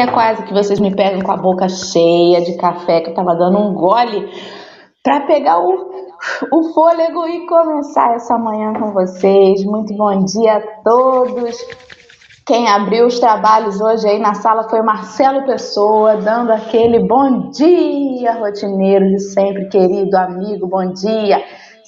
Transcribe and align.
dia! 0.00 0.12
Quase 0.12 0.42
que 0.44 0.52
vocês 0.52 0.80
me 0.80 0.94
pegam 0.94 1.20
com 1.20 1.32
a 1.32 1.36
boca 1.36 1.68
cheia 1.68 2.40
de 2.40 2.56
café, 2.56 3.00
que 3.00 3.10
eu 3.10 3.14
tava 3.14 3.34
dando 3.34 3.58
um 3.58 3.74
gole 3.74 4.28
para 5.02 5.26
pegar 5.26 5.58
o, 5.58 5.90
o 6.52 6.72
fôlego 6.72 7.26
e 7.26 7.46
começar 7.46 8.14
essa 8.14 8.38
manhã 8.38 8.72
com 8.78 8.92
vocês. 8.92 9.64
Muito 9.64 9.94
bom 9.96 10.24
dia 10.24 10.56
a 10.56 10.82
todos. 10.82 11.56
Quem 12.46 12.68
abriu 12.68 13.06
os 13.06 13.20
trabalhos 13.20 13.80
hoje 13.80 14.08
aí 14.08 14.18
na 14.18 14.34
sala 14.34 14.68
foi 14.68 14.82
Marcelo 14.82 15.44
Pessoa, 15.44 16.16
dando 16.16 16.50
aquele 16.50 17.06
bom 17.06 17.50
dia 17.50 18.32
rotineiro 18.32 19.06
de 19.06 19.20
sempre, 19.20 19.68
querido 19.68 20.16
amigo, 20.16 20.66
bom 20.66 20.92
dia. 20.92 21.42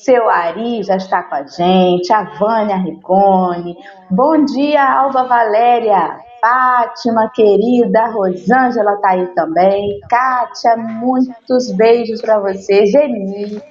Seu 0.04 0.28
Ari 0.28 0.82
já 0.82 0.96
está 0.96 1.22
com 1.22 1.36
a 1.36 1.46
gente, 1.46 2.12
a 2.12 2.24
Vânia 2.36 2.76
Ricone. 2.76 3.76
Bom 4.10 4.44
dia, 4.44 4.84
Alba 4.84 5.22
Valéria. 5.22 6.18
Fátima, 6.40 7.30
querida, 7.32 8.06
Rosângela 8.08 8.96
tá 9.00 9.10
aí 9.10 9.28
também. 9.28 10.00
Kátia, 10.10 10.76
muitos 10.76 11.70
beijos 11.70 12.20
para 12.20 12.40
você. 12.40 12.84
Geni, 12.86 13.62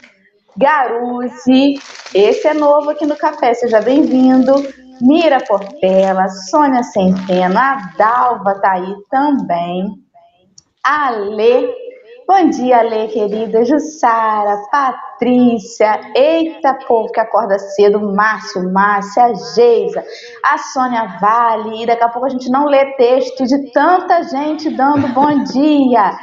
Garuzzi, 0.56 1.82
esse 2.16 2.48
é 2.48 2.54
novo 2.54 2.92
aqui 2.92 3.06
no 3.06 3.18
café, 3.18 3.54
seja 3.54 3.82
bem-vindo. 3.82 4.54
Mira 5.02 5.44
Portela, 5.46 6.30
Sônia 6.30 6.84
Centeno, 6.84 7.60
a 7.60 7.92
Dalva 7.98 8.56
tá 8.62 8.72
aí 8.72 8.96
também. 9.10 9.86
Ale 10.82 11.81
Bom 12.34 12.50
dia, 12.50 12.82
Lê, 12.82 13.10
querida. 13.10 13.66
Jussara, 13.66 14.64
Patrícia, 14.72 16.00
eita 16.16 16.80
povo 16.88 17.12
que 17.12 17.20
acorda 17.20 17.60
cedo, 17.60 18.00
Márcio, 18.16 18.72
Márcia, 18.72 19.36
Geisa, 19.54 20.02
a 20.42 20.58
Sônia 20.58 21.18
Vale, 21.20 21.84
e 21.84 21.86
daqui 21.86 22.02
a 22.06 22.08
pouco 22.08 22.28
a 22.28 22.30
gente 22.30 22.50
não 22.50 22.68
lê 22.68 22.96
texto 22.96 23.44
de 23.44 23.74
tanta 23.74 24.24
gente 24.24 24.70
dando 24.70 25.10
bom 25.10 25.44
dia. 25.44 26.14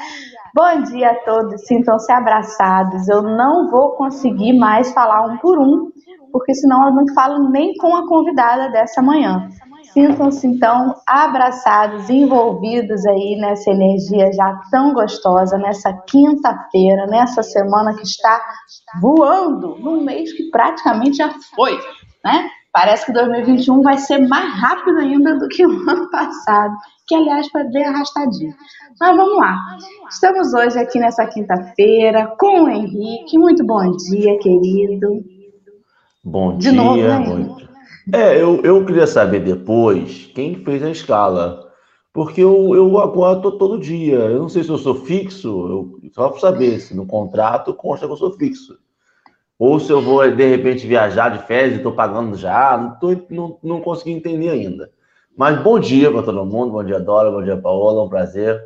Bom 0.56 0.80
dia 0.84 1.10
a 1.10 1.24
todos, 1.26 1.66
sintam-se 1.66 2.10
abraçados. 2.10 3.06
Eu 3.06 3.20
não 3.20 3.70
vou 3.70 3.90
conseguir 3.90 4.58
mais 4.58 4.90
falar 4.94 5.26
um 5.26 5.36
por 5.36 5.58
um, 5.58 5.90
porque 6.32 6.54
senão 6.54 6.88
eu 6.88 6.94
não 6.94 7.04
falo 7.14 7.50
nem 7.50 7.74
com 7.74 7.94
a 7.94 8.08
convidada 8.08 8.70
dessa 8.70 9.02
manhã. 9.02 9.46
Sintam-se 9.92 10.46
então 10.46 10.94
abraçados, 11.06 12.10
envolvidos 12.10 13.04
aí 13.06 13.36
nessa 13.40 13.70
energia 13.70 14.30
já 14.32 14.60
tão 14.70 14.92
gostosa, 14.92 15.56
nessa 15.58 15.92
quinta-feira, 16.06 17.06
nessa 17.06 17.42
semana 17.42 17.94
que 17.94 18.02
está 18.02 18.40
voando, 19.00 19.76
num 19.78 20.02
mês 20.02 20.32
que 20.32 20.50
praticamente 20.50 21.16
já 21.16 21.30
foi, 21.54 21.78
né? 22.24 22.50
Parece 22.72 23.06
que 23.06 23.12
2021 23.12 23.82
vai 23.82 23.96
ser 23.96 24.18
mais 24.28 24.54
rápido 24.60 24.98
ainda 24.98 25.36
do 25.38 25.48
que 25.48 25.66
o 25.66 25.70
ano 25.88 26.10
passado, 26.10 26.74
que 27.06 27.14
aliás 27.14 27.48
foi 27.48 27.64
bem 27.64 27.84
arrastadinho. 27.84 28.54
Mas 29.00 29.16
vamos 29.16 29.36
lá. 29.36 29.56
Estamos 30.10 30.52
hoje 30.52 30.78
aqui 30.78 30.98
nessa 30.98 31.26
quinta-feira 31.26 32.34
com 32.38 32.64
o 32.64 32.68
Henrique. 32.68 33.38
Muito 33.38 33.64
bom 33.64 33.96
dia, 33.96 34.38
querido. 34.38 35.24
Bom 36.22 36.58
De 36.58 36.70
dia, 36.70 36.72
novo, 36.72 36.96
né, 36.96 37.18
bom 37.26 37.67
é, 38.12 38.40
eu, 38.40 38.62
eu 38.62 38.84
queria 38.84 39.06
saber 39.06 39.40
depois 39.40 40.30
quem 40.34 40.56
fez 40.64 40.82
a 40.82 40.90
escala. 40.90 41.68
Porque 42.12 42.42
eu, 42.42 42.74
eu 42.74 42.98
agora 42.98 43.40
todo 43.40 43.78
dia. 43.78 44.16
Eu 44.16 44.40
não 44.40 44.48
sei 44.48 44.64
se 44.64 44.70
eu 44.70 44.78
sou 44.78 44.94
fixo, 44.94 45.48
eu, 46.02 46.10
só 46.12 46.28
para 46.30 46.40
saber 46.40 46.80
se 46.80 46.96
no 46.96 47.06
contrato 47.06 47.72
consta 47.74 48.06
que 48.06 48.12
eu 48.12 48.16
sou 48.16 48.32
fixo. 48.32 48.78
Ou 49.58 49.78
se 49.78 49.90
eu 49.92 50.00
vou, 50.00 50.28
de 50.30 50.48
repente, 50.48 50.86
viajar 50.86 51.28
de 51.30 51.46
férias 51.46 51.74
e 51.74 51.76
estou 51.76 51.92
pagando 51.92 52.36
já. 52.36 52.76
Não, 52.76 52.98
tô, 52.98 53.16
não, 53.30 53.58
não 53.62 53.80
consegui 53.80 54.12
entender 54.12 54.50
ainda. 54.50 54.90
Mas 55.36 55.62
bom 55.62 55.78
dia 55.78 56.10
para 56.10 56.22
todo 56.22 56.44
mundo. 56.44 56.72
Bom 56.72 56.82
dia, 56.82 56.98
Dora. 56.98 57.30
Bom 57.30 57.42
dia, 57.42 57.56
Paola. 57.56 58.02
Um 58.02 58.08
prazer. 58.08 58.60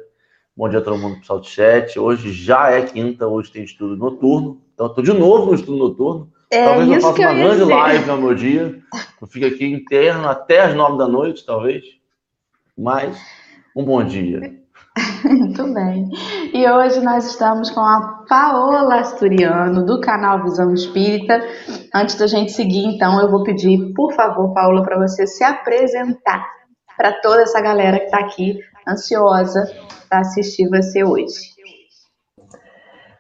Bom 0.57 0.69
dia 0.69 0.79
a 0.79 0.83
todo 0.83 0.97
mundo 0.97 1.19
pessoal 1.19 1.41
do 1.41 1.47
chat. 1.47 1.99
Hoje 1.99 2.33
já 2.33 2.71
é 2.71 2.83
quinta, 2.83 3.27
hoje 3.27 3.51
tem 3.51 3.65
estudo 3.65 3.97
noturno. 3.97 4.63
Então, 4.73 4.87
estou 4.87 5.05
de 5.05 5.13
novo 5.13 5.47
no 5.47 5.55
estudo 5.55 5.77
noturno. 5.77 6.32
É 6.53 6.67
talvez 6.67 6.91
eu 6.91 7.01
faça 7.01 7.21
uma 7.23 7.33
grande 7.33 7.61
dizer. 7.61 7.75
live 7.75 8.07
no 8.07 8.19
meu 8.19 8.35
dia. 8.35 8.79
Eu 9.19 9.27
fico 9.27 9.47
aqui 9.47 9.65
interno 9.65 10.29
até 10.29 10.61
as 10.61 10.75
nove 10.75 10.99
da 10.99 11.09
noite, 11.09 11.47
talvez. 11.47 11.83
Mas 12.77 13.19
um 13.75 13.83
bom 13.83 14.05
dia. 14.05 14.39
Muito 15.25 15.73
bem. 15.73 16.11
E 16.53 16.71
hoje 16.71 17.01
nós 17.01 17.25
estamos 17.25 17.71
com 17.71 17.81
a 17.81 18.25
Paola 18.29 18.97
Asturiano, 18.97 19.87
do 19.87 19.99
canal 19.99 20.43
Visão 20.43 20.75
Espírita. 20.75 21.43
Antes 21.95 22.17
da 22.17 22.27
gente 22.27 22.53
seguir, 22.53 22.85
então, 22.85 23.19
eu 23.19 23.31
vou 23.31 23.43
pedir, 23.45 23.95
por 23.95 24.13
favor, 24.13 24.53
Paola, 24.53 24.83
para 24.83 24.99
você 24.99 25.27
se 25.27 25.43
apresentar 25.43 26.47
para 26.99 27.13
toda 27.23 27.41
essa 27.41 27.63
galera 27.63 27.99
que 27.99 28.05
está 28.05 28.19
aqui 28.19 28.59
ansiosa 28.87 29.65
para 30.07 30.19
assistir 30.19 30.69
você 30.69 31.03
hoje. 31.03 31.52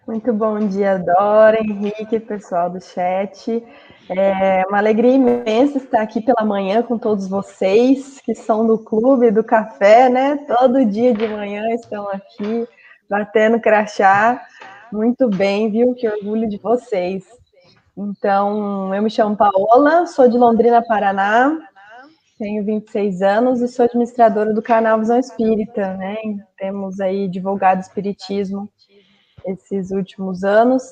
Muito 0.04 0.32
bom 0.32 0.58
dia, 0.66 0.98
Dora, 0.98 1.62
Henrique, 1.62 2.18
pessoal 2.18 2.68
do 2.68 2.80
chat. 2.80 3.64
É 4.10 4.64
uma 4.66 4.78
alegria 4.78 5.12
imensa 5.12 5.78
estar 5.78 6.02
aqui 6.02 6.20
pela 6.20 6.44
manhã 6.44 6.82
com 6.82 6.98
todos 6.98 7.28
vocês 7.28 8.20
que 8.20 8.34
são 8.34 8.66
do 8.66 8.76
clube 8.78 9.30
do 9.30 9.44
café, 9.44 10.08
né? 10.08 10.36
Todo 10.48 10.84
dia 10.84 11.14
de 11.14 11.28
manhã 11.28 11.72
estão 11.72 12.08
aqui 12.08 12.66
batendo 13.08 13.60
crachá. 13.60 14.42
Muito 14.92 15.28
bem, 15.28 15.70
viu? 15.70 15.94
Que 15.94 16.08
orgulho 16.08 16.48
de 16.48 16.58
vocês. 16.58 17.24
Então, 17.96 18.92
eu 18.92 19.02
me 19.02 19.08
chamo 19.08 19.36
Paola, 19.36 20.06
sou 20.06 20.28
de 20.28 20.36
Londrina, 20.36 20.82
Paraná, 20.82 21.56
tenho 22.36 22.64
26 22.64 23.22
anos 23.22 23.60
e 23.60 23.68
sou 23.68 23.84
administradora 23.84 24.52
do 24.52 24.60
canal 24.60 24.98
Visão 24.98 25.20
Espírita, 25.20 25.94
né? 25.94 26.16
Temos 26.58 26.98
aí 26.98 27.28
divulgado 27.28 27.82
espiritismo 27.82 28.68
esses 29.44 29.90
últimos 29.90 30.44
anos. 30.44 30.82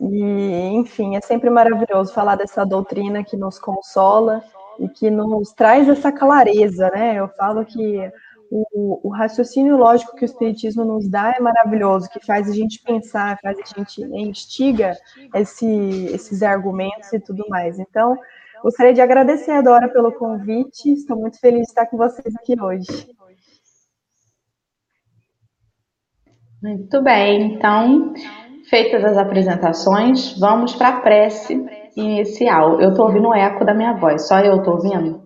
E, 0.00 0.68
enfim, 0.74 1.16
é 1.16 1.20
sempre 1.20 1.50
maravilhoso 1.50 2.12
falar 2.12 2.36
dessa 2.36 2.64
doutrina 2.64 3.22
que 3.22 3.36
nos 3.36 3.58
consola 3.58 4.42
e 4.78 4.88
que 4.88 5.10
nos 5.10 5.52
traz 5.52 5.88
essa 5.88 6.10
clareza, 6.10 6.88
né? 6.90 7.16
Eu 7.16 7.28
falo 7.28 7.64
que 7.66 8.10
o, 8.50 9.08
o, 9.08 9.10
raciocínio 9.10 9.76
lógico 9.76 10.16
que 10.16 10.24
o 10.24 10.26
Espiritismo 10.26 10.84
nos 10.84 11.08
dá 11.08 11.34
é 11.36 11.40
maravilhoso, 11.40 12.10
que 12.10 12.24
faz 12.24 12.48
a 12.48 12.52
gente 12.52 12.82
pensar, 12.82 13.38
faz 13.40 13.58
a 13.58 13.78
gente 13.78 14.02
instiga 14.02 14.96
esse, 15.34 16.06
esses 16.06 16.42
argumentos 16.42 17.12
e 17.12 17.20
tudo 17.20 17.44
mais. 17.48 17.78
Então, 17.78 18.18
gostaria 18.62 18.92
de 18.92 19.00
agradecer 19.00 19.52
a 19.52 19.60
Dora 19.60 19.88
pelo 19.88 20.12
convite, 20.12 20.92
estou 20.92 21.16
muito 21.16 21.38
feliz 21.38 21.62
de 21.62 21.68
estar 21.68 21.86
com 21.86 21.96
vocês 21.96 22.34
aqui 22.36 22.60
hoje. 22.60 23.08
Muito 26.62 27.02
bem, 27.02 27.54
então, 27.54 28.12
feitas 28.68 29.02
as 29.02 29.16
apresentações, 29.16 30.38
vamos 30.38 30.74
para 30.74 30.88
a 30.88 31.00
prece 31.00 31.54
inicial. 31.96 32.80
Eu 32.80 32.90
estou 32.90 33.06
ouvindo 33.06 33.28
o 33.28 33.34
eco 33.34 33.64
da 33.64 33.72
minha 33.72 33.94
voz, 33.94 34.28
só 34.28 34.40
eu 34.40 34.56
estou 34.56 34.74
ouvindo? 34.74 35.22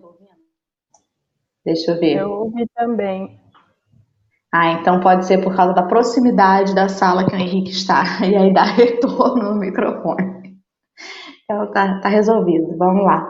Deixa 1.65 1.91
eu 1.91 1.99
ver. 1.99 2.17
Eu 2.19 2.31
ouvi 2.31 2.65
também. 2.73 3.37
Ah, 4.53 4.71
então 4.71 5.01
pode 5.01 5.25
ser 5.25 5.43
por 5.43 5.53
causa 5.53 5.73
da 5.73 5.83
proximidade 5.83 6.73
da 6.73 6.87
sala 6.87 7.25
que 7.25 7.35
o 7.35 7.39
Henrique 7.39 7.71
está, 7.71 8.03
e 8.25 8.33
aí 8.33 8.53
dá 8.53 8.63
retorno 8.63 9.53
no 9.53 9.59
microfone. 9.59 10.55
Então 11.43 11.69
tá, 11.71 11.99
tá 11.99 12.07
resolvido, 12.07 12.77
vamos 12.77 13.03
lá. 13.03 13.27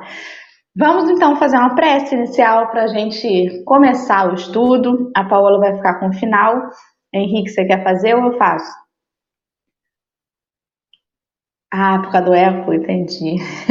Vamos 0.78 1.10
então 1.10 1.38
fazer 1.38 1.58
uma 1.58 1.74
prece 1.74 2.14
inicial 2.14 2.70
para 2.70 2.84
a 2.84 2.88
gente 2.88 3.64
começar 3.64 4.30
o 4.30 4.36
estudo. 4.36 5.10
A 5.16 5.24
Paola 5.24 5.58
vai 5.58 5.76
ficar 5.76 6.00
com 6.00 6.10
o 6.10 6.14
final 6.14 6.70
Henrique, 7.16 7.50
você 7.50 7.66
quer 7.66 7.84
fazer 7.84 8.14
ou 8.16 8.32
eu 8.34 8.38
faço? 8.38 8.72
Ah, 11.72 12.00
por 12.02 12.12
causa 12.12 12.26
do 12.28 12.34
eco, 12.34 12.74
entendi. 12.74 13.38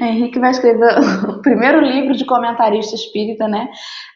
Henrique 0.00 0.38
vai 0.38 0.50
escrever 0.50 0.98
o 1.28 1.40
primeiro 1.42 1.80
livro 1.80 2.14
de 2.14 2.24
comentarista 2.24 2.94
espírita, 2.94 3.48
né? 3.48 3.68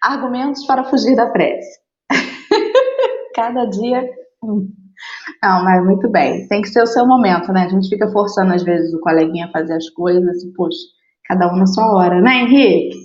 Argumentos 0.02 0.64
para 0.66 0.84
fugir 0.84 1.16
da 1.16 1.30
prece. 1.30 1.80
Cada 3.34 3.64
dia. 3.66 4.02
Não, 5.42 5.64
mas 5.64 5.84
muito 5.84 6.08
bem. 6.10 6.46
Tem 6.48 6.62
que 6.62 6.68
ser 6.68 6.82
o 6.82 6.86
seu 6.86 7.06
momento, 7.06 7.52
né? 7.52 7.64
A 7.64 7.68
gente 7.68 7.88
fica 7.88 8.08
forçando 8.10 8.52
às 8.52 8.62
vezes 8.62 8.92
o 8.94 9.00
coleguinha 9.00 9.46
a 9.46 9.50
fazer 9.52 9.74
as 9.74 9.88
coisas 9.90 10.42
e, 10.44 10.52
poxa, 10.54 10.76
cada 11.26 11.52
um 11.52 11.56
na 11.56 11.66
sua 11.66 11.86
hora, 11.94 12.20
né, 12.20 12.42
Henrique? 12.42 12.96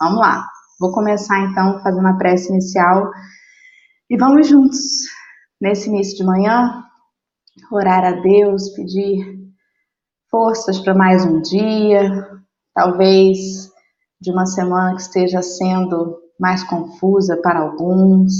Vamos 0.00 0.20
lá. 0.20 0.45
Vou 0.78 0.92
começar 0.92 1.40
então 1.40 1.80
fazendo 1.80 2.06
a 2.06 2.18
prece 2.18 2.50
inicial 2.50 3.10
e 4.10 4.16
vamos 4.18 4.46
juntos, 4.46 5.06
nesse 5.58 5.88
início 5.88 6.18
de 6.18 6.22
manhã, 6.22 6.84
orar 7.72 8.04
a 8.04 8.20
Deus, 8.20 8.68
pedir 8.74 9.38
forças 10.30 10.78
para 10.78 10.94
mais 10.94 11.24
um 11.24 11.40
dia, 11.40 12.28
talvez 12.74 13.70
de 14.20 14.30
uma 14.30 14.44
semana 14.44 14.94
que 14.96 15.00
esteja 15.00 15.40
sendo 15.40 16.18
mais 16.38 16.62
confusa 16.62 17.38
para 17.38 17.60
alguns, 17.60 18.32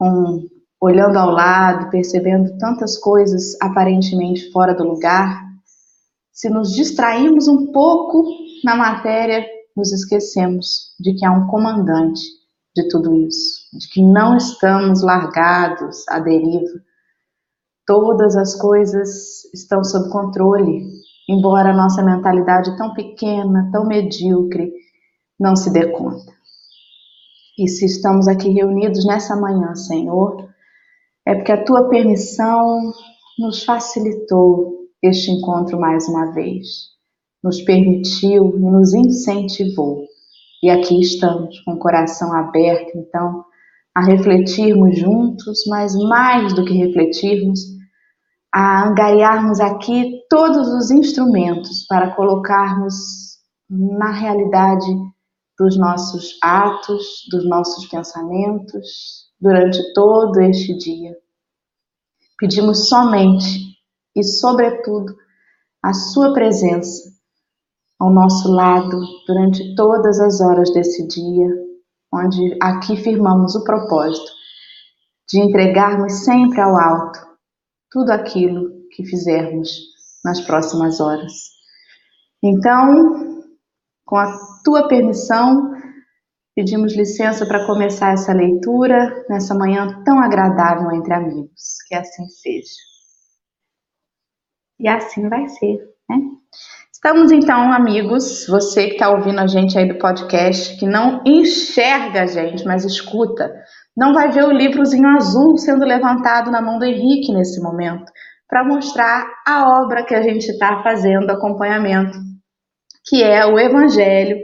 um, 0.00 0.46
olhando 0.80 1.16
ao 1.16 1.30
lado, 1.30 1.90
percebendo 1.90 2.56
tantas 2.58 2.96
coisas 2.96 3.60
aparentemente 3.60 4.52
fora 4.52 4.72
do 4.72 4.84
lugar. 4.84 5.42
Se 6.32 6.48
nos 6.48 6.72
distrairmos 6.72 7.48
um 7.48 7.72
pouco 7.72 8.24
na 8.64 8.76
matéria 8.76 9.57
nos 9.78 9.92
esquecemos 9.92 10.92
de 10.98 11.14
que 11.14 11.24
há 11.24 11.30
um 11.30 11.46
comandante 11.46 12.20
de 12.76 12.88
tudo 12.88 13.14
isso, 13.14 13.60
de 13.72 13.88
que 13.88 14.02
não 14.02 14.36
estamos 14.36 15.02
largados 15.02 16.04
à 16.08 16.18
deriva. 16.18 16.80
Todas 17.86 18.36
as 18.36 18.56
coisas 18.56 19.44
estão 19.54 19.84
sob 19.84 20.10
controle, 20.10 20.84
embora 21.28 21.70
a 21.70 21.76
nossa 21.76 22.02
mentalidade 22.02 22.76
tão 22.76 22.92
pequena, 22.92 23.70
tão 23.72 23.86
medíocre, 23.86 24.72
não 25.38 25.54
se 25.54 25.72
dê 25.72 25.92
conta. 25.92 26.32
E 27.56 27.68
se 27.68 27.86
estamos 27.86 28.26
aqui 28.26 28.50
reunidos 28.50 29.06
nessa 29.06 29.36
manhã, 29.36 29.74
Senhor, 29.74 30.48
é 31.24 31.36
porque 31.36 31.52
a 31.52 31.64
tua 31.64 31.88
permissão 31.88 32.92
nos 33.38 33.64
facilitou 33.64 34.88
este 35.02 35.30
encontro 35.30 35.78
mais 35.78 36.08
uma 36.08 36.32
vez, 36.32 36.97
nos 37.42 37.60
permitiu 37.62 38.56
e 38.56 38.60
nos 38.60 38.92
incentivou. 38.94 40.06
E 40.62 40.70
aqui 40.70 41.00
estamos 41.00 41.60
com 41.60 41.72
o 41.72 41.78
coração 41.78 42.32
aberto, 42.32 42.96
então, 42.96 43.44
a 43.94 44.04
refletirmos 44.04 44.98
juntos, 44.98 45.64
mas 45.68 45.94
mais 45.94 46.52
do 46.54 46.64
que 46.64 46.74
refletirmos, 46.74 47.60
a 48.52 48.88
angariarmos 48.88 49.60
aqui 49.60 50.20
todos 50.28 50.68
os 50.68 50.90
instrumentos 50.90 51.86
para 51.86 52.14
colocarmos 52.14 52.94
na 53.70 54.10
realidade 54.10 54.86
dos 55.58 55.76
nossos 55.76 56.38
atos, 56.42 57.26
dos 57.30 57.48
nossos 57.48 57.86
pensamentos 57.86 59.28
durante 59.40 59.92
todo 59.92 60.40
este 60.40 60.76
dia. 60.76 61.16
Pedimos 62.38 62.88
somente 62.88 63.76
e, 64.14 64.24
sobretudo, 64.24 65.14
a 65.82 65.92
Sua 65.92 66.32
presença 66.32 67.17
ao 67.98 68.10
nosso 68.10 68.50
lado 68.50 69.00
durante 69.26 69.74
todas 69.74 70.20
as 70.20 70.40
horas 70.40 70.72
desse 70.72 71.06
dia, 71.08 71.48
onde 72.12 72.56
aqui 72.62 72.96
firmamos 72.96 73.54
o 73.54 73.64
propósito 73.64 74.30
de 75.28 75.40
entregarmos 75.40 76.24
sempre 76.24 76.60
ao 76.60 76.78
alto 76.78 77.18
tudo 77.90 78.10
aquilo 78.10 78.70
que 78.90 79.04
fizermos 79.04 79.68
nas 80.24 80.40
próximas 80.40 81.00
horas. 81.00 81.32
Então, 82.42 83.42
com 84.04 84.16
a 84.16 84.38
tua 84.64 84.88
permissão, 84.88 85.72
pedimos 86.54 86.96
licença 86.96 87.46
para 87.46 87.66
começar 87.66 88.12
essa 88.12 88.32
leitura 88.32 89.24
nessa 89.28 89.54
manhã 89.54 90.02
tão 90.04 90.20
agradável 90.20 90.92
entre 90.92 91.12
amigos. 91.14 91.78
Que 91.88 91.94
assim 91.94 92.26
seja. 92.28 92.74
E 94.78 94.88
assim 94.88 95.28
vai 95.28 95.48
ser, 95.48 95.78
né? 96.08 96.16
Estamos 96.98 97.30
então, 97.30 97.72
amigos, 97.72 98.44
você 98.48 98.88
que 98.88 98.94
está 98.94 99.08
ouvindo 99.08 99.38
a 99.38 99.46
gente 99.46 99.78
aí 99.78 99.86
do 99.86 100.00
podcast, 100.00 100.76
que 100.80 100.84
não 100.84 101.22
enxerga 101.24 102.22
a 102.22 102.26
gente, 102.26 102.64
mas 102.64 102.84
escuta, 102.84 103.54
não 103.96 104.12
vai 104.12 104.32
ver 104.32 104.42
o 104.42 104.50
livrozinho 104.50 105.06
azul 105.10 105.56
sendo 105.58 105.84
levantado 105.84 106.50
na 106.50 106.60
mão 106.60 106.76
do 106.76 106.84
Henrique 106.84 107.32
nesse 107.32 107.62
momento, 107.62 108.10
para 108.48 108.64
mostrar 108.64 109.24
a 109.46 109.80
obra 109.80 110.04
que 110.04 110.12
a 110.12 110.22
gente 110.22 110.50
está 110.50 110.82
fazendo, 110.82 111.30
acompanhamento 111.30 112.18
que 113.06 113.22
é 113.22 113.46
o 113.46 113.60
Evangelho 113.60 114.36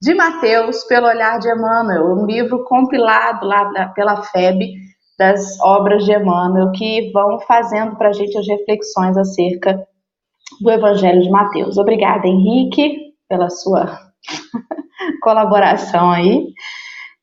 de 0.00 0.14
Mateus 0.14 0.84
pelo 0.84 1.08
olhar 1.08 1.40
de 1.40 1.50
Emmanuel, 1.50 2.04
um 2.04 2.24
livro 2.24 2.62
compilado 2.66 3.44
lá 3.44 3.88
pela 3.88 4.22
FEB 4.22 4.74
das 5.18 5.58
obras 5.60 6.04
de 6.04 6.12
Emmanuel 6.12 6.70
que 6.70 7.10
vão 7.12 7.40
fazendo 7.40 7.96
para 7.96 8.10
a 8.10 8.12
gente 8.12 8.38
as 8.38 8.46
reflexões 8.46 9.16
acerca 9.16 9.84
do 10.60 10.70
Evangelho 10.70 11.22
de 11.22 11.30
Mateus. 11.30 11.78
Obrigada, 11.78 12.26
Henrique, 12.26 13.12
pela 13.28 13.48
sua 13.50 13.98
colaboração 15.22 16.10
aí. 16.10 16.46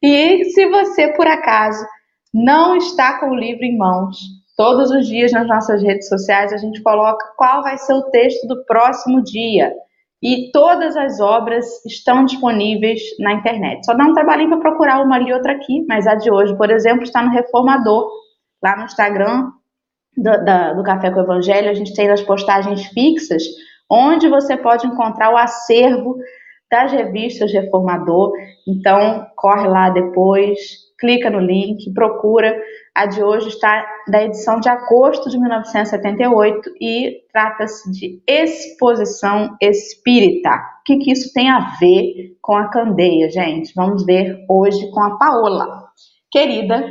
E 0.02 0.46
se 0.46 0.68
você, 0.70 1.14
por 1.14 1.28
acaso, 1.28 1.86
não 2.34 2.76
está 2.76 3.20
com 3.20 3.30
o 3.30 3.36
livro 3.36 3.64
em 3.64 3.78
mãos, 3.78 4.18
todos 4.58 4.90
os 4.92 5.08
dias 5.08 5.32
nas 5.32 5.48
nossas 5.48 5.84
redes 5.84 6.08
sociais 6.08 6.54
a 6.54 6.58
gente 6.58 6.82
coloca 6.82 7.26
qual 7.38 7.62
vai 7.62 7.78
ser 7.78 7.94
o 7.94 8.10
texto 8.10 8.48
do 8.48 8.66
próximo 8.66 9.24
dia 9.24 9.72
e 10.24 10.52
todas 10.52 10.96
as 10.96 11.20
obras 11.20 11.66
estão 11.86 12.26
disponíveis 12.26 13.02
na 13.20 13.34
internet. 13.34 13.86
Só 13.86 13.94
dá 13.94 14.06
um 14.06 14.14
trabalhinho 14.14 14.50
para 14.50 14.60
procurar 14.60 15.04
uma 15.04 15.16
ali 15.16 15.30
e 15.30 15.34
outra 15.34 15.54
aqui, 15.54 15.84
mas 15.88 16.06
a 16.06 16.16
de 16.16 16.32
hoje, 16.32 16.56
por 16.56 16.70
exemplo, 16.70 17.04
está 17.04 17.24
no 17.24 17.32
Reformador, 17.32 18.08
lá 18.64 18.78
no 18.78 18.86
Instagram 18.86 19.52
do, 20.16 20.46
da, 20.46 20.74
do 20.74 20.84
Café 20.84 21.12
com 21.12 21.20
o 21.20 21.24
Evangelho. 21.24 21.70
A 21.70 21.74
gente 21.74 21.94
tem 21.94 22.10
as 22.10 22.22
postagens 22.22 22.86
fixas, 22.88 23.44
onde 23.90 24.28
você 24.28 24.58
pode 24.58 24.88
encontrar 24.88 25.34
o 25.34 25.38
acervo 25.38 26.18
das 26.70 26.92
revistas 26.92 27.52
Reformador. 27.52 28.32
Então, 28.68 29.28
corre 29.36 29.68
lá 29.68 29.90
depois, 29.90 30.58
clica 30.98 31.30
no 31.30 31.40
link, 31.40 31.92
procura 31.94 32.56
a 32.94 33.06
de 33.06 33.24
hoje 33.24 33.48
está 33.48 33.86
da 34.08 34.24
edição 34.24 34.60
de 34.60 34.68
agosto 34.68 35.30
de 35.30 35.40
1978 35.40 36.70
e 36.80 37.22
trata-se 37.32 37.90
de 37.92 38.22
exposição 38.28 39.56
espírita. 39.62 40.50
O 40.50 40.84
que, 40.86 40.98
que 40.98 41.12
isso 41.12 41.32
tem 41.34 41.50
a 41.50 41.78
ver 41.80 42.38
com 42.42 42.54
a 42.54 42.70
candeia, 42.70 43.30
gente? 43.30 43.74
Vamos 43.74 44.06
ver 44.06 44.46
hoje 44.50 44.92
com 44.92 45.02
a 45.02 45.18
Paola. 45.18 45.90
Querida, 46.30 46.86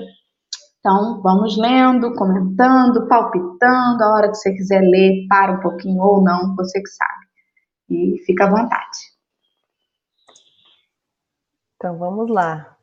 então 0.80 1.20
vamos 1.22 1.56
lendo, 1.58 2.14
comentando, 2.14 3.06
palpitando. 3.06 4.02
A 4.02 4.14
hora 4.14 4.28
que 4.30 4.36
você 4.36 4.52
quiser 4.52 4.80
ler, 4.80 5.26
para 5.28 5.52
um 5.52 5.60
pouquinho 5.60 6.02
ou 6.02 6.22
não, 6.22 6.56
você 6.56 6.80
que 6.80 6.88
sabe. 6.88 7.26
E 7.90 8.18
fica 8.24 8.46
à 8.46 8.50
vontade. 8.50 8.98
Então 11.76 11.98
vamos 11.98 12.30
lá. 12.30 12.76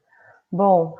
Bom, 0.52 0.96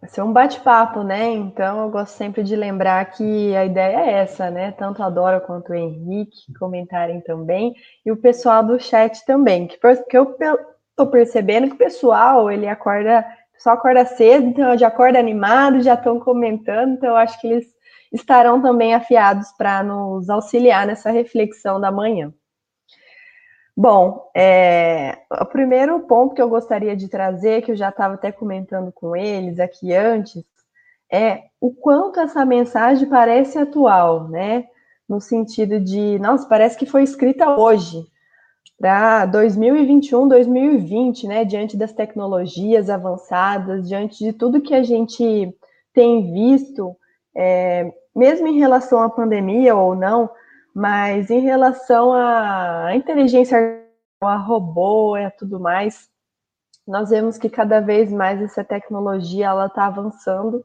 Vai 0.00 0.08
ser 0.08 0.22
um 0.22 0.32
bate-papo, 0.32 1.02
né? 1.02 1.28
Então 1.32 1.82
eu 1.82 1.90
gosto 1.90 2.12
sempre 2.14 2.44
de 2.44 2.54
lembrar 2.54 3.04
que 3.06 3.54
a 3.56 3.64
ideia 3.64 3.96
é 3.96 4.12
essa, 4.20 4.48
né? 4.48 4.70
Tanto 4.70 5.02
a 5.02 5.10
Dora 5.10 5.40
quanto 5.40 5.70
o 5.70 5.74
Henrique 5.74 6.52
comentarem 6.56 7.20
também, 7.20 7.74
e 8.06 8.12
o 8.12 8.16
pessoal 8.16 8.64
do 8.64 8.78
chat 8.78 9.24
também, 9.26 9.66
que, 9.66 9.76
eu 10.12 10.36
tô 10.94 11.06
percebendo 11.08 11.66
que 11.68 11.74
o 11.74 11.78
pessoal, 11.78 12.48
ele 12.48 12.68
acorda, 12.68 13.26
pessoal 13.58 13.76
acorda 13.76 14.06
cedo, 14.06 14.46
então 14.46 14.78
já 14.78 14.86
acorda 14.86 15.18
animado, 15.18 15.82
já 15.82 15.94
estão 15.94 16.18
comentando, 16.20 16.92
então 16.92 17.16
acho 17.16 17.40
que 17.40 17.48
eles 17.48 17.66
estarão 18.12 18.62
também 18.62 18.94
afiados 18.94 19.48
para 19.58 19.82
nos 19.82 20.30
auxiliar 20.30 20.86
nessa 20.86 21.10
reflexão 21.10 21.80
da 21.80 21.90
manhã. 21.90 22.32
Bom, 23.76 24.30
é, 24.34 25.18
o 25.40 25.44
primeiro 25.44 26.00
ponto 26.00 26.34
que 26.34 26.42
eu 26.42 26.48
gostaria 26.48 26.96
de 26.96 27.08
trazer, 27.08 27.62
que 27.62 27.72
eu 27.72 27.76
já 27.76 27.90
estava 27.90 28.14
até 28.14 28.32
comentando 28.32 28.90
com 28.92 29.14
eles 29.14 29.60
aqui 29.60 29.92
antes, 29.92 30.44
é 31.10 31.44
o 31.60 31.72
quanto 31.72 32.20
essa 32.20 32.44
mensagem 32.44 33.08
parece 33.08 33.58
atual, 33.58 34.28
né? 34.28 34.66
No 35.08 35.20
sentido 35.20 35.80
de, 35.80 36.18
nossa, 36.18 36.46
parece 36.48 36.76
que 36.76 36.86
foi 36.86 37.02
escrita 37.02 37.56
hoje, 37.56 38.04
para 38.78 39.26
2021, 39.26 40.28
2020, 40.28 41.26
né? 41.26 41.44
Diante 41.44 41.76
das 41.76 41.92
tecnologias 41.92 42.88
avançadas, 42.88 43.88
diante 43.88 44.24
de 44.24 44.32
tudo 44.32 44.62
que 44.62 44.74
a 44.74 44.82
gente 44.82 45.52
tem 45.92 46.32
visto, 46.32 46.96
é, 47.36 47.92
mesmo 48.14 48.46
em 48.46 48.58
relação 48.58 49.02
à 49.02 49.10
pandemia 49.10 49.74
ou 49.74 49.96
não, 49.96 50.30
mas 50.74 51.30
em 51.30 51.40
relação 51.40 52.12
à 52.12 52.90
inteligência 52.94 53.84
a 54.20 54.36
robô 54.36 55.16
e 55.16 55.30
tudo 55.32 55.60
mais, 55.60 56.08
nós 56.86 57.10
vemos 57.10 57.36
que 57.38 57.48
cada 57.48 57.80
vez 57.80 58.12
mais 58.12 58.40
essa 58.40 58.64
tecnologia 58.64 59.46
ela 59.46 59.66
está 59.66 59.86
avançando 59.86 60.64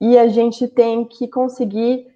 e 0.00 0.18
a 0.18 0.26
gente 0.28 0.66
tem 0.66 1.04
que 1.04 1.28
conseguir 1.28 2.06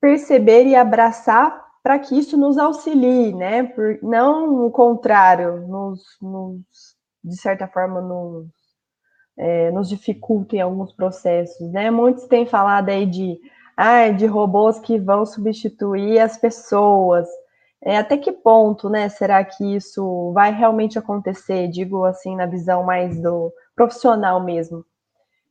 perceber 0.00 0.66
e 0.66 0.74
abraçar 0.74 1.63
para 1.84 1.98
que 1.98 2.18
isso 2.18 2.38
nos 2.38 2.56
auxilie, 2.56 3.34
né? 3.34 3.62
Por, 3.62 3.98
não 4.02 4.64
o 4.66 4.70
contrário, 4.70 5.68
nos, 5.68 6.02
nos, 6.20 6.62
de 7.22 7.36
certa 7.36 7.68
forma 7.68 8.00
nos, 8.00 8.46
é, 9.36 9.70
nos 9.70 9.90
dificulta 9.90 10.60
alguns 10.62 10.94
processos, 10.94 11.70
né? 11.70 11.90
Muitos 11.90 12.24
têm 12.24 12.46
falado 12.46 12.88
aí 12.88 13.04
de 13.04 13.38
ah, 13.76 14.08
de 14.08 14.24
robôs 14.24 14.78
que 14.78 14.98
vão 14.98 15.26
substituir 15.26 16.20
as 16.20 16.38
pessoas. 16.38 17.28
É, 17.82 17.98
até 17.98 18.16
que 18.16 18.32
ponto, 18.32 18.88
né, 18.88 19.08
será 19.08 19.44
que 19.44 19.76
isso 19.76 20.32
vai 20.32 20.52
realmente 20.52 20.98
acontecer? 20.98 21.68
Digo 21.68 22.04
assim, 22.04 22.36
na 22.36 22.46
visão 22.46 22.82
mais 22.84 23.20
do 23.20 23.52
profissional 23.76 24.42
mesmo. 24.42 24.84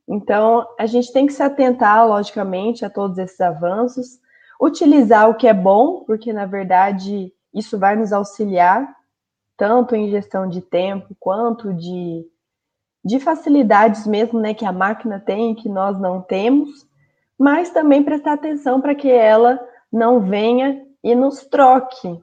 Então, 0.08 0.66
a 0.78 0.86
gente 0.86 1.12
tem 1.12 1.26
que 1.26 1.32
se 1.32 1.42
atentar, 1.42 2.06
logicamente, 2.08 2.84
a 2.84 2.90
todos 2.90 3.18
esses 3.18 3.40
avanços, 3.40 4.18
utilizar 4.60 5.28
o 5.28 5.34
que 5.34 5.46
é 5.46 5.54
bom, 5.54 6.04
porque 6.04 6.32
na 6.32 6.46
verdade 6.46 7.32
isso 7.52 7.78
vai 7.78 7.96
nos 7.96 8.12
auxiliar, 8.12 8.88
tanto 9.56 9.94
em 9.94 10.10
gestão 10.10 10.48
de 10.48 10.60
tempo, 10.60 11.14
quanto 11.20 11.72
de, 11.72 12.26
de 13.04 13.20
facilidades 13.20 14.06
mesmo, 14.06 14.40
né, 14.40 14.54
que 14.54 14.64
a 14.64 14.72
máquina 14.72 15.20
tem 15.20 15.52
e 15.52 15.54
que 15.54 15.68
nós 15.68 15.98
não 16.00 16.20
temos 16.20 16.86
mas 17.38 17.70
também 17.70 18.02
prestar 18.02 18.34
atenção 18.34 18.80
para 18.80 18.94
que 18.94 19.10
ela 19.10 19.60
não 19.92 20.20
venha 20.20 20.84
e 21.02 21.14
nos 21.14 21.44
troque, 21.44 22.20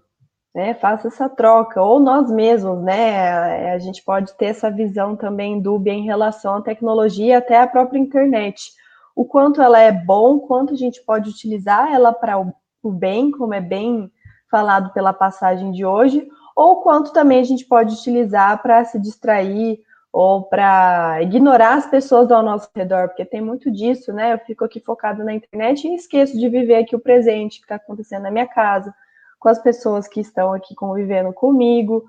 né? 0.54 0.74
Faça 0.76 1.08
essa 1.08 1.30
troca, 1.30 1.82
ou 1.82 2.00
nós 2.00 2.32
mesmos, 2.32 2.82
né? 2.82 3.72
A 3.74 3.80
gente 3.80 4.04
pode 4.04 4.34
ter 4.34 4.46
essa 4.46 4.72
visão 4.72 5.16
também 5.16 5.62
dúbia 5.62 5.92
em 5.92 6.04
relação 6.04 6.56
à 6.56 6.62
tecnologia, 6.62 7.38
até 7.38 7.60
a 7.60 7.68
própria 7.68 8.00
internet. 8.00 8.72
O 9.16 9.26
quanto 9.26 9.62
ela 9.62 9.80
é 9.80 9.92
bom, 9.92 10.40
quanto 10.40 10.74
a 10.74 10.78
gente 10.78 11.02
pode 11.04 11.30
utilizar 11.30 11.92
ela 11.92 12.14
para 12.14 12.40
o 12.40 12.92
bem, 12.92 13.32
como 13.32 13.54
é 13.54 13.62
bem 13.62 14.12
falado 14.50 14.92
pela 14.92 15.14
passagem 15.14 15.72
de 15.72 15.86
hoje, 15.86 16.28
ou 16.56 16.82
quanto 16.82 17.14
também 17.14 17.40
a 17.40 17.44
gente 17.44 17.66
pode 17.66 17.94
utilizar 17.96 18.62
para 18.62 18.84
se 18.84 19.00
distrair 19.00 19.80
ou 20.12 20.44
para 20.44 21.22
ignorar 21.22 21.76
as 21.76 21.88
pessoas 21.88 22.30
ao 22.32 22.44
nosso 22.44 22.70
redor, 22.76 23.08
porque 23.08 23.24
tem 23.24 23.40
muito 23.40 23.72
disso, 23.72 24.12
né? 24.12 24.34
Eu 24.34 24.40
fico 24.40 24.66
aqui 24.66 24.82
focado 24.82 25.24
na 25.24 25.34
internet 25.34 25.88
e 25.88 25.96
esqueço 25.96 26.38
de 26.38 26.50
viver 26.50 26.76
aqui 26.76 26.96
o 26.96 27.00
presente 27.00 27.60
que 27.60 27.66
está 27.66 27.76
acontecendo 27.76 28.24
na 28.24 28.32
minha 28.32 28.48
casa, 28.48 28.94
com 29.40 29.48
as 29.48 29.60
pessoas 29.60 30.08
que 30.08 30.20
estão 30.20 30.54
aqui 30.54 30.76
convivendo 30.76 31.32
comigo 31.32 32.04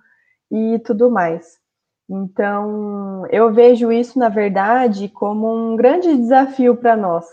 e 0.51 0.81
tudo 0.81 1.09
mais. 1.11 1.62
Então, 2.09 3.27
eu 3.31 3.53
vejo 3.53 3.91
isso, 3.91 4.19
na 4.19 4.29
verdade, 4.29 5.09
como 5.09 5.53
um 5.53 5.77
grande 5.77 6.17
desafio 6.17 6.77
para 6.77 6.97
nós. 6.97 7.27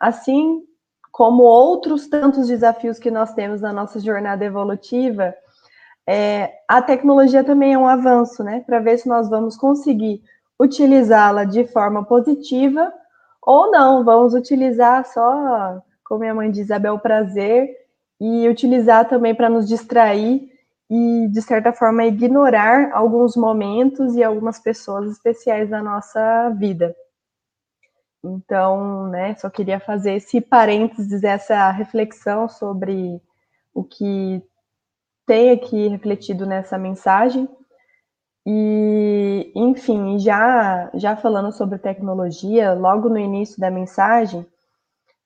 Assim 0.00 0.62
como 1.12 1.44
outros 1.44 2.08
tantos 2.08 2.48
desafios 2.48 2.98
que 2.98 3.10
nós 3.10 3.32
temos 3.34 3.60
na 3.60 3.72
nossa 3.72 4.00
jornada 4.00 4.44
evolutiva, 4.44 5.32
é, 6.06 6.52
a 6.68 6.82
tecnologia 6.82 7.44
também 7.44 7.74
é 7.74 7.78
um 7.78 7.86
avanço, 7.86 8.42
né? 8.42 8.62
Para 8.66 8.80
ver 8.80 8.98
se 8.98 9.08
nós 9.08 9.28
vamos 9.30 9.56
conseguir 9.56 10.22
utilizá-la 10.60 11.44
de 11.44 11.64
forma 11.66 12.04
positiva 12.04 12.92
ou 13.40 13.70
não. 13.70 14.04
Vamos 14.04 14.34
utilizar 14.34 15.06
só, 15.06 15.80
como 16.04 16.20
minha 16.20 16.34
mãe 16.34 16.50
diz, 16.50 16.70
a 16.70 16.78
bel 16.78 16.98
prazer 16.98 17.70
e 18.20 18.48
utilizar 18.48 19.08
também 19.08 19.34
para 19.34 19.48
nos 19.48 19.68
distrair 19.68 20.48
e, 20.90 21.28
de 21.28 21.42
certa 21.42 21.72
forma, 21.72 22.04
ignorar 22.04 22.90
alguns 22.92 23.36
momentos 23.36 24.14
e 24.14 24.22
algumas 24.22 24.58
pessoas 24.58 25.10
especiais 25.10 25.68
da 25.70 25.82
nossa 25.82 26.50
vida. 26.50 26.94
Então, 28.22 29.08
né, 29.08 29.34
só 29.34 29.50
queria 29.50 29.78
fazer 29.78 30.14
esse 30.14 30.40
parênteses, 30.40 31.22
essa 31.22 31.70
reflexão 31.70 32.48
sobre 32.48 33.20
o 33.74 33.84
que 33.84 34.42
tem 35.26 35.50
aqui 35.50 35.88
refletido 35.88 36.46
nessa 36.46 36.78
mensagem. 36.78 37.48
E, 38.46 39.52
enfim, 39.54 40.18
já, 40.18 40.90
já 40.94 41.16
falando 41.16 41.50
sobre 41.52 41.78
tecnologia, 41.78 42.74
logo 42.74 43.08
no 43.08 43.18
início 43.18 43.58
da 43.58 43.70
mensagem, 43.70 44.46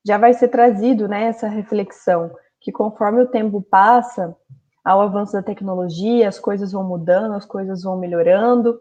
já 0.05 0.17
vai 0.19 0.33
ser 0.35 0.49
trazido 0.49 1.09
né, 1.09 1.25
essa 1.25 1.49
reflexão 1.49 2.31
que 2.61 2.73
conforme 2.73 3.23
o 3.23 3.29
tempo 3.29 3.63
passa, 3.63 4.37
ao 4.85 5.01
avanço 5.01 5.33
da 5.33 5.43
tecnologia, 5.43 6.29
as 6.29 6.39
coisas 6.39 6.73
vão 6.73 6.85
mudando, 6.85 7.35
as 7.35 7.45
coisas 7.45 7.83
vão 7.83 7.99
melhorando. 7.99 8.81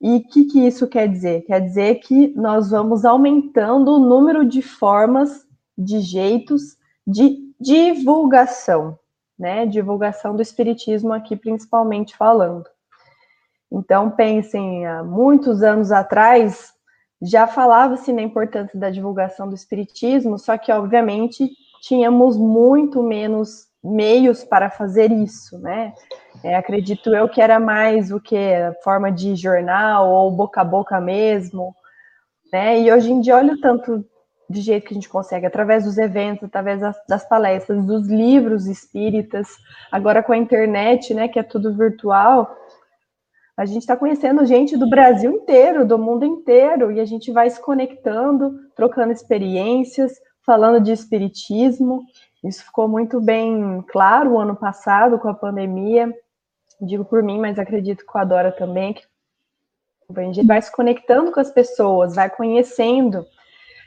E 0.00 0.16
o 0.16 0.28
que, 0.28 0.44
que 0.44 0.66
isso 0.66 0.86
quer 0.86 1.08
dizer? 1.08 1.42
Quer 1.42 1.60
dizer 1.60 1.96
que 1.96 2.28
nós 2.36 2.70
vamos 2.70 3.04
aumentando 3.04 3.92
o 3.92 3.98
número 3.98 4.44
de 4.44 4.62
formas, 4.62 5.46
de 5.76 6.00
jeitos 6.00 6.76
de 7.06 7.52
divulgação, 7.60 8.98
né? 9.38 9.66
Divulgação 9.66 10.34
do 10.34 10.42
espiritismo 10.42 11.12
aqui 11.12 11.36
principalmente 11.36 12.16
falando. 12.16 12.64
Então 13.70 14.10
pensem, 14.10 14.86
há 14.86 15.02
muitos 15.02 15.62
anos 15.62 15.90
atrás 15.90 16.72
já 17.20 17.46
falava-se 17.46 18.12
na 18.12 18.22
importância 18.22 18.78
da 18.78 18.90
divulgação 18.90 19.48
do 19.48 19.54
espiritismo, 19.54 20.38
só 20.38 20.58
que 20.58 20.70
obviamente 20.70 21.50
tínhamos 21.80 22.36
muito 22.36 23.02
menos 23.02 23.66
meios 23.84 24.42
para 24.42 24.70
fazer 24.70 25.12
isso, 25.12 25.58
né? 25.58 25.92
É, 26.42 26.56
acredito 26.56 27.14
eu 27.14 27.28
que 27.28 27.40
era 27.40 27.60
mais 27.60 28.10
o 28.10 28.18
que 28.18 28.36
forma 28.82 29.12
de 29.12 29.36
jornal 29.36 30.10
ou 30.10 30.30
boca 30.30 30.62
a 30.62 30.64
boca 30.64 31.00
mesmo, 31.00 31.74
né? 32.50 32.80
E 32.80 32.90
hoje 32.90 33.12
em 33.12 33.20
dia 33.20 33.36
olha 33.36 33.52
o 33.52 33.60
tanto 33.60 34.04
de 34.48 34.60
jeito 34.60 34.86
que 34.86 34.94
a 34.94 34.96
gente 34.96 35.08
consegue 35.08 35.46
através 35.46 35.84
dos 35.84 35.98
eventos, 35.98 36.44
através 36.44 36.80
das, 36.80 36.96
das 37.06 37.28
palestras, 37.28 37.84
dos 37.84 38.08
livros 38.08 38.66
espíritas, 38.66 39.48
agora 39.92 40.22
com 40.22 40.32
a 40.32 40.36
internet, 40.36 41.12
né? 41.12 41.28
Que 41.28 41.38
é 41.38 41.42
tudo 41.42 41.76
virtual. 41.76 42.56
A 43.56 43.66
gente 43.66 43.82
está 43.82 43.96
conhecendo 43.96 44.44
gente 44.46 44.76
do 44.76 44.88
Brasil 44.88 45.30
inteiro, 45.30 45.86
do 45.86 45.98
mundo 45.98 46.24
inteiro, 46.24 46.90
e 46.90 47.00
a 47.00 47.04
gente 47.04 47.30
vai 47.30 47.48
se 47.48 47.60
conectando, 47.60 48.58
trocando 48.74 49.12
experiências, 49.12 50.12
falando 50.44 50.82
de 50.82 50.90
espiritismo. 50.90 52.02
Isso 52.44 52.62
ficou 52.64 52.86
muito 52.86 53.20
bem 53.20 53.82
claro 53.88 54.32
o 54.32 54.38
ano 54.38 54.54
passado 54.54 55.18
com 55.18 55.28
a 55.28 55.34
pandemia. 55.34 56.14
Digo 56.80 57.04
por 57.04 57.22
mim, 57.22 57.40
mas 57.40 57.58
acredito 57.58 58.04
com 58.04 58.18
a 58.18 58.24
Dora 58.24 58.52
também. 58.52 58.92
Que 58.92 59.04
vai 60.44 60.60
se 60.60 60.70
conectando 60.70 61.32
com 61.32 61.40
as 61.40 61.50
pessoas, 61.50 62.14
vai 62.14 62.28
conhecendo. 62.28 63.24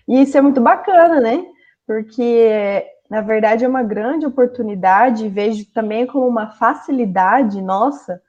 E 0.07 0.21
isso 0.23 0.35
é 0.37 0.41
muito 0.41 0.59
bacana, 0.59 1.21
né? 1.21 1.45
Porque, 1.85 2.83
na 3.09 3.21
verdade, 3.21 3.63
é 3.63 3.67
uma 3.67 3.83
grande 3.83 4.25
oportunidade, 4.25 5.29
vejo 5.29 5.71
também 5.71 6.07
como 6.07 6.27
uma 6.27 6.49
facilidade 6.51 7.61
nossa 7.61 8.19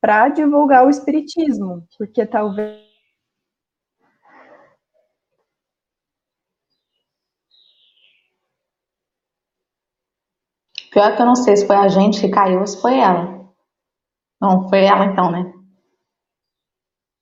para 0.00 0.28
divulgar 0.28 0.86
o 0.86 0.90
espiritismo, 0.90 1.86
porque 1.96 2.26
talvez 2.26 2.87
Pior 10.90 11.14
que 11.14 11.22
eu 11.22 11.26
não 11.26 11.34
sei 11.34 11.56
se 11.56 11.66
foi 11.66 11.76
a 11.76 11.88
gente 11.88 12.20
que 12.20 12.30
caiu 12.30 12.60
ou 12.60 12.66
se 12.66 12.80
foi 12.80 12.98
ela. 12.98 13.38
Não, 14.40 14.68
foi 14.68 14.84
ela 14.84 15.04
então, 15.04 15.30
né? 15.30 15.52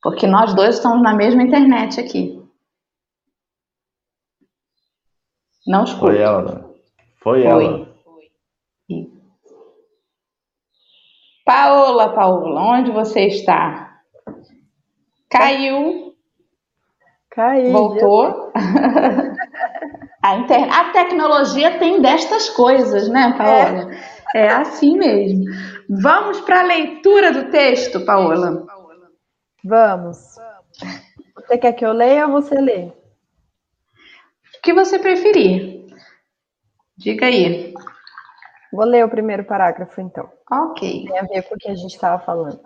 Porque 0.03 0.27
nós 0.27 0.55
dois 0.55 0.77
estamos 0.77 1.03
na 1.03 1.15
mesma 1.15 1.43
internet 1.43 1.99
aqui. 1.99 2.41
Não 5.67 5.83
escuto. 5.85 6.07
Foi 6.07 6.19
ela, 6.19 6.43
né? 6.43 6.61
Foi, 7.17 7.43
foi 7.43 7.45
ela. 7.45 7.61
Foi. 7.61 7.97
Paola, 11.45 12.13
Paola, 12.13 12.61
onde 12.61 12.91
você 12.91 13.27
está? 13.27 14.01
Caiu. 15.31 16.15
Caiu. 17.31 17.73
Voltou. 17.73 18.53
A, 20.27 20.37
inter... 20.39 20.69
a 20.73 20.91
tecnologia 20.91 21.79
tem 21.79 22.03
destas 22.03 22.51
coisas, 22.51 23.09
né, 23.09 23.33
Paola? 23.39 23.93
É, 24.35 24.41
é 24.41 24.49
assim 24.49 24.99
mesmo. 24.99 25.45
Vamos 25.89 26.41
para 26.41 26.61
a 26.61 26.65
leitura 26.65 27.33
do 27.33 27.49
texto, 27.49 28.05
Paola. 28.05 28.67
Vamos. 29.65 30.19
Você 31.37 31.57
quer 31.59 31.73
que 31.75 31.87
eu 31.87 31.93
leia 31.93 32.27
ou 32.27 32.33
você 32.33 32.57
lê? 32.57 32.87
O 32.87 34.63
que 34.65 34.75
você 34.75 34.99
preferir. 34.99 35.87
Diga 36.99 37.27
aí. 37.27 37.73
Vou 38.73 38.85
ler 38.85 39.05
o 39.05 39.09
primeiro 39.09 39.45
parágrafo, 39.45 40.01
então. 40.01 40.29
Ok. 40.51 41.05
Tem 41.07 41.19
a 41.21 41.23
ver 41.23 41.43
com 41.43 41.55
o 41.55 41.59
que 41.59 41.71
a 41.71 41.75
gente 41.77 41.95
estava 41.95 42.19
falando. 42.19 42.59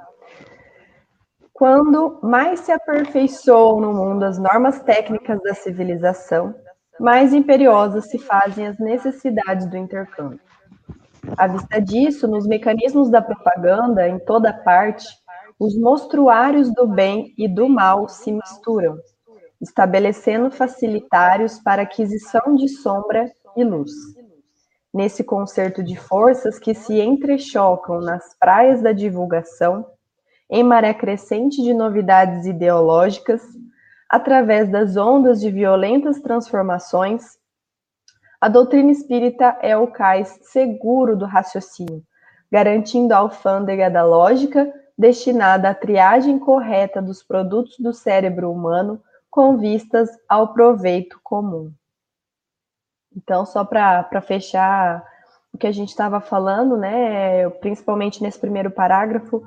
Quando 1.53 2.21
mais 2.23 2.61
se 2.61 2.73
aperfeiçoam 2.73 3.83
no 3.83 3.93
mundo 3.93 4.25
as 4.25 4.39
normas 4.39 4.81
técnicas 4.81 5.43
da 5.43 5.53
civilização, 5.53 6.55
mais 7.01 7.33
imperiosas 7.33 8.11
se 8.11 8.19
fazem 8.19 8.67
as 8.67 8.79
necessidades 8.79 9.67
do 9.67 9.77
intercâmbio. 9.77 10.39
À 11.37 11.47
vista 11.47 11.81
disso, 11.81 12.29
nos 12.29 12.47
mecanismos 12.47 13.11
da 13.11 13.23
propaganda, 13.23 14.07
em 14.07 14.19
toda 14.19 14.53
parte, 14.53 15.07
os 15.59 15.77
mostruários 15.79 16.73
do 16.73 16.87
bem 16.87 17.35
e 17.37 17.49
do 17.49 17.69
mal 17.69 18.09
se 18.09 18.31
misturam, 18.31 18.99
estabelecendo 19.61 20.51
facilitários 20.51 21.59
para 21.59 21.83
aquisição 21.83 22.55
de 22.55 22.69
sombra 22.69 23.31
e 23.57 23.65
luz. 23.65 23.93
Nesse 24.93 25.23
concerto 25.23 25.83
de 25.83 25.97
forças 25.97 26.59
que 26.59 26.75
se 26.75 27.01
entrechocam 27.01 28.01
nas 28.01 28.35
praias 28.39 28.83
da 28.83 28.93
divulgação, 28.93 29.87
em 30.51 30.65
maré 30.65 30.93
crescente 30.93 31.63
de 31.63 31.73
novidades 31.73 32.45
ideológicas, 32.45 33.43
através 34.11 34.69
das 34.69 34.97
ondas 34.97 35.41
de 35.41 35.51
violentas 35.51 36.21
transformações, 36.21 37.39
a 38.41 38.49
doutrina 38.49 38.91
espírita 38.91 39.57
é 39.63 39.77
o 39.77 39.87
cais 39.87 40.41
seguro 40.43 41.17
do 41.17 41.27
raciocínio, 41.27 42.03
garantindo 42.51 43.15
a 43.15 43.19
alfândega 43.19 43.89
da 43.89 44.03
lógica 44.03 44.73
destinada 44.99 45.71
à 45.71 45.75
triagem 45.75 46.39
correta 46.39 47.01
dos 47.01 47.23
produtos 47.23 47.79
do 47.79 47.93
cérebro 47.93 48.51
humano 48.51 49.01
com 49.31 49.57
vistas 49.57 50.11
ao 50.29 50.53
proveito 50.53 51.21
comum. 51.23 51.73
Então, 53.17 53.47
só 53.47 53.65
para 53.65 54.21
fechar 54.21 55.05
o 55.53 55.59
que 55.59 55.67
a 55.67 55.73
gente 55.73 55.91
estava 55.91 56.21
falando, 56.21 56.77
né, 56.77 57.49
principalmente 57.61 58.23
nesse 58.23 58.39
primeiro 58.39 58.71
parágrafo, 58.71 59.43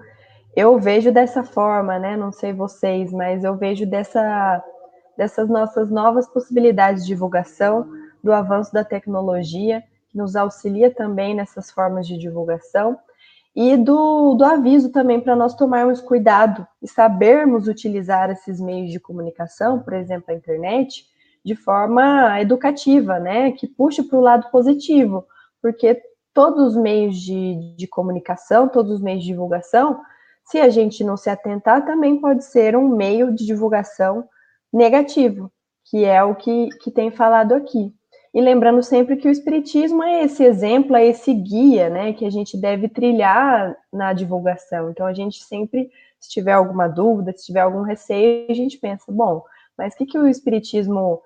eu 0.56 0.78
vejo 0.80 1.12
dessa 1.12 1.44
forma, 1.44 1.98
né? 1.98 2.16
Não 2.16 2.32
sei 2.32 2.54
vocês, 2.54 3.12
mas 3.12 3.44
eu 3.44 3.56
vejo 3.56 3.86
dessa, 3.86 4.64
dessas 5.18 5.50
nossas 5.50 5.90
novas 5.90 6.28
possibilidades 6.28 7.04
de 7.04 7.10
divulgação, 7.10 7.90
do 8.24 8.32
avanço 8.32 8.72
da 8.72 8.84
tecnologia, 8.84 9.84
que 10.10 10.18
nos 10.18 10.36
auxilia 10.36 10.94
também 10.94 11.36
nessas 11.36 11.72
formas 11.72 12.08
de 12.08 12.18
divulgação, 12.18 12.98
e 13.56 13.78
do, 13.78 14.34
do 14.36 14.44
aviso 14.44 14.92
também 14.92 15.20
para 15.20 15.36
nós 15.36 15.54
tomarmos 15.54 16.02
cuidado 16.02 16.66
e 16.82 16.88
sabermos 16.88 17.68
utilizar 17.68 18.32
esses 18.32 18.60
meios 18.60 18.92
de 18.92 19.00
comunicação, 19.00 19.80
por 19.80 19.94
exemplo, 19.94 20.26
a 20.30 20.34
internet, 20.34 21.06
de 21.46 21.56
forma 21.56 22.40
educativa, 22.40 23.20
né? 23.20 23.52
Que 23.52 23.68
puxe 23.68 24.04
para 24.04 24.18
o 24.18 24.22
lado 24.22 24.50
positivo, 24.50 25.26
porque 25.62 26.02
todos 26.34 26.70
os 26.70 26.76
meios 26.76 27.18
de, 27.18 27.76
de 27.76 27.88
comunicação, 27.88 28.68
todos 28.68 28.94
os 28.94 29.02
meios 29.02 29.22
de 29.22 29.28
divulgação, 29.28 30.02
se 30.46 30.60
a 30.60 30.70
gente 30.70 31.04
não 31.04 31.18
se 31.18 31.30
atentar, 31.30 31.86
também 31.86 32.20
pode 32.20 32.44
ser 32.44 32.76
um 32.76 32.88
meio 32.88 33.34
de 33.34 33.46
divulgação 33.46 34.28
negativo, 34.72 35.52
que 35.86 36.04
é 36.04 36.24
o 36.24 36.36
que, 36.36 36.70
que 36.82 36.92
tem 36.92 37.12
falado 37.12 37.54
aqui. 37.54 37.94
E 38.34 38.42
lembrando 38.42 38.82
sempre 38.82 39.16
que 39.16 39.28
o 39.28 39.32
Espiritismo 39.32 40.02
é 40.02 40.24
esse 40.24 40.44
exemplo, 40.44 40.96
é 40.96 41.06
esse 41.06 41.32
guia, 41.34 41.88
né, 41.90 42.14
que 42.14 42.26
a 42.26 42.32
gente 42.32 42.58
deve 42.58 42.90
trilhar 42.90 43.78
na 43.92 44.12
divulgação. 44.12 44.90
Então, 44.90 45.06
a 45.06 45.14
gente 45.14 45.44
sempre, 45.44 45.92
se 46.20 46.32
tiver 46.32 46.54
alguma 46.54 46.88
dúvida, 46.88 47.32
se 47.32 47.46
tiver 47.46 47.60
algum 47.60 47.84
receio, 47.84 48.48
a 48.50 48.54
gente 48.56 48.80
pensa, 48.80 49.12
bom, 49.12 49.44
mas 49.78 49.94
o 49.94 49.98
que, 49.98 50.08
que 50.08 50.18
o 50.18 50.28
Espiritismo 50.28 51.22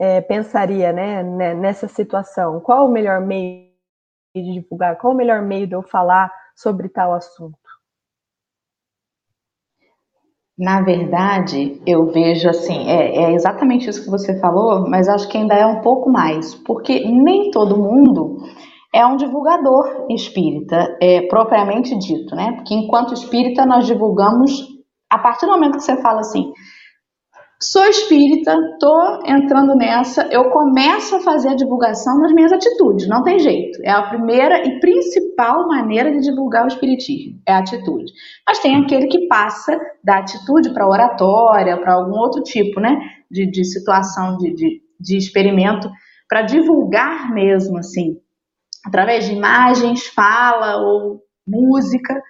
é, 0.00 0.20
pensaria, 0.20 0.92
né, 0.92 1.22
nessa 1.54 1.86
situação? 1.86 2.60
Qual 2.60 2.86
o 2.86 2.90
melhor 2.90 3.20
meio 3.20 3.68
de 4.34 4.52
divulgar? 4.54 4.98
Qual 4.98 5.12
o 5.12 5.16
melhor 5.16 5.42
meio 5.42 5.66
de 5.66 5.74
eu 5.74 5.82
falar 5.82 6.32
sobre 6.56 6.88
tal 6.88 7.12
assunto? 7.14 7.67
Na 10.58 10.80
verdade, 10.80 11.80
eu 11.86 12.06
vejo 12.06 12.48
assim, 12.48 12.88
é, 12.88 13.16
é, 13.16 13.32
exatamente 13.32 13.88
isso 13.88 14.02
que 14.02 14.10
você 14.10 14.40
falou, 14.40 14.88
mas 14.88 15.08
acho 15.08 15.28
que 15.28 15.38
ainda 15.38 15.54
é 15.54 15.64
um 15.64 15.80
pouco 15.80 16.10
mais, 16.10 16.52
porque 16.54 16.98
nem 17.06 17.52
todo 17.52 17.76
mundo 17.76 18.38
é 18.92 19.06
um 19.06 19.16
divulgador 19.16 20.06
espírita, 20.10 20.96
é, 21.00 21.22
propriamente 21.28 21.96
dito, 21.96 22.34
né? 22.34 22.54
Porque 22.56 22.74
enquanto 22.74 23.14
espírita 23.14 23.64
nós 23.64 23.86
divulgamos, 23.86 24.50
a 25.08 25.18
partir 25.18 25.46
do 25.46 25.52
momento 25.52 25.76
que 25.76 25.84
você 25.84 25.96
fala 26.02 26.20
assim, 26.20 26.52
Sou 27.60 27.84
espírita, 27.86 28.56
tô 28.78 29.20
entrando 29.26 29.74
nessa, 29.74 30.28
eu 30.30 30.48
começo 30.50 31.16
a 31.16 31.20
fazer 31.20 31.48
a 31.48 31.56
divulgação 31.56 32.16
nas 32.20 32.32
minhas 32.32 32.52
atitudes, 32.52 33.08
não 33.08 33.24
tem 33.24 33.40
jeito. 33.40 33.80
É 33.82 33.90
a 33.90 34.08
primeira 34.08 34.64
e 34.64 34.78
principal 34.78 35.66
maneira 35.66 36.12
de 36.12 36.20
divulgar 36.20 36.64
o 36.64 36.68
espiritismo, 36.68 37.42
é 37.44 37.52
a 37.52 37.58
atitude. 37.58 38.12
Mas 38.46 38.60
tem 38.60 38.76
aquele 38.76 39.08
que 39.08 39.26
passa 39.26 39.76
da 40.04 40.18
atitude 40.18 40.72
para 40.72 40.88
oratória, 40.88 41.76
para 41.76 41.94
algum 41.94 42.16
outro 42.16 42.44
tipo, 42.44 42.78
né, 42.78 42.96
de, 43.28 43.50
de 43.50 43.64
situação, 43.64 44.36
de, 44.36 44.54
de, 44.54 44.80
de 45.00 45.16
experimento, 45.16 45.90
para 46.28 46.42
divulgar 46.42 47.34
mesmo, 47.34 47.76
assim, 47.78 48.18
através 48.86 49.26
de 49.26 49.32
imagens, 49.32 50.06
fala 50.06 50.76
ou 50.76 51.24
música, 51.44 52.22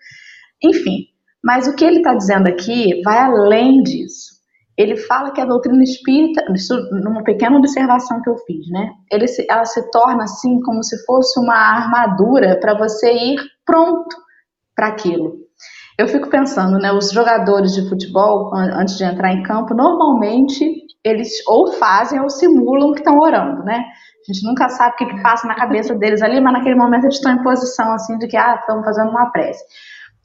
enfim. 0.65 1.09
Mas 1.45 1.69
o 1.69 1.77
que 1.77 1.85
ele 1.85 1.99
está 1.99 2.15
dizendo 2.15 2.49
aqui 2.49 3.03
vai 3.05 3.19
além 3.19 3.83
disso 3.83 4.38
ele 4.79 4.97
fala 4.97 5.33
que 5.33 5.41
a 5.41 5.45
doutrina 5.45 5.83
espírita, 5.83 6.45
isso 6.55 6.73
numa 6.93 7.25
pequena 7.25 7.59
observação 7.59 8.23
que 8.23 8.31
eu 8.31 8.37
fiz, 8.39 8.71
né? 8.71 8.93
Ele 9.11 9.27
ela 9.51 9.65
se 9.65 9.91
torna 9.91 10.23
assim 10.23 10.61
como 10.61 10.85
se 10.85 11.05
fosse 11.05 11.39
uma 11.41 11.57
armadura 11.57 12.59
para 12.61 12.79
você 12.79 13.13
ir 13.13 13.41
pronto 13.67 14.17
para 14.77 14.87
aquilo. 14.87 15.35
Eu 15.99 16.07
fico 16.07 16.31
pensando, 16.31 16.79
né? 16.79 16.93
Os 16.93 17.11
jogadores 17.11 17.75
de 17.75 17.89
futebol, 17.89 18.55
antes 18.55 18.97
de 18.97 19.03
entrar 19.03 19.33
em 19.33 19.43
campo, 19.43 19.75
normalmente 19.75 20.87
eles 21.05 21.45
ou 21.49 21.73
fazem 21.73 22.21
ou 22.21 22.31
simulam 22.31 22.93
que 22.93 23.01
estão 23.01 23.19
orando, 23.19 23.65
né? 23.65 23.79
A 24.29 24.33
gente 24.33 24.47
nunca 24.47 24.69
sabe 24.69 24.93
o 24.93 24.97
que, 24.97 25.07
que 25.07 25.23
passa 25.23 25.49
na 25.49 25.57
cabeça 25.57 25.93
deles 25.97 26.23
ali, 26.23 26.41
mas 26.41 26.53
naquele 26.53 26.77
momento 26.77 27.05
eles 27.05 27.17
estão 27.17 27.33
em 27.33 27.43
posição 27.43 27.93
assim 27.95 28.17
de 28.19 28.29
que 28.29 28.37
ah, 28.37 28.57
estão 28.61 28.85
fazendo 28.85 29.11
uma 29.11 29.33
prece. 29.33 29.65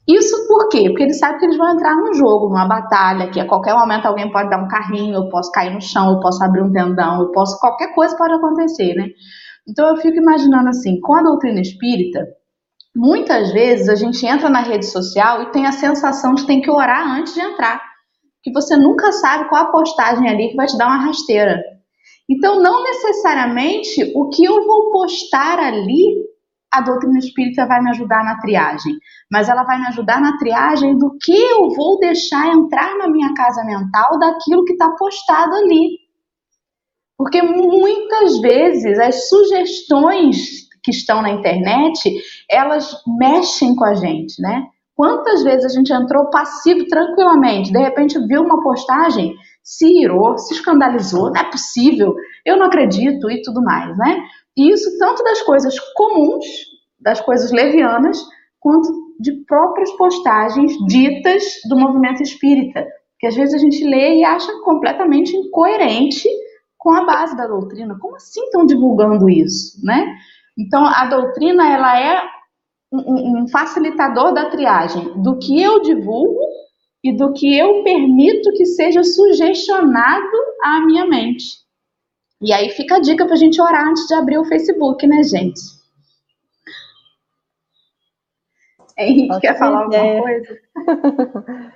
Isso 0.06 0.46
por 0.46 0.68
quê? 0.68 0.84
Porque 0.88 1.04
eles 1.04 1.18
sabem 1.18 1.38
que 1.38 1.46
eles 1.46 1.56
vão 1.56 1.72
entrar 1.72 1.96
num 1.96 2.12
jogo, 2.12 2.48
numa 2.48 2.68
batalha, 2.68 3.30
que 3.30 3.40
a 3.40 3.46
qualquer 3.46 3.74
momento 3.74 4.04
alguém 4.04 4.30
pode 4.30 4.50
dar 4.50 4.62
um 4.62 4.68
carrinho, 4.68 5.14
eu 5.14 5.28
posso 5.30 5.50
cair 5.50 5.72
no 5.72 5.80
chão, 5.80 6.10
eu 6.10 6.20
posso 6.20 6.44
abrir 6.44 6.62
um 6.62 6.70
tendão, 6.70 7.22
eu 7.22 7.30
posso. 7.32 7.58
qualquer 7.58 7.94
coisa 7.94 8.16
pode 8.16 8.34
acontecer, 8.34 8.94
né? 8.94 9.06
Então 9.66 9.88
eu 9.88 9.96
fico 9.96 10.18
imaginando 10.18 10.68
assim, 10.68 11.00
com 11.00 11.14
a 11.14 11.22
doutrina 11.22 11.60
espírita, 11.60 12.20
muitas 12.94 13.50
vezes 13.52 13.88
a 13.88 13.94
gente 13.94 14.26
entra 14.26 14.50
na 14.50 14.60
rede 14.60 14.84
social 14.84 15.42
e 15.42 15.52
tem 15.52 15.66
a 15.66 15.72
sensação 15.72 16.34
de 16.34 16.46
ter 16.46 16.60
que 16.60 16.70
orar 16.70 17.18
antes 17.18 17.32
de 17.32 17.40
entrar. 17.40 17.80
Que 18.42 18.52
você 18.52 18.76
nunca 18.76 19.10
sabe 19.10 19.48
qual 19.48 19.62
a 19.62 19.72
postagem 19.72 20.28
ali 20.28 20.50
que 20.50 20.56
vai 20.56 20.66
te 20.66 20.76
dar 20.76 20.86
uma 20.86 21.06
rasteira. 21.06 21.62
Então, 22.28 22.60
não 22.60 22.82
necessariamente 22.82 24.12
o 24.14 24.28
que 24.28 24.44
eu 24.44 24.66
vou 24.66 24.90
postar 24.90 25.58
ali 25.58 26.24
a 26.74 26.80
doutrina 26.80 27.18
espírita 27.18 27.66
vai 27.66 27.80
me 27.80 27.90
ajudar 27.90 28.24
na 28.24 28.40
triagem, 28.40 28.94
mas 29.30 29.48
ela 29.48 29.62
vai 29.62 29.78
me 29.78 29.86
ajudar 29.86 30.20
na 30.20 30.36
triagem 30.38 30.98
do 30.98 31.16
que 31.22 31.32
eu 31.32 31.70
vou 31.70 32.00
deixar 32.00 32.48
entrar 32.48 32.98
na 32.98 33.08
minha 33.08 33.32
casa 33.32 33.62
mental 33.64 34.18
daquilo 34.18 34.64
que 34.64 34.72
está 34.72 34.90
postado 34.90 35.54
ali. 35.54 36.00
Porque 37.16 37.40
muitas 37.42 38.38
vezes 38.40 38.98
as 38.98 39.28
sugestões 39.28 40.64
que 40.82 40.90
estão 40.90 41.22
na 41.22 41.30
internet, 41.30 42.12
elas 42.50 42.92
mexem 43.18 43.76
com 43.76 43.84
a 43.84 43.94
gente, 43.94 44.42
né? 44.42 44.64
Quantas 44.96 45.42
vezes 45.42 45.64
a 45.64 45.68
gente 45.76 45.92
entrou 45.92 46.28
passivo 46.28 46.86
tranquilamente, 46.86 47.72
de 47.72 47.78
repente 47.78 48.18
viu 48.26 48.42
uma 48.42 48.62
postagem, 48.62 49.34
se 49.62 49.86
irou, 50.02 50.36
se 50.38 50.54
escandalizou, 50.54 51.32
não 51.32 51.40
é 51.40 51.50
possível, 51.50 52.14
eu 52.44 52.56
não 52.56 52.66
acredito 52.66 53.30
e 53.30 53.42
tudo 53.42 53.62
mais, 53.62 53.96
né? 53.96 54.22
E 54.56 54.70
isso 54.70 54.98
tanto 54.98 55.22
das 55.22 55.42
coisas 55.42 55.78
comuns, 55.94 56.46
das 57.00 57.20
coisas 57.20 57.50
levianas, 57.50 58.18
quanto 58.60 58.88
de 59.20 59.44
próprias 59.46 59.90
postagens 59.96 60.72
ditas 60.86 61.44
do 61.68 61.76
movimento 61.76 62.22
espírita, 62.22 62.86
que 63.18 63.26
às 63.26 63.34
vezes 63.34 63.54
a 63.54 63.58
gente 63.58 63.84
lê 63.84 64.16
e 64.16 64.24
acha 64.24 64.50
completamente 64.64 65.36
incoerente 65.36 66.28
com 66.78 66.90
a 66.90 67.04
base 67.04 67.36
da 67.36 67.46
doutrina. 67.46 67.96
Como 67.98 68.16
assim 68.16 68.42
estão 68.44 68.66
divulgando 68.66 69.28
isso, 69.28 69.84
né? 69.84 70.14
Então 70.58 70.84
a 70.84 71.06
doutrina 71.06 71.68
ela 71.68 71.98
é 71.98 72.22
um, 72.92 73.42
um 73.42 73.48
facilitador 73.48 74.32
da 74.32 74.50
triagem 74.50 75.20
do 75.22 75.38
que 75.38 75.60
eu 75.60 75.80
divulgo 75.80 76.40
e 77.02 77.14
do 77.14 77.32
que 77.32 77.56
eu 77.56 77.82
permito 77.82 78.50
que 78.52 78.64
seja 78.64 79.02
sugestionado 79.02 80.36
à 80.62 80.80
minha 80.86 81.06
mente. 81.06 81.63
E 82.44 82.52
aí 82.52 82.68
fica 82.68 82.96
a 82.96 83.00
dica 83.00 83.24
para 83.24 83.32
a 83.32 83.38
gente 83.38 83.58
orar 83.58 83.88
antes 83.88 84.06
de 84.06 84.12
abrir 84.12 84.36
o 84.36 84.44
Facebook, 84.44 85.06
né, 85.06 85.22
gente? 85.22 85.62
Henrique, 88.98 89.28
Pode 89.28 89.40
quer 89.40 89.58
falar 89.58 89.84
alguma 89.84 90.22
coisa? 90.22 90.60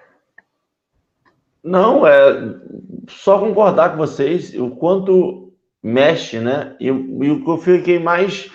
Não, 1.65 2.07
é 2.07 2.61
só 3.09 3.41
concordar 3.41 3.93
com 3.93 3.97
vocês 3.97 4.55
o 4.55 4.71
quanto 4.77 5.55
mexe, 5.83 6.39
né? 6.39 6.77
E, 6.79 6.89
e 6.89 6.91
o 6.91 7.43
que 7.43 7.51
eu 7.51 7.57
fiquei 7.57 7.99
mais 7.99 8.51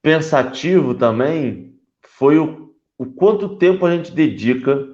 pensativo 0.00 0.94
também 0.94 1.76
foi 2.00 2.38
o, 2.38 2.72
o 2.96 3.06
quanto 3.06 3.58
tempo 3.58 3.84
a 3.84 3.90
gente 3.90 4.12
dedica. 4.12 4.86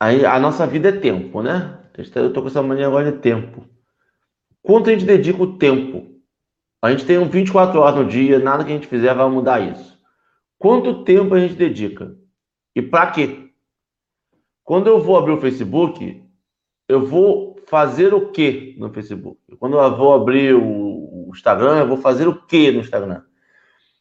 A, 0.00 0.08
a 0.08 0.40
nossa 0.40 0.66
vida 0.66 0.88
é 0.88 0.92
tempo, 0.92 1.42
né? 1.42 1.75
Eu 1.96 2.26
estou 2.28 2.42
com 2.42 2.48
essa 2.48 2.62
mania 2.62 2.86
agora 2.86 3.10
de 3.10 3.18
tempo. 3.18 3.66
Quanto 4.62 4.90
a 4.90 4.92
gente 4.92 5.04
dedica 5.04 5.42
o 5.42 5.56
tempo? 5.56 6.20
A 6.82 6.90
gente 6.90 7.06
tem 7.06 7.18
um 7.18 7.28
24 7.28 7.80
horas 7.80 7.96
no 7.96 8.04
dia, 8.04 8.38
nada 8.38 8.64
que 8.64 8.70
a 8.70 8.74
gente 8.74 8.86
fizer 8.86 9.14
vai 9.14 9.28
mudar 9.30 9.60
isso. 9.60 9.98
Quanto 10.58 11.04
tempo 11.04 11.34
a 11.34 11.40
gente 11.40 11.54
dedica? 11.54 12.14
E 12.74 12.82
para 12.82 13.10
quê? 13.10 13.50
Quando 14.62 14.88
eu 14.88 15.00
vou 15.00 15.16
abrir 15.16 15.32
o 15.32 15.40
Facebook, 15.40 16.22
eu 16.88 17.04
vou 17.06 17.56
fazer 17.66 18.12
o 18.12 18.30
quê 18.30 18.74
no 18.78 18.92
Facebook? 18.92 19.38
Quando 19.58 19.78
eu 19.78 19.96
vou 19.96 20.14
abrir 20.14 20.54
o 20.54 21.30
Instagram, 21.32 21.78
eu 21.78 21.88
vou 21.88 21.96
fazer 21.96 22.28
o 22.28 22.34
quê 22.34 22.70
no 22.70 22.80
Instagram? 22.80 23.22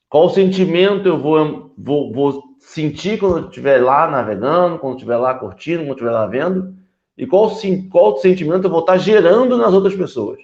Qual 0.10 0.30
sentimento 0.30 1.08
eu 1.08 1.18
vou, 1.18 1.74
vou, 1.78 2.12
vou 2.12 2.44
sentir 2.60 3.20
quando 3.20 3.38
eu 3.38 3.50
estiver 3.50 3.84
lá 3.84 4.10
navegando, 4.10 4.80
quando 4.80 4.94
eu 4.94 4.98
estiver 4.98 5.18
lá 5.18 5.34
curtindo, 5.34 5.80
quando 5.80 5.90
eu 5.90 5.94
estiver 5.94 6.12
lá 6.12 6.28
vendo? 6.28 6.76
E 7.18 7.26
qual, 7.26 7.52
qual 7.90 8.18
sentimento 8.18 8.66
eu 8.66 8.70
vou 8.70 8.82
estar 8.82 8.98
gerando 8.98 9.58
nas 9.58 9.74
outras 9.74 9.96
pessoas? 9.96 10.40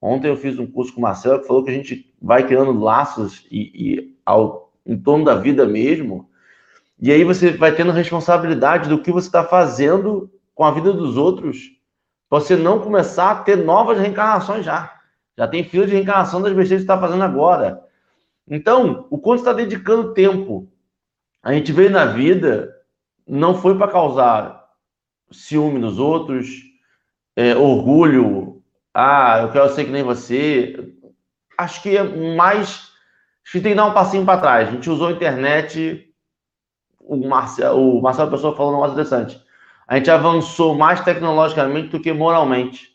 Ontem 0.00 0.28
eu 0.28 0.36
fiz 0.36 0.58
um 0.58 0.66
curso 0.66 0.92
com 0.92 0.98
o 0.98 1.02
Marcelo 1.02 1.40
que 1.40 1.46
falou 1.46 1.62
que 1.62 1.70
a 1.70 1.74
gente 1.74 2.12
vai 2.20 2.46
criando 2.46 2.72
laços 2.72 3.46
e, 3.50 3.60
e 3.74 4.16
ao, 4.24 4.72
em 4.84 4.98
torno 4.98 5.24
da 5.24 5.34
vida 5.34 5.66
mesmo. 5.66 6.28
E 6.98 7.12
aí 7.12 7.22
você 7.22 7.52
vai 7.52 7.74
tendo 7.74 7.92
responsabilidade 7.92 8.88
do 8.88 9.00
que 9.00 9.12
você 9.12 9.28
está 9.28 9.44
fazendo 9.44 10.30
com 10.54 10.64
a 10.64 10.70
vida 10.70 10.92
dos 10.92 11.16
outros. 11.16 11.70
Você 12.30 12.56
não 12.56 12.80
começar 12.80 13.30
a 13.30 13.42
ter 13.42 13.56
novas 13.56 13.98
reencarnações 13.98 14.64
já. 14.64 14.98
Já 15.36 15.46
tem 15.46 15.64
fila 15.64 15.86
de 15.86 15.92
reencarnação 15.92 16.40
das 16.40 16.52
besteiras 16.52 16.82
que 16.82 16.86
você 16.86 16.92
está 16.92 16.98
fazendo 16.98 17.22
agora. 17.22 17.82
Então, 18.48 19.06
o 19.10 19.18
quanto 19.18 19.40
está 19.40 19.52
dedicando 19.52 20.14
tempo. 20.14 20.68
A 21.42 21.52
gente 21.52 21.72
veio 21.72 21.90
na 21.90 22.06
vida, 22.06 22.74
não 23.26 23.54
foi 23.54 23.76
para 23.76 23.90
causar 23.90 24.61
ciúme 25.32 25.78
nos 25.78 25.98
outros, 25.98 26.48
é, 27.36 27.56
orgulho, 27.56 28.62
ah, 28.94 29.40
eu 29.42 29.50
quero 29.50 29.72
ser 29.74 29.84
que 29.84 29.90
nem 29.90 30.02
você. 30.02 30.94
Acho 31.58 31.82
que 31.82 31.96
é 31.96 32.02
mais 32.36 32.92
Acho 33.44 33.52
que 33.52 33.60
tem 33.60 33.72
que 33.72 33.76
dar 33.76 33.86
um 33.86 33.94
passinho 33.94 34.24
para 34.24 34.40
trás. 34.40 34.68
A 34.68 34.70
gente 34.72 34.88
usou 34.88 35.08
a 35.08 35.12
internet, 35.12 36.08
o 37.00 37.16
Marcelo, 37.28 37.98
o 37.98 38.02
Marcelo 38.02 38.30
Pessoa 38.30 38.56
falou 38.56 38.72
um 38.72 38.74
negócio 38.76 38.92
interessante. 38.92 39.42
A 39.86 39.96
gente 39.96 40.10
avançou 40.10 40.74
mais 40.74 41.00
tecnologicamente 41.02 41.88
do 41.88 42.00
que 42.00 42.12
moralmente. 42.12 42.92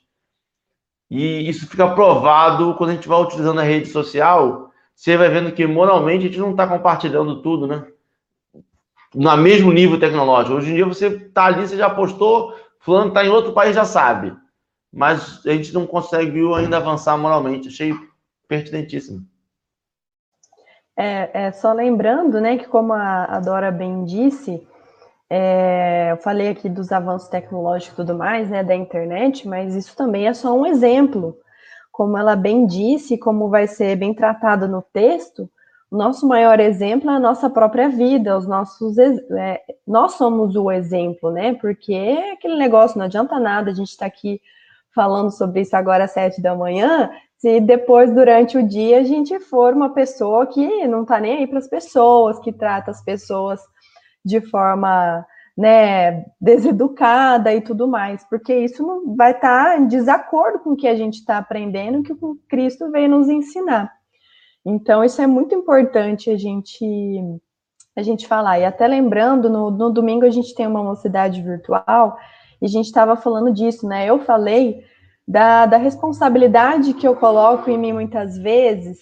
E 1.10 1.48
isso 1.48 1.68
fica 1.68 1.94
provado 1.94 2.74
quando 2.76 2.92
a 2.92 2.94
gente 2.94 3.08
vai 3.08 3.22
utilizando 3.22 3.60
a 3.60 3.64
rede 3.64 3.88
social. 3.88 4.72
Você 4.96 5.16
vai 5.16 5.30
vendo 5.30 5.52
que 5.52 5.68
moralmente 5.68 6.26
a 6.26 6.28
gente 6.28 6.40
não 6.40 6.52
está 6.52 6.66
compartilhando 6.68 7.42
tudo, 7.42 7.68
né? 7.68 7.86
No 9.14 9.36
mesmo 9.38 9.72
nível 9.72 10.00
tecnológico. 10.00 10.58
Hoje 10.58 10.72
em 10.72 10.76
dia 10.76 10.86
você 10.86 11.08
está 11.08 11.46
ali, 11.46 11.68
você 11.68 11.78
já 11.78 11.90
postou, 11.90 12.54
fulano 12.80 13.10
está 13.10 13.26
em 13.26 13.30
outro 13.30 13.54
país, 13.54 13.76
já 13.76 13.86
sabe. 13.86 14.36
Mas 14.94 15.46
a 15.46 15.52
gente 15.52 15.74
não 15.74 15.86
conseguiu 15.86 16.56
ainda 16.56 16.78
avançar 16.78 17.18
moralmente. 17.18 17.68
Achei 17.68 17.94
pertinentíssimo. 18.48 19.26
É, 20.96 21.46
é, 21.46 21.52
só 21.52 21.74
lembrando, 21.74 22.42
né, 22.42 22.58
que 22.58 22.68
como 22.68 22.92
a, 22.92 23.26
a 23.26 23.40
Dora 23.40 23.72
bem 23.72 24.04
disse, 24.04 24.68
é, 25.30 26.12
eu 26.12 26.18
falei 26.18 26.50
aqui 26.50 26.68
dos 26.68 26.92
avanços 26.92 27.28
tecnológicos 27.28 27.94
e 27.94 27.96
tudo 27.98 28.18
mais, 28.18 28.50
né, 28.50 28.64
da 28.64 28.76
internet, 28.76 29.48
mas 29.48 29.76
isso 29.76 29.96
também 29.96 30.28
é 30.28 30.34
só 30.34 30.58
um 30.58 30.66
exemplo. 30.66 31.38
Como 31.92 32.18
ela 32.18 32.36
bem 32.36 32.66
disse, 32.66 33.18
como 33.18 33.50
vai 33.50 33.68
ser 33.68 33.96
bem 33.96 34.14
tratado 34.14 34.68
no 34.68 34.82
texto, 34.82 35.50
o 35.90 35.98
nosso 35.98 36.28
maior 36.28 36.60
exemplo 36.60 37.10
é 37.10 37.16
a 37.16 37.20
nossa 37.20 37.50
própria 37.50 37.88
vida, 37.90 38.38
os 38.38 38.48
nossos, 38.48 38.98
é, 38.98 39.62
nós 39.86 40.14
somos 40.14 40.56
o 40.56 40.72
exemplo, 40.72 41.32
né? 41.32 41.54
Porque 41.56 41.94
é 41.94 42.34
aquele 42.34 42.58
negócio, 42.58 42.98
não 42.98 43.06
adianta 43.06 43.40
nada 43.40 43.72
a 43.72 43.74
gente 43.74 43.90
estar 43.90 44.06
tá 44.06 44.08
aqui 44.08 44.42
falando 44.94 45.32
sobre 45.32 45.62
isso 45.62 45.76
agora 45.76 46.06
às 46.06 46.12
sete 46.12 46.42
da 46.42 46.56
manhã, 46.56 47.10
se 47.38 47.60
depois, 47.60 48.12
durante 48.14 48.58
o 48.58 48.68
dia, 48.68 49.00
a 49.00 49.04
gente 49.04 49.40
for 49.40 49.74
uma 49.74 49.94
pessoa 49.94 50.48
que 50.48 50.88
não 50.88 51.04
está 51.04 51.20
nem 51.20 51.38
aí 51.38 51.48
para 51.48 51.60
as 51.60 51.68
pessoas, 51.68 52.40
que 52.40 52.52
trata 52.52 52.90
as 52.90 53.04
pessoas 53.04 53.62
de 54.26 54.42
forma 54.42 55.24
né, 55.56 56.26
deseducada 56.42 57.54
e 57.54 57.62
tudo 57.62 57.88
mais, 57.88 58.24
porque 58.28 58.54
isso 58.56 58.86
não 58.86 59.16
vai 59.16 59.32
estar 59.32 59.66
tá 59.66 59.78
em 59.78 59.88
desacordo 59.88 60.60
com 60.60 60.72
o 60.72 60.76
que 60.76 60.88
a 60.88 60.96
gente 60.96 61.20
está 61.20 61.38
aprendendo, 61.38 62.02
que 62.02 62.14
o 62.14 62.38
Cristo 62.50 62.90
veio 62.92 63.10
nos 63.10 63.30
ensinar. 63.30 63.92
Então, 64.70 65.02
isso 65.02 65.22
é 65.22 65.26
muito 65.26 65.56
importante 65.56 66.30
a 66.30 66.38
gente 66.38 66.86
a 67.96 68.04
gente 68.04 68.28
falar. 68.28 68.60
E 68.60 68.66
até 68.66 68.86
lembrando, 68.86 69.50
no, 69.50 69.72
no 69.72 69.90
domingo 69.90 70.26
a 70.26 70.30
gente 70.30 70.54
tem 70.54 70.68
uma 70.68 70.84
mocidade 70.84 71.42
virtual 71.42 72.18
e 72.62 72.66
a 72.66 72.68
gente 72.68 72.86
estava 72.86 73.16
falando 73.16 73.52
disso, 73.52 73.88
né? 73.88 74.06
Eu 74.06 74.20
falei 74.20 74.84
da, 75.28 75.66
da 75.66 75.78
responsabilidade 75.78 76.94
que 76.94 77.08
eu 77.08 77.16
coloco 77.16 77.72
em 77.72 77.78
mim 77.78 77.94
muitas 77.94 78.38
vezes 78.38 79.00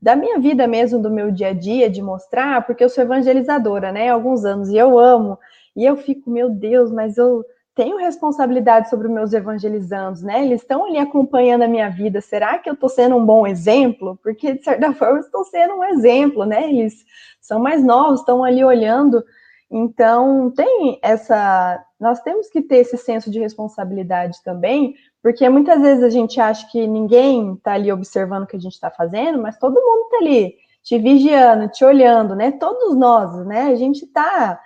da 0.00 0.14
minha 0.16 0.38
vida 0.38 0.66
mesmo, 0.66 1.02
do 1.02 1.10
meu 1.10 1.30
dia 1.30 1.48
a 1.48 1.52
dia, 1.52 1.90
de 1.90 2.00
mostrar, 2.00 2.64
porque 2.64 2.82
eu 2.82 2.88
sou 2.88 3.04
evangelizadora, 3.04 3.92
né, 3.92 4.08
há 4.08 4.14
alguns 4.14 4.46
anos, 4.46 4.70
e 4.70 4.76
eu 4.76 4.98
amo, 4.98 5.38
e 5.76 5.84
eu 5.84 5.94
fico, 5.96 6.30
meu 6.30 6.48
Deus, 6.48 6.90
mas 6.90 7.18
eu 7.18 7.44
tenho 7.74 7.96
responsabilidade 7.98 8.90
sobre 8.90 9.06
os 9.06 9.12
meus 9.12 9.32
evangelizandos, 9.32 10.22
né, 10.22 10.44
eles 10.44 10.62
estão 10.62 10.84
ali 10.84 10.98
acompanhando 10.98 11.62
a 11.62 11.68
minha 11.68 11.88
vida, 11.88 12.20
será 12.20 12.58
que 12.58 12.68
eu 12.68 12.74
estou 12.74 12.88
sendo 12.88 13.16
um 13.16 13.24
bom 13.24 13.46
exemplo? 13.46 14.18
Porque, 14.22 14.54
de 14.54 14.64
certa 14.64 14.92
forma, 14.94 15.20
estou 15.20 15.44
sendo 15.44 15.74
um 15.74 15.84
exemplo, 15.84 16.44
né, 16.44 16.68
eles 16.68 17.04
são 17.40 17.60
mais 17.60 17.82
novos, 17.82 18.20
estão 18.20 18.44
ali 18.44 18.64
olhando, 18.64 19.24
então, 19.70 20.50
tem 20.50 20.98
essa. 21.00 21.84
Nós 21.98 22.20
temos 22.22 22.48
que 22.48 22.60
ter 22.60 22.78
esse 22.78 22.96
senso 22.96 23.30
de 23.30 23.38
responsabilidade 23.38 24.42
também, 24.42 24.94
porque 25.22 25.48
muitas 25.48 25.80
vezes 25.80 26.02
a 26.02 26.10
gente 26.10 26.40
acha 26.40 26.66
que 26.72 26.86
ninguém 26.86 27.54
está 27.54 27.74
ali 27.74 27.92
observando 27.92 28.44
o 28.44 28.46
que 28.46 28.56
a 28.56 28.60
gente 28.60 28.72
está 28.72 28.90
fazendo, 28.90 29.40
mas 29.40 29.58
todo 29.58 29.74
mundo 29.74 30.04
está 30.04 30.16
ali 30.16 30.54
te 30.82 30.98
vigiando, 30.98 31.68
te 31.68 31.84
olhando, 31.84 32.34
né? 32.34 32.50
Todos 32.52 32.96
nós, 32.96 33.46
né? 33.46 33.66
A 33.66 33.76
gente 33.76 34.04
está 34.04 34.60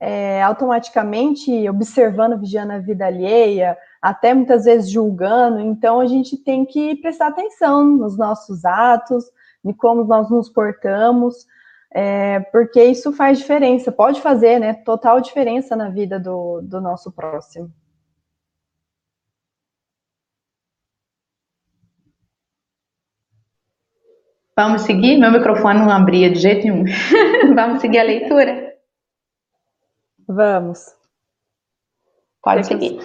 é, 0.00 0.42
automaticamente 0.42 1.68
observando, 1.68 2.38
vigiando 2.38 2.72
a 2.72 2.78
vida 2.78 3.06
alheia, 3.06 3.76
até 4.00 4.32
muitas 4.32 4.64
vezes 4.64 4.90
julgando. 4.90 5.60
Então 5.60 6.00
a 6.00 6.06
gente 6.06 6.36
tem 6.36 6.64
que 6.64 6.96
prestar 6.96 7.28
atenção 7.28 7.84
nos 7.84 8.16
nossos 8.16 8.64
atos, 8.64 9.24
de 9.64 9.74
como 9.74 10.04
nós 10.04 10.30
nos 10.30 10.48
portamos, 10.48 11.46
é, 11.92 12.40
porque 12.52 12.82
isso 12.84 13.12
faz 13.12 13.38
diferença, 13.38 13.90
pode 13.90 14.20
fazer, 14.20 14.58
né? 14.60 14.74
Total 14.74 15.20
diferença 15.20 15.74
na 15.74 15.88
vida 15.88 16.18
do, 16.18 16.60
do 16.62 16.80
nosso 16.80 17.10
próximo. 17.10 17.72
Vamos 24.56 24.82
seguir? 24.82 25.18
Meu 25.18 25.30
microfone 25.30 25.78
não 25.78 25.90
abria 25.90 26.30
de 26.30 26.40
jeito 26.40 26.64
nenhum. 26.64 26.84
Vamos 27.54 27.80
seguir 27.80 27.98
a 27.98 28.02
leitura? 28.02 28.67
Vamos. 30.28 30.94
Pode 32.42 32.66
seguir. 32.66 32.98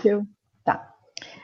Tá. 0.66 0.94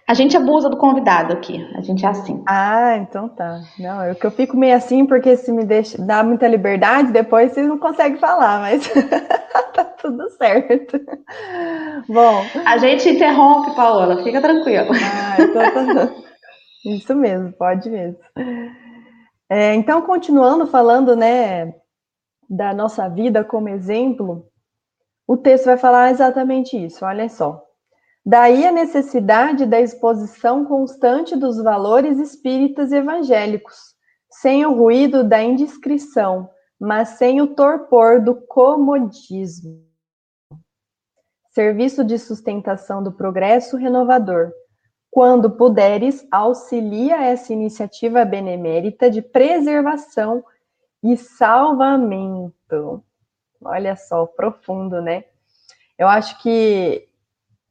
A 0.06 0.14
gente 0.14 0.36
abusa 0.36 0.70
do 0.70 0.78
convidado 0.78 1.34
aqui. 1.34 1.66
A 1.76 1.82
gente 1.82 2.06
é 2.06 2.10
assim. 2.10 2.44
Ah, 2.48 2.98
então 2.98 3.30
tá. 3.30 3.62
Não, 3.80 4.04
eu 4.04 4.16
que 4.16 4.26
eu 4.26 4.32
fico 4.32 4.58
meio 4.58 4.76
assim 4.76 5.06
porque 5.06 5.38
se 5.38 5.52
me 5.52 5.64
deixa 5.64 5.98
dá 6.02 6.22
muita 6.22 6.48
liberdade, 6.48 7.14
depois 7.14 7.54
vocês 7.54 7.68
não 7.68 7.78
conseguem 7.78 8.20
falar, 8.20 8.60
mas 8.60 8.88
tá 9.74 9.86
tudo 9.86 10.30
certo. 10.32 11.00
Bom, 12.08 12.44
a 12.66 12.78
gente 12.78 13.10
interrompe, 13.10 13.76
Paola. 13.76 14.24
Fica 14.24 14.42
tranquila. 14.42 14.90
Ah, 14.92 15.42
então 15.42 15.96
tá... 15.96 16.14
Isso 16.86 17.16
mesmo, 17.16 17.52
pode 17.54 17.90
mesmo. 17.90 18.18
É, 19.50 19.74
então, 19.74 20.02
continuando 20.02 20.68
falando, 20.68 21.16
né, 21.16 21.74
da 22.50 22.74
nossa 22.74 23.10
vida 23.10 23.44
como 23.44 23.68
exemplo, 23.70 24.49
o 25.30 25.38
texto 25.38 25.66
vai 25.66 25.78
falar 25.78 26.10
exatamente 26.10 26.76
isso, 26.76 27.06
olha 27.06 27.30
só. 27.30 27.64
Daí 28.26 28.66
a 28.66 28.72
necessidade 28.72 29.64
da 29.68 29.80
exposição 29.80 30.66
constante 30.66 31.36
dos 31.36 31.62
valores 31.62 32.18
espíritas 32.18 32.92
evangélicos, 32.92 33.78
sem 34.32 34.66
o 34.66 34.74
ruído 34.74 35.24
da 35.24 35.40
indiscrição, 35.40 36.50
mas 36.80 37.10
sem 37.10 37.42
o 37.42 37.54
torpor 37.54 38.20
do 38.20 38.34
comodismo. 38.34 39.86
Serviço 41.52 42.04
de 42.04 42.18
sustentação 42.18 43.04
do 43.04 43.12
progresso 43.12 43.78
renovador, 43.78 44.52
quando 45.12 45.52
puderes, 45.52 46.28
auxilia 46.32 47.24
essa 47.24 47.54
iniciativa 47.54 48.26
benemérita 48.26 49.12
de 49.12 49.22
preservação 49.22 50.44
e 51.04 51.16
salvamento. 51.16 53.04
Olha 53.62 53.96
só, 53.96 54.26
profundo, 54.26 55.02
né? 55.02 55.26
Eu 55.98 56.08
acho 56.08 56.42
que, 56.42 57.08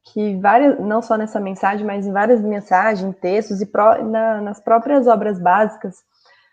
que 0.03 0.35
várias, 0.37 0.79
não 0.79 1.01
só 1.01 1.17
nessa 1.17 1.39
mensagem, 1.39 1.85
mas 1.85 2.05
em 2.05 2.11
várias 2.11 2.41
mensagens, 2.41 3.15
textos 3.17 3.59
e 3.61 3.65
pro, 3.65 4.03
na, 4.03 4.41
nas 4.41 4.59
próprias 4.59 5.07
obras 5.07 5.39
básicas, 5.39 6.03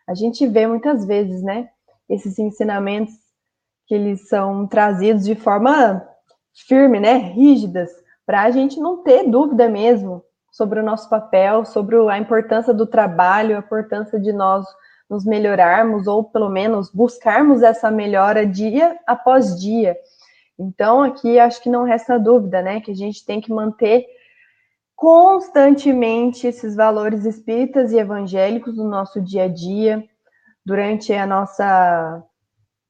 a 0.08 0.14
gente 0.14 0.46
vê 0.46 0.66
muitas 0.66 1.04
vezes, 1.04 1.42
né? 1.42 1.68
Esses 2.08 2.38
ensinamentos 2.38 3.14
que 3.86 3.94
eles 3.94 4.28
são 4.28 4.66
trazidos 4.66 5.24
de 5.24 5.34
forma 5.34 6.02
firme, 6.66 6.98
né? 6.98 7.14
Rígidas, 7.14 7.90
para 8.24 8.42
a 8.42 8.50
gente 8.50 8.80
não 8.80 9.02
ter 9.02 9.28
dúvida 9.28 9.68
mesmo 9.68 10.24
sobre 10.50 10.80
o 10.80 10.82
nosso 10.82 11.10
papel, 11.10 11.66
sobre 11.66 11.96
a 12.08 12.18
importância 12.18 12.72
do 12.72 12.86
trabalho, 12.86 13.56
a 13.56 13.60
importância 13.60 14.18
de 14.18 14.32
nós 14.32 14.64
nos 15.08 15.24
melhorarmos, 15.24 16.06
ou 16.06 16.24
pelo 16.24 16.48
menos 16.48 16.90
buscarmos 16.90 17.62
essa 17.62 17.90
melhora 17.90 18.46
dia 18.46 18.98
após 19.06 19.60
dia. 19.60 19.96
Então, 20.58 21.02
aqui 21.02 21.38
acho 21.38 21.62
que 21.62 21.70
não 21.70 21.84
resta 21.84 22.18
dúvida, 22.18 22.62
né, 22.62 22.80
que 22.80 22.90
a 22.90 22.94
gente 22.94 23.24
tem 23.24 23.40
que 23.40 23.52
manter 23.52 24.06
constantemente 24.94 26.46
esses 26.46 26.74
valores 26.74 27.24
espíritas 27.24 27.92
e 27.92 27.98
evangélicos 27.98 28.76
no 28.76 28.88
nosso 28.88 29.20
dia 29.20 29.44
a 29.44 29.48
dia, 29.48 30.04
durante 30.64 31.12
a 31.12 31.26
nossa 31.26 32.22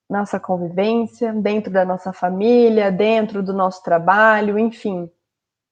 nossa 0.08 0.38
convivência, 0.38 1.32
dentro 1.32 1.72
da 1.72 1.84
nossa 1.84 2.12
família, 2.12 2.92
dentro 2.92 3.42
do 3.42 3.52
nosso 3.52 3.82
trabalho, 3.82 4.56
enfim 4.56 5.10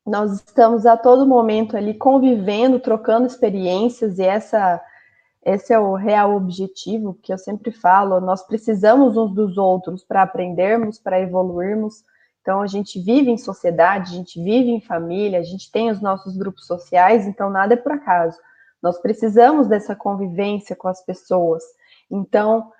nós 0.06 0.34
estamos 0.34 0.84
a 0.84 0.96
todo 0.96 1.26
momento 1.26 1.76
ali 1.76 1.94
convivendo, 1.94 2.78
trocando 2.78 3.26
experiências, 3.26 4.18
e 4.18 4.22
essa, 4.22 4.80
esse 5.44 5.72
é 5.72 5.78
o 5.78 5.94
real 5.94 6.34
objetivo 6.34 7.18
que 7.22 7.32
eu 7.32 7.38
sempre 7.38 7.70
falo. 7.70 8.20
Nós 8.20 8.46
precisamos 8.46 9.16
uns 9.16 9.34
dos 9.34 9.58
outros 9.58 10.02
para 10.02 10.22
aprendermos, 10.22 10.98
para 10.98 11.20
evoluirmos. 11.20 12.02
Então, 12.40 12.60
a 12.60 12.66
gente 12.66 13.00
vive 13.00 13.30
em 13.30 13.38
sociedade, 13.38 14.12
a 14.12 14.16
gente 14.16 14.42
vive 14.42 14.70
em 14.70 14.80
família, 14.80 15.38
a 15.38 15.44
gente 15.44 15.70
tem 15.70 15.90
os 15.90 16.00
nossos 16.00 16.36
grupos 16.36 16.66
sociais, 16.66 17.26
então 17.26 17.48
nada 17.48 17.74
é 17.74 17.76
por 17.76 17.92
acaso. 17.92 18.38
Nós 18.82 19.00
precisamos 19.00 19.66
dessa 19.66 19.94
convivência 19.94 20.76
com 20.76 20.88
as 20.88 21.04
pessoas. 21.04 21.62
Então, 22.10 22.70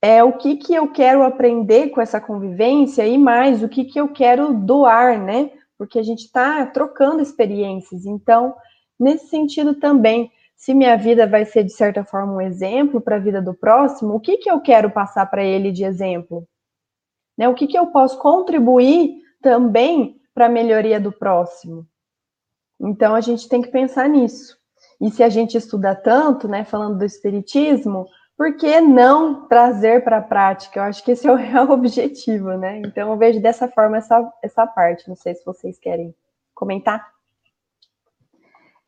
é 0.00 0.22
o 0.22 0.34
que, 0.34 0.56
que 0.56 0.74
eu 0.74 0.92
quero 0.92 1.22
aprender 1.22 1.88
com 1.90 2.00
essa 2.00 2.20
convivência 2.20 3.06
e 3.06 3.18
mais, 3.18 3.62
o 3.62 3.68
que, 3.68 3.84
que 3.84 4.00
eu 4.00 4.08
quero 4.08 4.54
doar, 4.54 5.20
né? 5.20 5.50
porque 5.80 5.98
a 5.98 6.02
gente 6.02 6.26
está 6.26 6.66
trocando 6.66 7.22
experiências. 7.22 8.04
Então, 8.04 8.54
nesse 8.98 9.28
sentido 9.28 9.72
também, 9.72 10.30
se 10.60 10.74
minha 10.74 10.94
vida 10.94 11.26
vai 11.26 11.46
ser, 11.46 11.64
de 11.64 11.72
certa 11.72 12.04
forma, 12.04 12.34
um 12.34 12.40
exemplo 12.40 13.00
para 13.00 13.16
a 13.16 13.18
vida 13.18 13.40
do 13.40 13.54
próximo, 13.54 14.14
o 14.14 14.20
que, 14.20 14.36
que 14.36 14.50
eu 14.50 14.60
quero 14.60 14.90
passar 14.90 15.24
para 15.24 15.42
ele 15.42 15.72
de 15.72 15.84
exemplo? 15.84 16.46
Né? 17.34 17.48
O 17.48 17.54
que, 17.54 17.66
que 17.66 17.78
eu 17.78 17.86
posso 17.86 18.18
contribuir 18.18 19.22
também 19.40 20.20
para 20.34 20.46
a 20.46 20.50
melhoria 20.50 21.00
do 21.00 21.10
próximo? 21.10 21.86
Então, 22.78 23.14
a 23.14 23.22
gente 23.22 23.48
tem 23.48 23.62
que 23.62 23.70
pensar 23.70 24.06
nisso. 24.06 24.54
E 25.00 25.10
se 25.10 25.22
a 25.22 25.30
gente 25.30 25.56
estuda 25.56 25.94
tanto, 25.94 26.46
né, 26.46 26.62
falando 26.62 26.98
do 26.98 27.06
espiritismo, 27.06 28.06
por 28.36 28.54
que 28.58 28.82
não 28.82 29.48
trazer 29.48 30.04
para 30.04 30.18
a 30.18 30.22
prática? 30.22 30.78
Eu 30.78 30.84
acho 30.84 31.02
que 31.02 31.12
esse 31.12 31.26
é 31.26 31.32
o 31.32 31.36
real 31.40 31.70
objetivo, 31.70 32.50
né? 32.58 32.82
Então, 32.84 33.10
eu 33.10 33.16
vejo 33.16 33.40
dessa 33.40 33.66
forma 33.66 33.96
essa, 33.96 34.30
essa 34.42 34.66
parte. 34.66 35.08
Não 35.08 35.16
sei 35.16 35.34
se 35.34 35.42
vocês 35.42 35.78
querem 35.78 36.14
comentar. 36.54 37.19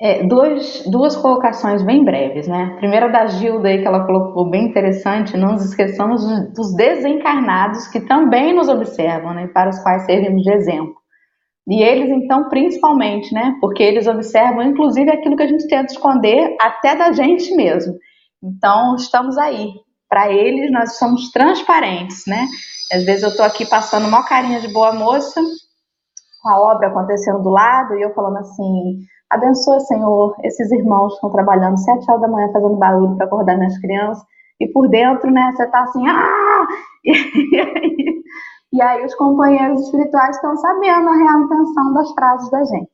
É, 0.04 0.24
duas, 0.24 0.82
duas 0.90 1.14
colocações 1.14 1.80
bem 1.80 2.04
breves, 2.04 2.48
né? 2.48 2.74
Primeira 2.78 3.08
da 3.08 3.24
Gilda 3.26 3.68
aí, 3.68 3.80
que 3.80 3.86
ela 3.86 4.04
colocou 4.04 4.50
bem 4.50 4.64
interessante, 4.66 5.36
não 5.36 5.52
nos 5.52 5.64
esqueçamos 5.64 6.24
dos 6.52 6.74
desencarnados 6.74 7.86
que 7.86 8.00
também 8.00 8.52
nos 8.52 8.68
observam, 8.68 9.32
né? 9.32 9.46
Para 9.54 9.70
os 9.70 9.78
quais 9.78 10.04
servimos 10.04 10.42
de 10.42 10.52
exemplo. 10.52 10.96
E 11.68 11.80
eles, 11.84 12.10
então, 12.10 12.48
principalmente, 12.48 13.32
né? 13.32 13.54
Porque 13.60 13.80
eles 13.80 14.08
observam, 14.08 14.64
inclusive, 14.64 15.08
aquilo 15.08 15.36
que 15.36 15.44
a 15.44 15.46
gente 15.46 15.68
tenta 15.68 15.92
esconder 15.92 16.56
até 16.60 16.96
da 16.96 17.12
gente 17.12 17.54
mesmo. 17.54 17.94
Então, 18.42 18.96
estamos 18.96 19.38
aí. 19.38 19.68
Para 20.08 20.32
eles, 20.32 20.72
nós 20.72 20.98
somos 20.98 21.30
transparentes, 21.30 22.24
né? 22.26 22.48
Às 22.92 23.04
vezes 23.04 23.22
eu 23.22 23.28
estou 23.28 23.46
aqui 23.46 23.64
passando 23.64 24.08
uma 24.08 24.24
carinha 24.24 24.60
de 24.60 24.66
boa 24.72 24.92
moça, 24.92 25.40
com 26.42 26.48
a 26.48 26.60
obra 26.60 26.88
acontecendo 26.88 27.40
do 27.40 27.50
lado, 27.50 27.94
e 27.94 28.02
eu 28.02 28.12
falando 28.12 28.38
assim 28.38 28.98
Abençoa, 29.32 29.80
Senhor, 29.80 30.36
esses 30.44 30.70
irmãos 30.70 31.08
que 31.08 31.14
estão 31.14 31.30
trabalhando 31.30 31.78
sete 31.78 32.04
horas 32.10 32.20
da 32.20 32.28
manhã 32.28 32.52
fazendo 32.52 32.76
barulho 32.76 33.16
para 33.16 33.24
acordar 33.24 33.56
minhas 33.56 33.78
crianças. 33.78 34.22
E 34.60 34.68
por 34.68 34.88
dentro, 34.90 35.30
né, 35.30 35.50
você 35.56 35.66
tá 35.68 35.82
assim, 35.84 36.06
ah! 36.06 36.66
E 37.04 37.58
aí, 37.58 38.22
e 38.74 38.82
aí 38.82 39.04
os 39.06 39.14
companheiros 39.14 39.80
espirituais 39.80 40.36
estão 40.36 40.54
sabendo 40.56 41.08
a 41.08 41.16
real 41.16 41.42
intenção 41.44 41.94
das 41.94 42.12
frases 42.12 42.50
da 42.50 42.62
gente. 42.64 42.92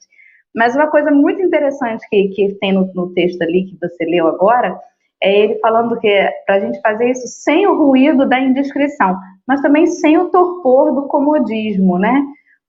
Mas 0.54 0.76
uma 0.76 0.86
coisa 0.86 1.10
muito 1.10 1.42
interessante 1.42 2.08
que, 2.08 2.28
que 2.28 2.54
tem 2.60 2.72
no, 2.72 2.88
no 2.94 3.12
texto 3.12 3.42
ali 3.42 3.66
que 3.66 3.76
você 3.80 4.04
leu 4.04 4.28
agora, 4.28 4.80
é 5.20 5.40
ele 5.40 5.58
falando 5.58 5.98
que 5.98 6.08
para 6.46 6.54
a 6.54 6.60
gente 6.60 6.80
fazer 6.80 7.10
isso 7.10 7.26
sem 7.26 7.66
o 7.66 7.76
ruído 7.76 8.28
da 8.28 8.40
indiscrição, 8.40 9.16
mas 9.46 9.60
também 9.60 9.88
sem 9.88 10.16
o 10.16 10.30
torpor 10.30 10.94
do 10.94 11.08
comodismo, 11.08 11.98
né? 11.98 12.24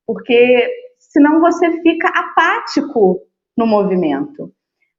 Porque 0.08 0.68
senão 0.98 1.40
você 1.40 1.72
fica 1.84 2.10
apático 2.10 3.29
no 3.60 3.68
movimento. 3.68 4.52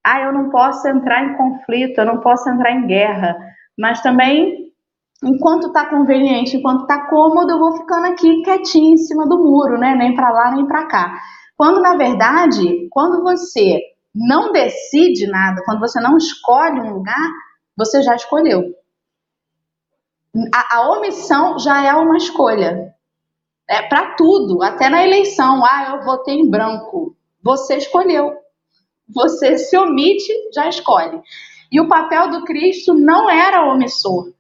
Ah, 0.04 0.20
eu 0.20 0.32
não 0.32 0.50
posso 0.50 0.86
entrar 0.86 1.24
em 1.24 1.36
conflito, 1.36 1.98
eu 1.98 2.04
não 2.04 2.20
posso 2.20 2.48
entrar 2.48 2.72
em 2.72 2.86
guerra, 2.86 3.36
mas 3.76 4.02
também, 4.02 4.70
enquanto 5.24 5.68
está 5.68 5.86
conveniente, 5.86 6.56
enquanto 6.56 6.82
está 6.82 7.06
cômodo, 7.08 7.50
eu 7.50 7.58
vou 7.58 7.76
ficando 7.78 8.06
aqui 8.06 8.42
quietinho 8.42 8.94
em 8.94 8.98
cima 8.98 9.26
do 9.26 9.38
muro, 9.38 9.78
né? 9.78 9.94
Nem 9.94 10.14
para 10.14 10.30
lá 10.30 10.50
nem 10.52 10.66
para 10.66 10.86
cá. 10.86 11.18
Quando 11.56 11.80
na 11.80 11.96
verdade, 11.96 12.88
quando 12.90 13.22
você 13.22 13.80
não 14.14 14.52
decide 14.52 15.26
nada, 15.26 15.62
quando 15.64 15.80
você 15.80 16.00
não 16.00 16.16
escolhe 16.18 16.80
um 16.80 16.94
lugar, 16.94 17.30
você 17.76 18.02
já 18.02 18.14
escolheu. 18.14 18.74
A, 20.54 20.76
a 20.76 20.90
omissão 20.90 21.58
já 21.58 21.84
é 21.84 21.94
uma 21.94 22.16
escolha. 22.16 22.94
É 23.68 23.82
para 23.82 24.14
tudo, 24.16 24.62
até 24.62 24.88
na 24.88 25.04
eleição. 25.04 25.64
Ah, 25.64 25.94
eu 25.96 26.04
votei 26.04 26.34
em 26.34 26.50
branco. 26.50 27.16
Você 27.42 27.76
escolheu 27.76 28.39
você 29.12 29.58
se 29.58 29.76
omite, 29.76 30.32
já 30.54 30.68
escolhe. 30.68 31.20
E 31.70 31.80
o 31.80 31.88
papel 31.88 32.30
do 32.30 32.44
Cristo 32.44 32.94
não 32.94 33.30
era 33.30 33.70
omissor. 33.72 34.32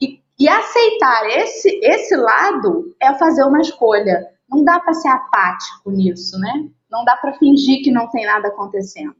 E, 0.00 0.20
e 0.38 0.48
aceitar 0.48 1.28
esse, 1.30 1.80
esse 1.82 2.16
lado 2.16 2.94
é 3.00 3.14
fazer 3.14 3.44
uma 3.44 3.60
escolha. 3.60 4.28
Não 4.48 4.64
dá 4.64 4.78
para 4.78 4.94
ser 4.94 5.08
apático 5.08 5.90
nisso, 5.90 6.38
né? 6.38 6.68
Não 6.90 7.04
dá 7.04 7.16
para 7.16 7.34
fingir 7.34 7.82
que 7.82 7.90
não 7.90 8.08
tem 8.08 8.24
nada 8.24 8.48
acontecendo. 8.48 9.14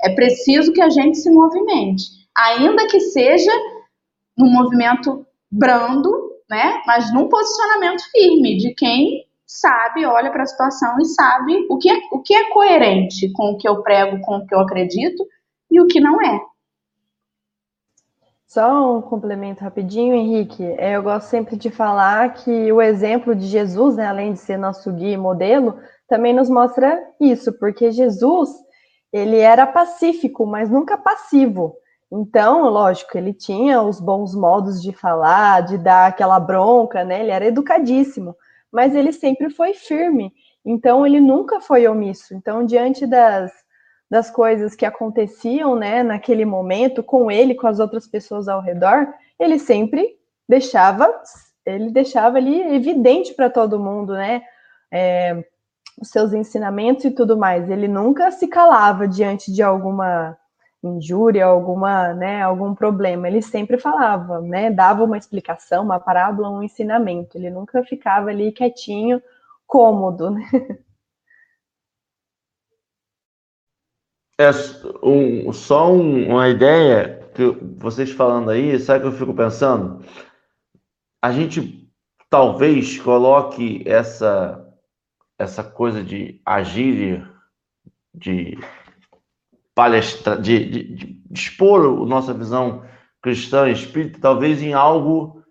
É 0.00 0.14
preciso 0.14 0.72
que 0.72 0.82
a 0.82 0.90
gente 0.90 1.18
se 1.18 1.30
movimente, 1.30 2.04
ainda 2.36 2.86
que 2.86 3.00
seja 3.00 3.52
num 4.36 4.50
movimento 4.50 5.26
brando, 5.50 6.32
né? 6.50 6.82
Mas 6.86 7.12
num 7.12 7.28
posicionamento 7.28 8.02
firme 8.10 8.58
de 8.58 8.74
quem 8.74 9.25
sabe, 9.46 10.04
olha 10.04 10.30
para 10.30 10.42
a 10.42 10.46
situação 10.46 10.98
e 11.00 11.04
sabe 11.06 11.66
o 11.70 11.78
que, 11.78 11.88
é, 11.88 11.94
o 12.10 12.20
que 12.20 12.34
é 12.34 12.50
coerente 12.50 13.32
com 13.32 13.52
o 13.52 13.56
que 13.56 13.68
eu 13.68 13.82
prego, 13.82 14.20
com 14.22 14.38
o 14.38 14.46
que 14.46 14.54
eu 14.54 14.60
acredito 14.60 15.24
e 15.70 15.80
o 15.80 15.86
que 15.86 16.00
não 16.00 16.20
é. 16.20 16.40
Só 18.46 18.98
um 18.98 19.02
complemento 19.02 19.62
rapidinho, 19.62 20.14
Henrique. 20.14 20.64
É, 20.78 20.96
eu 20.96 21.02
gosto 21.02 21.28
sempre 21.28 21.56
de 21.56 21.70
falar 21.70 22.32
que 22.34 22.72
o 22.72 22.80
exemplo 22.80 23.34
de 23.34 23.46
Jesus, 23.46 23.96
né, 23.96 24.06
além 24.06 24.32
de 24.32 24.40
ser 24.40 24.56
nosso 24.56 24.92
guia 24.92 25.14
e 25.14 25.16
modelo, 25.16 25.78
também 26.08 26.32
nos 26.32 26.48
mostra 26.48 27.02
isso, 27.20 27.52
porque 27.58 27.90
Jesus 27.90 28.50
ele 29.12 29.38
era 29.38 29.66
pacífico, 29.66 30.46
mas 30.46 30.70
nunca 30.70 30.98
passivo. 30.98 31.74
Então, 32.10 32.68
lógico, 32.68 33.16
ele 33.18 33.32
tinha 33.32 33.82
os 33.82 34.00
bons 34.00 34.34
modos 34.34 34.80
de 34.80 34.92
falar, 34.92 35.62
de 35.62 35.76
dar 35.76 36.06
aquela 36.06 36.38
bronca, 36.38 37.04
né? 37.04 37.20
Ele 37.20 37.30
era 37.30 37.46
educadíssimo 37.46 38.36
mas 38.76 38.94
ele 38.94 39.10
sempre 39.10 39.48
foi 39.48 39.72
firme. 39.72 40.34
Então 40.62 41.06
ele 41.06 41.18
nunca 41.18 41.62
foi 41.62 41.88
omisso. 41.88 42.34
Então, 42.34 42.62
diante 42.62 43.06
das, 43.06 43.50
das 44.10 44.30
coisas 44.30 44.74
que 44.74 44.84
aconteciam, 44.84 45.74
né, 45.74 46.02
naquele 46.02 46.44
momento, 46.44 47.02
com 47.02 47.30
ele, 47.30 47.54
com 47.54 47.66
as 47.66 47.80
outras 47.80 48.06
pessoas 48.06 48.48
ao 48.48 48.60
redor, 48.60 49.08
ele 49.40 49.58
sempre 49.58 50.18
deixava, 50.46 51.10
ele 51.64 51.90
deixava 51.90 52.36
ali 52.36 52.60
evidente 52.74 53.32
para 53.32 53.48
todo 53.48 53.80
mundo, 53.80 54.12
né, 54.12 54.42
é, 54.92 55.42
os 55.98 56.10
seus 56.10 56.34
ensinamentos 56.34 57.06
e 57.06 57.10
tudo 57.10 57.34
mais. 57.34 57.70
Ele 57.70 57.88
nunca 57.88 58.30
se 58.30 58.46
calava 58.46 59.08
diante 59.08 59.50
de 59.50 59.62
alguma 59.62 60.36
injúria, 60.94 61.44
alguma, 61.46 62.12
né, 62.14 62.42
algum 62.42 62.74
problema. 62.74 63.28
Ele 63.28 63.42
sempre 63.42 63.78
falava, 63.78 64.40
né, 64.40 64.70
dava 64.70 65.04
uma 65.04 65.18
explicação, 65.18 65.84
uma 65.84 66.00
parábola, 66.00 66.50
um 66.50 66.62
ensinamento. 66.62 67.36
Ele 67.36 67.50
nunca 67.50 67.82
ficava 67.84 68.30
ali 68.30 68.52
quietinho, 68.52 69.22
cômodo, 69.66 70.30
né? 70.30 70.42
É 74.38 74.50
um, 75.02 75.50
só 75.50 75.90
um, 75.90 76.28
uma 76.28 76.48
ideia 76.48 77.26
que 77.34 77.42
vocês 77.78 78.10
falando 78.10 78.50
aí, 78.50 78.78
sabe 78.78 79.00
que 79.00 79.06
eu 79.06 79.12
fico 79.12 79.32
pensando? 79.32 80.04
A 81.22 81.32
gente 81.32 81.90
talvez 82.28 83.00
coloque 83.00 83.82
essa 83.86 84.62
essa 85.38 85.62
coisa 85.62 86.02
de 86.02 86.40
agir 86.44 87.26
de 88.14 88.58
palestra, 89.76 90.38
de, 90.38 90.64
de, 90.64 90.82
de 90.84 91.22
expor 91.30 91.84
a 91.84 92.06
nossa 92.06 92.32
visão 92.32 92.82
cristã 93.20 93.68
espírita, 93.68 94.18
talvez 94.18 94.62
em 94.62 94.72
algo 94.72 95.42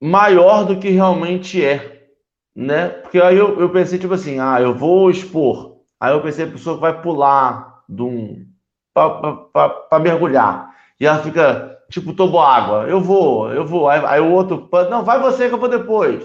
maior 0.00 0.64
do 0.64 0.78
que 0.78 0.88
realmente 0.88 1.64
é, 1.64 2.08
né? 2.54 2.88
Porque 2.88 3.20
aí 3.20 3.36
eu, 3.36 3.60
eu 3.60 3.70
pensei, 3.70 3.98
tipo 3.98 4.14
assim, 4.14 4.40
ah, 4.40 4.60
eu 4.60 4.74
vou 4.74 5.08
expor. 5.08 5.78
Aí 6.00 6.12
eu 6.12 6.20
pensei, 6.20 6.46
a 6.46 6.50
pessoa 6.50 6.76
vai 6.76 7.00
pular 7.00 7.82
de 7.88 8.02
um... 8.02 8.46
para 8.92 9.98
mergulhar. 10.00 10.74
E 10.98 11.06
ela 11.06 11.22
fica, 11.22 11.78
tipo, 11.88 12.12
tomou 12.12 12.40
água. 12.40 12.88
Eu 12.88 13.00
vou, 13.00 13.52
eu 13.52 13.64
vou. 13.64 13.88
Aí, 13.88 14.02
aí 14.04 14.20
o 14.20 14.32
outro, 14.32 14.68
não, 14.90 15.04
vai 15.04 15.20
você 15.20 15.48
que 15.48 15.54
eu 15.54 15.58
vou 15.58 15.68
depois. 15.68 16.24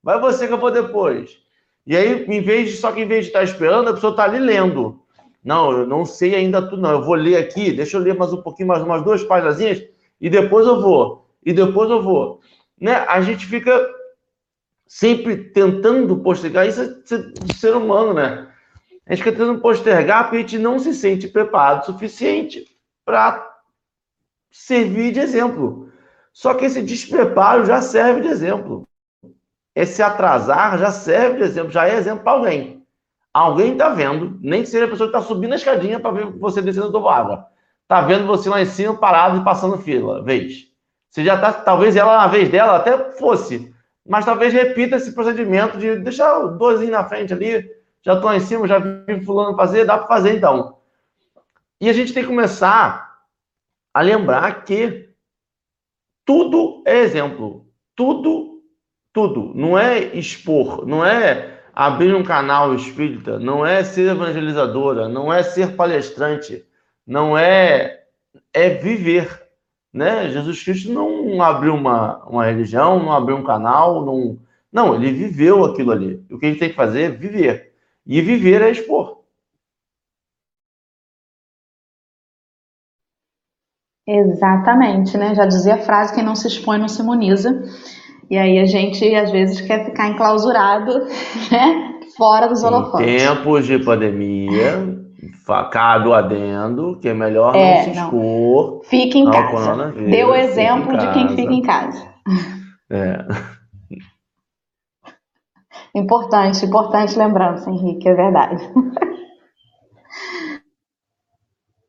Vai 0.00 0.20
você 0.20 0.46
que 0.46 0.52
eu 0.52 0.58
vou 0.58 0.70
depois. 0.70 1.38
E 1.84 1.96
aí, 1.96 2.24
em 2.24 2.40
vez 2.40 2.70
de, 2.70 2.76
só 2.76 2.92
que 2.92 3.00
em 3.00 3.08
vez 3.08 3.24
de 3.24 3.30
estar 3.30 3.42
esperando, 3.42 3.90
a 3.90 3.94
pessoa 3.94 4.12
está 4.12 4.24
ali 4.24 4.38
lendo. 4.38 5.01
Não, 5.44 5.72
eu 5.72 5.86
não 5.86 6.04
sei 6.04 6.34
ainda 6.34 6.62
tudo, 6.62 6.80
não. 6.80 6.92
Eu 6.92 7.04
vou 7.04 7.14
ler 7.14 7.36
aqui, 7.36 7.72
deixa 7.72 7.96
eu 7.96 8.00
ler 8.00 8.14
mais 8.14 8.32
um 8.32 8.42
pouquinho, 8.42 8.68
mais 8.68 8.82
umas 8.82 9.02
duas 9.02 9.24
páginas, 9.24 9.58
e 10.20 10.30
depois 10.30 10.66
eu 10.66 10.80
vou. 10.80 11.26
E 11.44 11.52
depois 11.52 11.90
eu 11.90 12.02
vou. 12.02 12.40
Né? 12.80 12.94
A 13.08 13.20
gente 13.20 13.46
fica 13.46 13.88
sempre 14.86 15.36
tentando 15.36 16.16
postergar, 16.18 16.68
isso 16.68 16.82
é 16.82 17.44
de 17.44 17.56
ser 17.56 17.74
humano, 17.74 18.14
né? 18.14 18.48
A 19.06 19.14
gente 19.14 19.24
fica 19.24 19.36
tentando 19.36 19.60
postergar 19.60 20.24
porque 20.24 20.36
a 20.36 20.40
gente 20.40 20.58
não 20.58 20.78
se 20.78 20.94
sente 20.94 21.26
preparado 21.26 21.82
o 21.82 21.86
suficiente 21.86 22.66
para 23.04 23.50
servir 24.50 25.12
de 25.12 25.20
exemplo. 25.20 25.90
Só 26.32 26.54
que 26.54 26.66
esse 26.66 26.82
despreparo 26.82 27.64
já 27.64 27.82
serve 27.82 28.20
de 28.20 28.28
exemplo. 28.28 28.86
Esse 29.74 30.02
atrasar 30.02 30.78
já 30.78 30.90
serve 30.90 31.38
de 31.38 31.44
exemplo, 31.44 31.70
já 31.70 31.88
é 31.88 31.96
exemplo 31.96 32.22
para 32.22 32.32
alguém. 32.32 32.81
Alguém 33.32 33.72
está 33.72 33.88
vendo, 33.88 34.38
nem 34.40 34.62
que 34.62 34.68
seja 34.68 34.84
a 34.84 34.88
pessoa 34.88 35.10
que 35.10 35.16
está 35.16 35.26
subindo 35.26 35.52
a 35.52 35.56
escadinha 35.56 35.98
para 35.98 36.10
ver 36.10 36.26
você 36.26 36.60
descendo 36.60 36.90
do 36.90 37.08
água. 37.08 37.46
Está 37.82 38.02
vendo 38.02 38.26
você 38.26 38.48
lá 38.48 38.60
em 38.60 38.66
cima 38.66 38.96
parado 38.96 39.38
e 39.38 39.44
passando 39.44 39.78
fila, 39.78 40.22
vez. 40.22 40.66
Você 41.10 41.24
já 41.24 41.34
está, 41.34 41.52
talvez 41.52 41.96
ela, 41.96 42.16
na 42.18 42.26
vez 42.26 42.48
dela, 42.50 42.76
até 42.76 43.12
fosse, 43.12 43.74
mas 44.06 44.24
talvez 44.24 44.52
repita 44.52 44.96
esse 44.96 45.14
procedimento 45.14 45.78
de 45.78 45.96
deixar 45.96 46.38
o 46.38 46.58
dois 46.58 46.86
na 46.88 47.04
frente 47.04 47.32
ali, 47.32 47.70
já 48.02 48.14
estou 48.14 48.30
lá 48.30 48.36
em 48.36 48.40
cima, 48.40 48.66
já 48.66 48.78
vi 48.78 49.24
fulano 49.24 49.56
fazer, 49.56 49.84
dá 49.84 49.96
para 49.96 50.08
fazer 50.08 50.36
então. 50.36 50.78
E 51.80 51.88
a 51.88 51.92
gente 51.92 52.12
tem 52.12 52.22
que 52.22 52.28
começar 52.28 53.18
a 53.94 54.00
lembrar 54.00 54.64
que 54.64 55.10
tudo 56.24 56.82
é 56.86 56.98
exemplo. 56.98 57.66
Tudo, 57.94 58.62
tudo. 59.12 59.52
Não 59.54 59.78
é 59.78 59.98
expor, 60.16 60.86
não 60.86 61.04
é 61.04 61.51
abrir 61.74 62.14
um 62.14 62.22
canal 62.22 62.74
espírita, 62.74 63.38
não 63.38 63.64
é 63.64 63.82
ser 63.84 64.10
evangelizadora, 64.12 65.08
não 65.08 65.32
é 65.32 65.42
ser 65.42 65.74
palestrante, 65.76 66.64
não 67.06 67.36
é 67.36 68.00
é 68.52 68.70
viver, 68.70 69.42
né? 69.92 70.30
Jesus 70.30 70.62
Cristo 70.62 70.92
não 70.92 71.42
abriu 71.42 71.74
uma, 71.74 72.24
uma 72.24 72.46
religião, 72.46 72.98
não 72.98 73.12
abriu 73.12 73.36
um 73.36 73.44
canal, 73.44 74.04
não 74.04 74.38
não, 74.72 74.94
ele 74.94 75.12
viveu 75.12 75.64
aquilo 75.66 75.92
ali. 75.92 76.24
O 76.30 76.38
que 76.38 76.46
a 76.46 76.48
gente 76.48 76.58
tem 76.58 76.70
que 76.70 76.74
fazer 76.74 77.02
é 77.02 77.10
viver. 77.10 77.74
E 78.06 78.22
viver 78.22 78.62
é 78.62 78.70
expor. 78.70 79.22
Exatamente, 84.06 85.16
né? 85.16 85.34
Já 85.34 85.46
dizia 85.46 85.74
a 85.74 85.78
frase: 85.78 86.14
quem 86.14 86.24
não 86.24 86.34
se 86.34 86.48
expõe 86.48 86.78
não 86.78 86.88
se 86.88 87.02
imuniza. 87.02 87.62
E 88.30 88.38
aí 88.38 88.58
a 88.58 88.64
gente 88.64 89.14
às 89.14 89.30
vezes 89.30 89.60
quer 89.60 89.84
ficar 89.84 90.08
enclausurado, 90.08 90.92
né? 91.50 91.98
Fora 92.16 92.46
dos 92.46 92.62
holofotes. 92.62 93.06
Em 93.06 93.18
tempos 93.18 93.66
de 93.66 93.78
pandemia, 93.78 95.02
cabe 95.70 96.08
o 96.08 96.14
adendo 96.14 96.98
que 97.00 97.08
é 97.08 97.14
melhor 97.14 97.54
é, 97.56 97.76
não 97.76 97.84
se 97.84 97.90
expor. 97.90 98.72
Não. 98.72 98.82
Fique 98.84 99.18
em 99.18 99.30
casa. 99.30 99.92
Dê 99.92 100.24
o 100.24 100.34
exemplo 100.34 100.96
de 100.96 101.12
quem 101.12 101.28
fica 101.28 101.52
em 101.52 101.62
casa. 101.62 102.06
É. 102.90 103.18
Importante, 105.94 106.64
importante 106.64 107.18
lembrança, 107.18 107.70
Henrique, 107.70 108.08
é 108.08 108.14
verdade. 108.14 108.66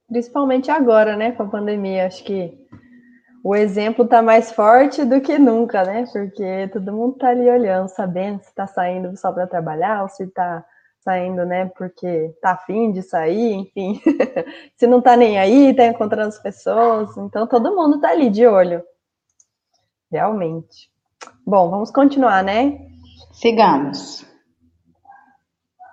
Principalmente 0.09 0.69
agora, 0.69 1.15
né, 1.15 1.31
com 1.31 1.43
a 1.43 1.47
pandemia, 1.47 2.05
acho 2.05 2.21
que 2.25 2.53
o 3.43 3.53
exemplo 3.53 4.05
está 4.05 4.21
mais 4.21 4.53
forte 4.53 5.03
do 5.03 5.19
que 5.19 5.37
nunca, 5.37 5.83
né? 5.83 6.05
Porque 6.13 6.69
todo 6.71 6.93
mundo 6.93 7.15
está 7.15 7.29
ali 7.29 7.49
olhando, 7.49 7.89
sabendo 7.89 8.41
se 8.41 8.47
está 8.47 8.65
saindo 8.65 9.17
só 9.17 9.33
para 9.33 9.45
trabalhar 9.45 10.03
ou 10.03 10.07
se 10.07 10.23
está 10.23 10.65
saindo, 11.01 11.45
né, 11.45 11.65
porque 11.77 12.07
está 12.07 12.51
afim 12.51 12.93
de 12.93 13.01
sair, 13.01 13.53
enfim. 13.55 14.01
se 14.77 14.87
não 14.87 14.99
está 14.99 15.17
nem 15.17 15.37
aí, 15.37 15.71
está 15.71 15.85
encontrando 15.85 16.29
as 16.29 16.41
pessoas. 16.41 17.17
Então 17.17 17.45
todo 17.45 17.75
mundo 17.75 17.97
está 17.97 18.11
ali 18.11 18.29
de 18.29 18.47
olho. 18.47 18.81
Realmente. 20.09 20.89
Bom, 21.45 21.69
vamos 21.69 21.91
continuar, 21.91 22.41
né? 22.45 22.79
Sigamos. 23.33 24.25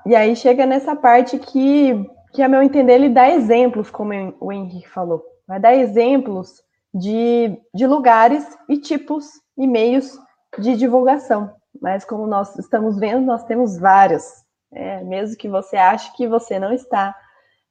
E 0.06 0.14
aí 0.14 0.36
chega 0.36 0.64
nessa 0.64 0.94
parte 0.94 1.36
que, 1.36 2.08
que 2.32 2.42
a 2.42 2.48
meu 2.48 2.62
entender, 2.62 2.94
ele 2.94 3.08
dá 3.08 3.28
exemplos, 3.28 3.90
como 3.90 4.12
o 4.38 4.52
Henrique 4.52 4.88
falou. 4.88 5.24
Vai 5.48 5.58
dar 5.58 5.74
exemplos 5.74 6.62
de, 6.92 7.59
de 7.74 7.87
lugares 7.87 8.46
e 8.68 8.79
tipos 8.79 9.26
e 9.57 9.66
meios 9.66 10.18
de 10.59 10.76
divulgação. 10.76 11.55
Mas 11.81 12.05
como 12.05 12.26
nós 12.26 12.59
estamos 12.59 12.98
vendo, 12.98 13.24
nós 13.24 13.44
temos 13.44 13.79
vários. 13.79 14.24
É, 14.72 15.03
mesmo 15.03 15.37
que 15.37 15.48
você 15.48 15.76
ache 15.76 16.14
que 16.16 16.29
você 16.29 16.59
não 16.59 16.72
está, 16.72 17.14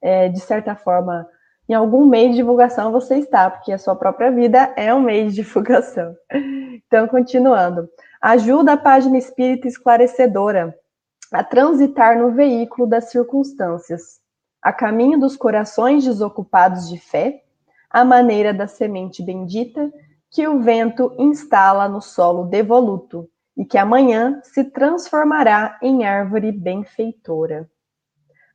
é, 0.02 0.28
de 0.28 0.40
certa 0.40 0.74
forma, 0.74 1.26
em 1.68 1.74
algum 1.74 2.04
meio 2.04 2.30
de 2.30 2.36
divulgação, 2.36 2.92
você 2.92 3.16
está, 3.16 3.48
porque 3.48 3.72
a 3.72 3.78
sua 3.78 3.94
própria 3.94 4.30
vida 4.30 4.72
é 4.76 4.92
um 4.92 5.00
meio 5.00 5.28
de 5.28 5.36
divulgação. 5.42 6.14
Então, 6.86 7.06
continuando. 7.08 7.88
Ajuda 8.20 8.72
a 8.72 8.76
página 8.76 9.16
espírita 9.16 9.66
esclarecedora 9.66 10.76
a 11.32 11.44
transitar 11.44 12.18
no 12.18 12.32
veículo 12.32 12.88
das 12.88 13.10
circunstâncias, 13.10 14.20
a 14.60 14.72
caminho 14.72 15.18
dos 15.18 15.36
corações 15.36 16.04
desocupados 16.04 16.88
de 16.88 16.98
fé, 16.98 17.42
à 17.90 18.04
maneira 18.04 18.54
da 18.54 18.66
semente 18.66 19.22
bendita 19.22 19.92
que 20.30 20.46
o 20.46 20.60
vento 20.60 21.14
instala 21.18 21.88
no 21.88 22.00
solo 22.00 22.44
devoluto 22.44 23.28
e 23.56 23.64
que 23.64 23.76
amanhã 23.76 24.40
se 24.44 24.64
transformará 24.64 25.78
em 25.82 26.06
árvore 26.06 26.52
benfeitora. 26.52 27.68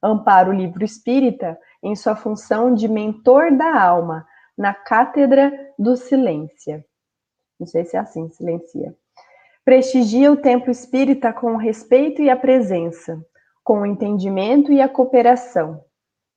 Ampara 0.02 0.50
o 0.50 0.54
livro 0.54 0.86
espírita 0.86 1.60
em 1.84 1.96
sua 1.96 2.16
função 2.16 2.74
de 2.74 2.88
mentor 2.88 3.56
da 3.56 3.80
alma 3.82 4.26
na 4.58 4.74
cátedra 4.74 5.52
do 5.78 5.98
silêncio. 5.98 6.84
Não 7.60 7.68
sei 7.68 7.84
se 7.84 7.98
é 7.98 8.00
assim, 8.00 8.30
silencia 8.30 8.96
Prestigia 9.66 10.32
o 10.32 10.38
templo 10.38 10.70
espírita 10.70 11.34
com 11.34 11.56
o 11.56 11.58
respeito 11.58 12.22
e 12.22 12.30
a 12.30 12.38
presença, 12.38 13.20
com 13.64 13.82
o 13.82 13.86
entendimento 13.86 14.72
e 14.72 14.80
a 14.80 14.88
cooperação, 14.88 15.84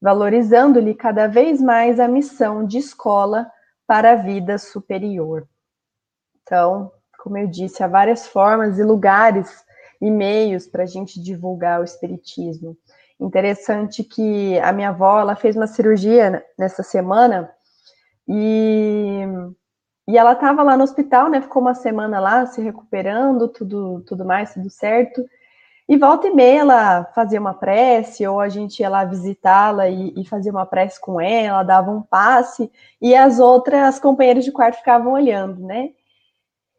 valorizando-lhe 0.00 0.94
cada 0.94 1.26
vez 1.26 1.60
mais 1.60 1.98
a 1.98 2.08
missão 2.08 2.64
de 2.64 2.78
escola 2.78 3.50
para 3.86 4.12
a 4.12 4.16
vida 4.16 4.58
superior. 4.58 5.48
Então, 6.42 6.92
como 7.18 7.38
eu 7.38 7.46
disse, 7.46 7.82
há 7.82 7.88
várias 7.88 8.26
formas 8.26 8.78
e 8.78 8.82
lugares 8.82 9.64
e 10.00 10.10
meios 10.10 10.66
para 10.66 10.84
a 10.84 10.86
gente 10.86 11.20
divulgar 11.20 11.80
o 11.80 11.84
espiritismo. 11.84 12.76
Interessante 13.20 14.04
que 14.04 14.58
a 14.60 14.72
minha 14.72 14.90
avó 14.90 15.20
ela 15.20 15.34
fez 15.34 15.56
uma 15.56 15.66
cirurgia 15.66 16.44
nessa 16.56 16.82
semana 16.82 17.50
e 18.26 19.24
e 20.08 20.16
ela 20.16 20.32
estava 20.32 20.62
lá 20.62 20.74
no 20.74 20.84
hospital, 20.84 21.28
né? 21.28 21.42
Ficou 21.42 21.60
uma 21.60 21.74
semana 21.74 22.18
lá 22.18 22.46
se 22.46 22.62
recuperando, 22.62 23.46
tudo, 23.46 24.00
tudo 24.06 24.24
mais, 24.24 24.54
tudo 24.54 24.70
certo. 24.70 25.22
E 25.88 25.96
volta 25.96 26.26
e 26.28 26.30
meia 26.34 26.60
ela 26.60 27.04
fazia 27.14 27.40
uma 27.40 27.54
prece, 27.54 28.26
ou 28.26 28.40
a 28.40 28.48
gente 28.48 28.80
ia 28.80 28.90
lá 28.90 29.04
visitá-la 29.04 29.88
e, 29.88 30.12
e 30.16 30.24
fazia 30.24 30.52
uma 30.52 30.66
prece 30.66 31.00
com 31.00 31.20
ela, 31.20 31.62
dava 31.62 31.90
um 31.90 32.02
passe, 32.02 32.70
e 33.00 33.14
as 33.14 33.38
outras 33.40 33.98
companheiras 33.98 34.44
de 34.44 34.52
quarto 34.52 34.76
ficavam 34.76 35.12
olhando, 35.14 35.60
né? 35.64 35.90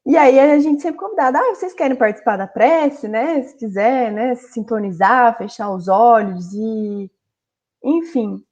E 0.05 0.17
aí 0.17 0.39
a 0.39 0.59
gente 0.59 0.81
sempre 0.81 0.99
convidada, 0.99 1.39
ah, 1.39 1.55
vocês 1.55 1.73
querem 1.73 1.97
participar 1.97 2.37
da 2.37 2.47
prece, 2.47 3.07
né? 3.07 3.41
Se 3.43 3.57
quiser, 3.57 4.11
né? 4.11 4.35
Se 4.35 4.53
sintonizar, 4.53 5.37
fechar 5.37 5.71
os 5.71 5.87
olhos 5.87 6.53
e. 6.53 7.11
Enfim. 7.83 8.43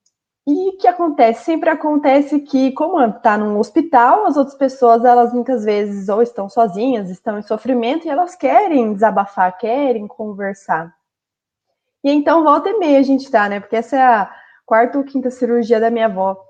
E 0.47 0.69
o 0.69 0.77
que 0.77 0.87
acontece? 0.87 1.43
Sempre 1.43 1.69
acontece 1.69 2.39
que, 2.39 2.71
como 2.71 3.01
está 3.03 3.37
num 3.37 3.59
hospital, 3.59 4.25
as 4.25 4.37
outras 4.37 4.55
pessoas, 4.55 5.03
elas 5.03 5.33
muitas 5.33 5.65
vezes 5.65 6.07
ou 6.07 6.21
estão 6.21 6.47
sozinhas, 6.47 7.09
estão 7.09 7.37
em 7.37 7.41
sofrimento 7.41 8.07
e 8.07 8.09
elas 8.09 8.33
querem 8.33 8.93
desabafar, 8.93 9.57
querem 9.57 10.07
conversar. 10.07 10.95
E 12.01 12.09
então, 12.09 12.45
volta 12.45 12.69
e 12.69 12.79
meia 12.79 12.97
a 12.99 13.03
gente 13.03 13.25
está, 13.25 13.49
né? 13.49 13.59
Porque 13.59 13.75
essa 13.75 13.97
é 13.97 14.01
a 14.01 14.33
quarta 14.65 14.97
ou 14.97 15.03
quinta 15.03 15.29
cirurgia 15.29 15.81
da 15.81 15.89
minha 15.91 16.05
avó, 16.05 16.41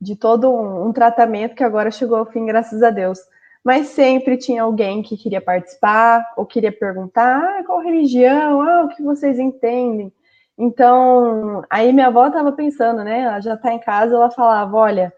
de 0.00 0.16
todo 0.16 0.50
um, 0.50 0.88
um 0.88 0.92
tratamento 0.92 1.54
que 1.54 1.62
agora 1.62 1.92
chegou 1.92 2.18
ao 2.18 2.26
fim, 2.26 2.44
graças 2.46 2.82
a 2.82 2.90
Deus. 2.90 3.20
Mas 3.62 3.86
sempre 3.88 4.36
tinha 4.36 4.64
alguém 4.64 5.00
que 5.00 5.16
queria 5.16 5.40
participar 5.40 6.28
ou 6.36 6.44
queria 6.44 6.72
perguntar: 6.72 7.60
ah, 7.60 7.64
qual 7.64 7.78
religião? 7.78 8.60
Ah, 8.62 8.84
o 8.84 8.88
que 8.88 9.00
vocês 9.00 9.38
entendem? 9.38 10.12
Então, 10.58 11.62
aí 11.68 11.92
minha 11.92 12.06
avó 12.06 12.26
estava 12.28 12.52
pensando, 12.52 13.02
né? 13.02 13.20
Ela 13.22 13.40
já 13.40 13.54
está 13.54 13.72
em 13.72 13.80
casa, 13.80 14.14
ela 14.14 14.30
falava: 14.30 14.76
olha, 14.76 15.12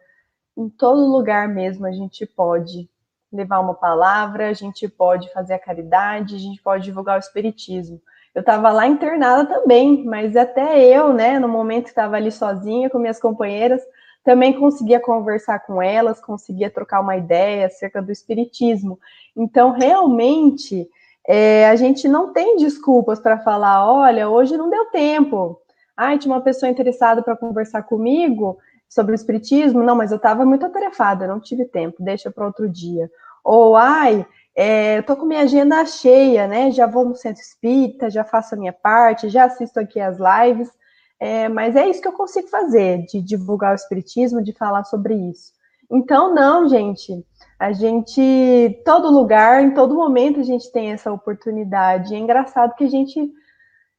em 0.57 0.69
todo 0.69 1.11
lugar 1.11 1.49
mesmo 1.49 1.87
a 1.87 1.93
gente 1.93 2.27
pode 2.27 2.89
levar 3.33 3.61
uma 3.61 3.75
palavra, 3.75 4.49
a 4.49 4.53
gente 4.53 4.89
pode 4.89 5.31
fazer 5.33 5.55
a 5.55 5.59
caridade, 5.59 6.35
a 6.37 6.39
gente 6.39 6.63
pode 6.63 6.85
divulgar 6.85 7.17
o 7.17 7.21
espiritismo. 7.21 8.01
Eu 8.35 8.41
estava 8.41 8.71
lá 8.71 8.87
internada 8.87 9.47
também, 9.47 10.05
mas 10.05 10.37
até 10.37 10.85
eu, 10.85 11.13
né, 11.13 11.39
no 11.39 11.49
momento 11.49 11.85
que 11.85 11.91
estava 11.91 12.17
ali 12.17 12.31
sozinha 12.31 12.91
com 12.91 12.99
minhas 12.99 13.21
companheiras, 13.21 13.83
também 14.23 14.53
conseguia 14.59 15.01
conversar 15.01 15.61
com 15.61 15.81
elas, 15.81 16.21
conseguia 16.21 16.71
trocar 16.71 17.01
uma 17.01 17.17
ideia 17.17 17.67
acerca 17.67 18.03
do 18.03 18.13
espiritismo. 18.13 18.99
Então, 19.37 19.71
realmente, 19.71 20.89
é, 21.29 21.69
a 21.69 21.77
gente 21.77 22.09
não 22.09 22.33
tem 22.33 22.57
desculpas 22.57 23.19
para 23.19 23.39
falar, 23.39 23.91
olha, 23.91 24.29
hoje 24.29 24.57
não 24.57 24.71
deu 24.71 24.87
tempo. 24.87 25.61
Ai, 25.97 26.19
tinha 26.19 26.35
uma 26.35 26.43
pessoa 26.43 26.71
interessada 26.71 27.23
para 27.23 27.37
conversar 27.37 27.83
comigo 27.83 28.59
sobre 28.89 29.13
o 29.13 29.15
espiritismo, 29.17 29.83
não, 29.83 29.97
mas 29.97 30.11
eu 30.13 30.17
estava 30.17 30.45
muito 30.45 30.65
atarefada, 30.65 31.27
não 31.27 31.41
tive 31.41 31.65
tempo, 31.65 31.97
deixa 32.03 32.31
para 32.31 32.47
outro 32.47 32.69
dia. 32.69 33.11
Ou, 33.43 33.77
ai, 33.77 34.27
é, 34.55 34.99
eu 34.99 35.03
tô 35.03 35.17
com 35.17 35.27
minha 35.27 35.43
agenda 35.43 35.85
cheia, 35.85 36.47
né? 36.47 36.71
Já 36.71 36.87
vou 36.87 37.05
no 37.05 37.15
centro 37.15 37.43
espírita, 37.43 38.09
já 38.09 38.25
faço 38.25 38.55
a 38.55 38.59
minha 38.59 38.73
parte, 38.73 39.29
já 39.29 39.45
assisto 39.45 39.81
aqui 39.81 40.01
as 40.01 40.19
lives, 40.19 40.71
é, 41.19 41.49
mas 41.49 41.77
é 41.77 41.89
isso 41.89 42.01
que 42.01 42.09
eu 42.09 42.13
consigo 42.13 42.49
fazer, 42.49 43.05
de 43.07 43.21
divulgar 43.21 43.73
o 43.73 43.75
espiritismo, 43.75 44.43
de 44.43 44.53
falar 44.53 44.85
sobre 44.85 45.15
isso. 45.15 45.56
Então, 45.91 46.35
não, 46.35 46.69
gente. 46.69 47.25
A 47.59 47.73
gente, 47.73 48.83
todo 48.85 49.11
lugar, 49.11 49.63
em 49.63 49.73
todo 49.73 49.95
momento, 49.95 50.41
a 50.41 50.43
gente 50.43 50.71
tem 50.71 50.93
essa 50.93 51.11
oportunidade. 51.13 52.15
é 52.15 52.19
engraçado 52.19 52.75
que 52.75 52.85
a 52.85 52.91
gente 52.91 53.33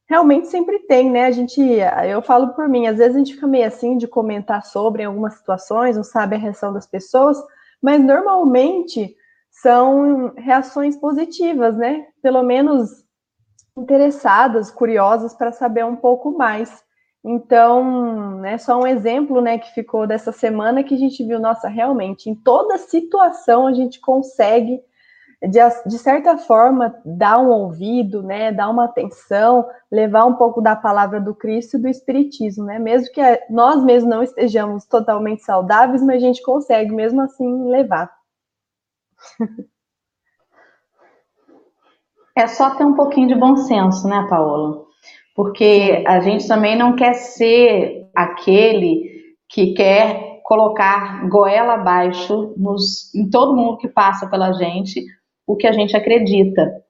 realmente 0.07 0.47
sempre 0.47 0.79
tem, 0.79 1.09
né? 1.09 1.25
A 1.25 1.31
gente, 1.31 1.61
eu 2.07 2.21
falo 2.21 2.53
por 2.53 2.67
mim, 2.67 2.87
às 2.87 2.97
vezes 2.97 3.15
a 3.15 3.19
gente 3.19 3.33
fica 3.33 3.47
meio 3.47 3.67
assim 3.67 3.97
de 3.97 4.07
comentar 4.07 4.63
sobre 4.65 5.03
algumas 5.03 5.35
situações, 5.35 5.97
não 5.97 6.03
sabe 6.03 6.35
a 6.35 6.39
reação 6.39 6.71
das 6.71 6.87
pessoas, 6.87 7.37
mas 7.81 8.01
normalmente 8.03 9.15
são 9.49 10.33
reações 10.37 10.95
positivas, 10.95 11.75
né? 11.75 12.05
Pelo 12.21 12.43
menos 12.43 13.03
interessadas, 13.75 14.71
curiosas 14.71 15.33
para 15.33 15.51
saber 15.51 15.85
um 15.85 15.95
pouco 15.95 16.31
mais. 16.31 16.83
Então, 17.23 18.39
né, 18.39 18.57
só 18.57 18.79
um 18.79 18.87
exemplo 18.87 19.41
né, 19.41 19.57
que 19.57 19.73
ficou 19.73 20.07
dessa 20.07 20.31
semana 20.31 20.83
que 20.83 20.95
a 20.95 20.97
gente 20.97 21.23
viu, 21.25 21.39
nossa, 21.39 21.67
realmente, 21.67 22.29
em 22.29 22.35
toda 22.35 22.77
situação 22.77 23.67
a 23.67 23.73
gente 23.73 23.99
consegue, 23.99 24.79
de, 25.41 25.59
de 25.85 25.97
certa 25.97 26.37
forma, 26.37 26.95
dar 27.05 27.39
um 27.39 27.49
ouvido, 27.49 28.23
né, 28.23 28.51
dar 28.51 28.69
uma 28.69 28.85
atenção, 28.85 29.67
levar 29.91 30.25
um 30.25 30.35
pouco 30.35 30.61
da 30.61 30.75
palavra 30.75 31.19
do 31.19 31.35
Cristo 31.35 31.77
e 31.77 31.81
do 31.81 31.87
Espiritismo, 31.87 32.65
né? 32.65 32.79
Mesmo 32.79 33.11
que 33.11 33.21
nós 33.49 33.83
mesmos 33.83 34.09
não 34.09 34.23
estejamos 34.23 34.85
totalmente 34.85 35.43
saudáveis, 35.43 36.01
mas 36.01 36.17
a 36.17 36.25
gente 36.25 36.41
consegue 36.41 36.93
mesmo 36.93 37.21
assim 37.21 37.69
levar. 37.69 38.09
É 42.37 42.47
só 42.47 42.73
ter 42.75 42.85
um 42.85 42.93
pouquinho 42.93 43.27
de 43.27 43.35
bom 43.35 43.57
senso, 43.57 44.07
né, 44.07 44.25
Paola? 44.29 44.86
Porque 45.37 46.03
a 46.07 46.19
gente 46.19 46.47
também 46.47 46.75
não 46.75 46.95
quer 46.95 47.13
ser 47.13 48.09
aquele 48.15 49.35
que 49.47 49.75
quer 49.75 50.41
colocar 50.43 51.29
goela 51.29 51.75
abaixo 51.75 52.55
nos, 52.57 53.13
em 53.13 53.29
todo 53.29 53.55
mundo 53.55 53.77
que 53.77 53.87
passa 53.87 54.25
pela 54.25 54.51
gente 54.53 55.05
o 55.45 55.55
que 55.55 55.67
a 55.67 55.71
gente 55.71 55.95
acredita. 55.95 56.81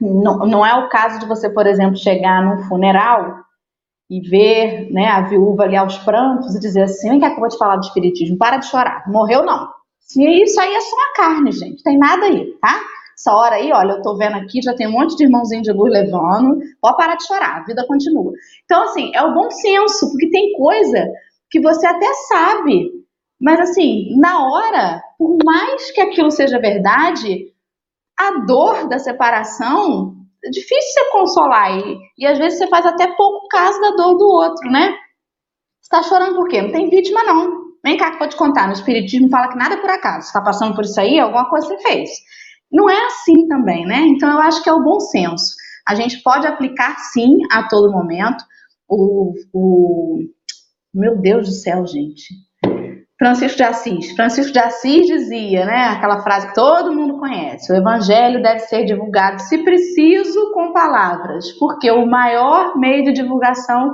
Não, 0.00 0.46
não 0.46 0.64
é 0.64 0.74
o 0.74 0.88
caso 0.88 1.20
de 1.20 1.26
você, 1.26 1.50
por 1.50 1.66
exemplo, 1.66 1.96
chegar 1.96 2.42
num 2.42 2.66
funeral 2.66 3.34
e 4.08 4.18
ver 4.30 4.90
né, 4.90 5.08
a 5.08 5.20
viúva 5.20 5.64
ali 5.64 5.76
aos 5.76 5.98
prantos 5.98 6.54
e 6.54 6.60
dizer 6.60 6.84
assim: 6.84 7.10
vem 7.10 7.20
cá 7.20 7.28
que 7.28 7.36
eu 7.36 7.40
vou 7.40 7.48
te 7.50 7.58
falar 7.58 7.76
do 7.76 7.84
espiritismo, 7.84 8.38
para 8.38 8.56
de 8.56 8.66
chorar, 8.66 9.04
morreu 9.08 9.44
não. 9.44 9.68
Isso 10.16 10.58
aí 10.58 10.74
é 10.74 10.80
só 10.80 10.96
uma 10.96 11.12
carne, 11.14 11.52
gente, 11.52 11.82
tem 11.82 11.98
nada 11.98 12.24
aí, 12.24 12.46
tá? 12.62 12.80
Essa 13.16 13.32
hora 13.34 13.56
aí, 13.56 13.72
olha, 13.72 13.92
eu 13.92 14.02
tô 14.02 14.16
vendo 14.16 14.36
aqui, 14.36 14.60
já 14.62 14.74
tem 14.74 14.86
um 14.88 14.92
monte 14.92 15.16
de 15.16 15.24
irmãozinho 15.24 15.62
de 15.62 15.72
luz 15.72 15.92
levando, 15.92 16.58
pode 16.80 16.96
parar 16.96 17.16
de 17.16 17.26
chorar, 17.26 17.58
a 17.58 17.64
vida 17.64 17.86
continua. 17.86 18.32
Então, 18.64 18.82
assim, 18.84 19.10
é 19.14 19.22
o 19.22 19.34
bom 19.34 19.50
senso, 19.50 20.10
porque 20.10 20.30
tem 20.30 20.52
coisa 20.52 21.06
que 21.50 21.60
você 21.60 21.86
até 21.86 22.12
sabe, 22.28 22.90
mas 23.40 23.60
assim, 23.60 24.16
na 24.18 24.44
hora, 24.44 25.02
por 25.18 25.38
mais 25.44 25.90
que 25.92 26.00
aquilo 26.00 26.30
seja 26.30 26.58
verdade, 26.58 27.52
a 28.18 28.44
dor 28.44 28.88
da 28.88 28.98
separação 28.98 30.14
é 30.44 30.50
difícil 30.50 30.92
você 30.92 31.10
consolar 31.10 31.78
e, 31.78 31.98
e 32.18 32.26
às 32.26 32.38
vezes 32.38 32.58
você 32.58 32.66
faz 32.66 32.84
até 32.84 33.06
pouco 33.16 33.48
caso 33.48 33.80
da 33.80 33.90
dor 33.90 34.16
do 34.16 34.26
outro, 34.26 34.70
né? 34.70 34.94
Você 35.80 35.88
tá 35.90 36.02
chorando 36.02 36.36
por 36.36 36.48
quê? 36.48 36.62
Não 36.62 36.72
tem 36.72 36.88
vítima, 36.88 37.22
não. 37.24 37.64
Vem 37.84 37.96
cá 37.96 38.08
que 38.08 38.14
eu 38.14 38.18
vou 38.20 38.28
te 38.28 38.36
contar. 38.36 38.66
No 38.66 38.72
Espiritismo 38.72 39.28
fala 39.28 39.48
que 39.48 39.58
nada 39.58 39.74
é 39.74 39.80
por 39.80 39.90
acaso. 39.90 40.26
Você 40.26 40.32
tá 40.32 40.40
passando 40.40 40.74
por 40.74 40.84
isso 40.84 40.98
aí, 40.98 41.18
alguma 41.18 41.48
coisa 41.48 41.66
você 41.66 41.78
fez. 41.78 42.10
Não 42.74 42.90
é 42.90 43.06
assim 43.06 43.46
também, 43.46 43.86
né? 43.86 44.00
Então 44.08 44.28
eu 44.32 44.40
acho 44.40 44.60
que 44.60 44.68
é 44.68 44.72
o 44.72 44.82
bom 44.82 44.98
senso. 44.98 45.54
A 45.86 45.94
gente 45.94 46.20
pode 46.24 46.44
aplicar 46.44 46.96
sim 47.12 47.38
a 47.52 47.68
todo 47.68 47.92
momento. 47.92 48.42
O, 48.88 49.32
o 49.52 50.18
meu 50.92 51.16
Deus 51.16 51.46
do 51.46 51.54
céu, 51.54 51.86
gente. 51.86 52.34
Francisco 53.16 53.56
de 53.56 53.62
Assis. 53.62 54.10
Francisco 54.16 54.52
de 54.52 54.58
Assis 54.58 55.06
dizia, 55.06 55.64
né, 55.64 55.84
aquela 55.84 56.20
frase 56.22 56.48
que 56.48 56.54
todo 56.54 56.92
mundo 56.92 57.18
conhece: 57.18 57.72
o 57.72 57.76
evangelho 57.76 58.42
deve 58.42 58.58
ser 58.60 58.84
divulgado, 58.84 59.40
se 59.42 59.62
preciso, 59.62 60.52
com 60.52 60.72
palavras, 60.72 61.52
porque 61.52 61.90
o 61.92 62.04
maior 62.04 62.76
meio 62.76 63.04
de 63.04 63.12
divulgação 63.12 63.92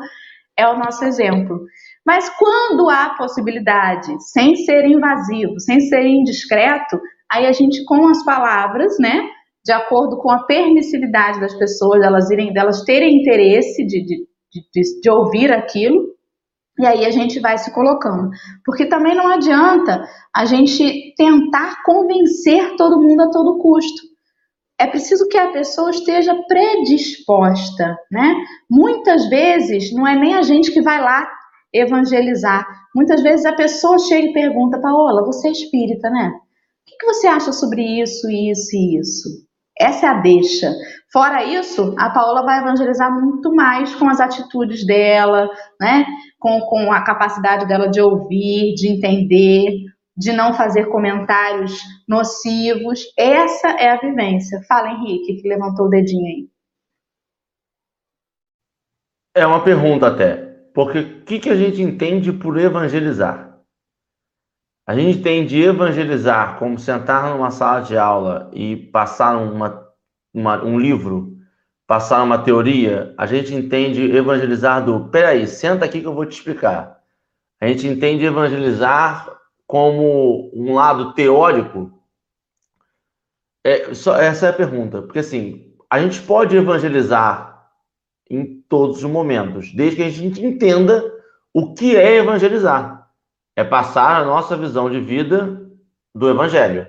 é 0.56 0.66
o 0.66 0.78
nosso 0.78 1.04
exemplo. 1.04 1.60
Mas 2.04 2.30
quando 2.30 2.88
há 2.88 3.10
possibilidade, 3.10 4.10
sem 4.32 4.56
ser 4.56 4.86
invasivo, 4.86 5.60
sem 5.60 5.80
ser 5.80 6.06
indiscreto, 6.06 6.98
Aí 7.30 7.46
a 7.46 7.52
gente, 7.52 7.84
com 7.84 8.08
as 8.08 8.24
palavras, 8.24 8.98
né, 8.98 9.28
de 9.64 9.72
acordo 9.72 10.18
com 10.18 10.30
a 10.30 10.44
permissividade 10.44 11.40
das 11.40 11.54
pessoas, 11.54 12.02
elas 12.02 12.30
irem, 12.30 12.52
delas 12.52 12.82
terem 12.82 13.20
interesse 13.20 13.86
de, 13.86 14.04
de, 14.04 14.26
de, 14.52 15.00
de 15.00 15.10
ouvir 15.10 15.52
aquilo, 15.52 16.10
e 16.78 16.86
aí 16.86 17.04
a 17.04 17.10
gente 17.10 17.38
vai 17.40 17.58
se 17.58 17.72
colocando. 17.72 18.30
Porque 18.64 18.86
também 18.86 19.14
não 19.14 19.28
adianta 19.28 20.02
a 20.34 20.44
gente 20.46 21.14
tentar 21.16 21.82
convencer 21.84 22.74
todo 22.76 23.00
mundo 23.00 23.20
a 23.20 23.30
todo 23.30 23.58
custo. 23.58 24.02
É 24.78 24.86
preciso 24.86 25.28
que 25.28 25.36
a 25.36 25.52
pessoa 25.52 25.90
esteja 25.90 26.34
predisposta, 26.48 27.98
né? 28.10 28.34
Muitas 28.68 29.28
vezes 29.28 29.92
não 29.92 30.06
é 30.06 30.18
nem 30.18 30.34
a 30.34 30.42
gente 30.42 30.72
que 30.72 30.80
vai 30.80 30.98
lá 31.02 31.30
evangelizar. 31.70 32.66
Muitas 32.96 33.22
vezes 33.22 33.44
a 33.44 33.52
pessoa 33.52 33.98
chega 33.98 34.28
e 34.28 34.32
pergunta, 34.32 34.80
Paola, 34.80 35.22
você 35.22 35.48
é 35.48 35.52
espírita, 35.52 36.08
né? 36.08 36.32
Que 36.98 37.06
você 37.06 37.26
acha 37.26 37.52
sobre 37.52 37.82
isso, 37.82 38.28
isso 38.30 38.76
e 38.76 38.98
isso? 38.98 39.28
Essa 39.78 40.06
é 40.06 40.08
a 40.10 40.20
deixa. 40.20 40.70
Fora 41.12 41.42
isso, 41.42 41.94
a 41.98 42.10
Paola 42.10 42.42
vai 42.42 42.60
evangelizar 42.60 43.10
muito 43.12 43.52
mais 43.54 43.94
com 43.94 44.08
as 44.08 44.20
atitudes 44.20 44.86
dela, 44.86 45.48
né? 45.80 46.06
Com, 46.38 46.60
com 46.60 46.92
a 46.92 47.02
capacidade 47.02 47.66
dela 47.66 47.88
de 47.88 48.00
ouvir, 48.00 48.74
de 48.74 48.88
entender, 48.88 49.72
de 50.16 50.32
não 50.32 50.52
fazer 50.52 50.86
comentários 50.86 51.80
nocivos. 52.06 53.00
Essa 53.18 53.70
é 53.70 53.90
a 53.90 53.98
vivência. 53.98 54.60
Fala, 54.68 54.92
Henrique, 54.92 55.40
que 55.40 55.48
levantou 55.48 55.86
o 55.86 55.90
dedinho 55.90 56.26
aí. 56.26 56.48
É 59.34 59.46
uma 59.46 59.64
pergunta 59.64 60.08
até. 60.08 60.36
Porque 60.74 60.98
o 60.98 61.24
que, 61.24 61.38
que 61.38 61.48
a 61.50 61.56
gente 61.56 61.80
entende 61.80 62.32
por 62.32 62.58
evangelizar? 62.58 63.49
A 64.90 64.94
gente 64.96 65.22
tem 65.22 65.46
de 65.46 65.62
evangelizar 65.62 66.58
como 66.58 66.76
sentar 66.76 67.30
numa 67.30 67.52
sala 67.52 67.80
de 67.80 67.96
aula 67.96 68.50
e 68.52 68.74
passar 68.74 69.36
uma, 69.36 69.86
uma, 70.34 70.64
um 70.64 70.80
livro, 70.80 71.38
passar 71.86 72.20
uma 72.24 72.38
teoria. 72.38 73.14
A 73.16 73.24
gente 73.24 73.54
entende 73.54 74.02
evangelizar 74.10 74.84
do 74.84 75.08
peraí, 75.08 75.46
senta 75.46 75.84
aqui 75.84 76.00
que 76.00 76.08
eu 76.08 76.12
vou 76.12 76.26
te 76.26 76.32
explicar. 76.32 76.98
A 77.60 77.68
gente 77.68 77.86
entende 77.86 78.24
evangelizar 78.24 79.32
como 79.64 80.50
um 80.52 80.74
lado 80.74 81.14
teórico. 81.14 81.92
É, 83.62 83.94
só, 83.94 84.16
essa 84.16 84.46
é 84.46 84.50
a 84.50 84.54
pergunta. 84.54 85.02
Porque 85.02 85.20
assim, 85.20 85.72
a 85.88 86.00
gente 86.00 86.20
pode 86.20 86.56
evangelizar 86.56 87.64
em 88.28 88.60
todos 88.68 89.04
os 89.04 89.08
momentos, 89.08 89.72
desde 89.72 89.98
que 89.98 90.02
a 90.02 90.10
gente 90.10 90.44
entenda 90.44 91.00
o 91.54 91.74
que 91.74 91.94
é 91.94 92.16
evangelizar 92.16 92.99
é 93.56 93.64
passar 93.64 94.20
a 94.20 94.24
nossa 94.24 94.56
visão 94.56 94.90
de 94.90 95.00
vida 95.00 95.68
do 96.14 96.28
Evangelho. 96.28 96.86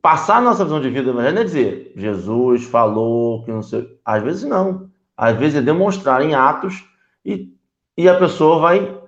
Passar 0.00 0.38
a 0.38 0.40
nossa 0.40 0.64
visão 0.64 0.80
de 0.80 0.88
vida 0.88 1.04
do 1.04 1.10
Evangelho 1.10 1.38
é 1.38 1.44
dizer 1.44 1.92
Jesus 1.96 2.64
falou 2.64 3.44
que 3.44 3.50
não 3.50 3.62
sei. 3.62 3.98
Às 4.04 4.22
vezes 4.22 4.44
não. 4.44 4.90
Às 5.16 5.36
vezes 5.36 5.58
é 5.58 5.62
demonstrar 5.62 6.22
em 6.22 6.34
atos 6.34 6.84
e, 7.24 7.54
e 7.96 8.08
a 8.08 8.18
pessoa 8.18 8.58
vai 8.58 9.02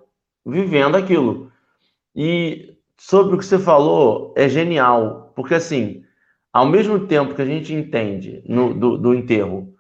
vivendo 0.45 0.97
aquilo. 0.97 1.51
E 2.15 2.77
sobre 2.97 3.35
o 3.35 3.39
que 3.39 3.45
você 3.45 3.59
falou, 3.59 4.33
é 4.37 4.49
genial, 4.49 5.33
porque 5.35 5.55
assim, 5.55 6.05
ao 6.53 6.67
mesmo 6.67 7.07
tempo 7.07 7.35
que 7.35 7.43
a 7.43 7.47
gente 7.47 7.75
entende 7.75 8.43
no, 8.47 8.73
do, 8.73 8.97
do 8.97 9.15
enterro, 9.15 9.75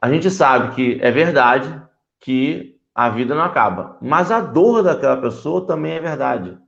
a 0.00 0.10
gente 0.10 0.30
sabe 0.30 0.74
que 0.74 0.98
é 1.00 1.10
verdade 1.10 1.82
que 2.20 2.77
a 2.98 3.08
vida 3.08 3.32
não 3.32 3.44
acaba. 3.44 3.96
Mas 4.02 4.32
a 4.32 4.40
dor 4.40 4.82
daquela 4.82 5.20
pessoa 5.20 5.64
também 5.64 5.92
é 5.92 6.00
verdade. 6.00 6.58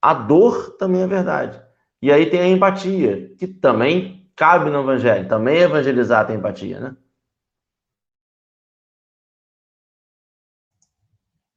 A 0.00 0.14
dor 0.14 0.76
também 0.76 1.02
é 1.02 1.06
verdade. 1.08 1.60
E 2.00 2.12
aí 2.12 2.30
tem 2.30 2.40
a 2.40 2.46
empatia, 2.46 3.34
que 3.36 3.48
também 3.48 4.30
cabe 4.36 4.70
no 4.70 4.82
evangelho. 4.82 5.26
Também 5.26 5.58
evangelizar 5.58 6.28
tem 6.28 6.36
empatia, 6.36 6.78
né? 6.78 6.96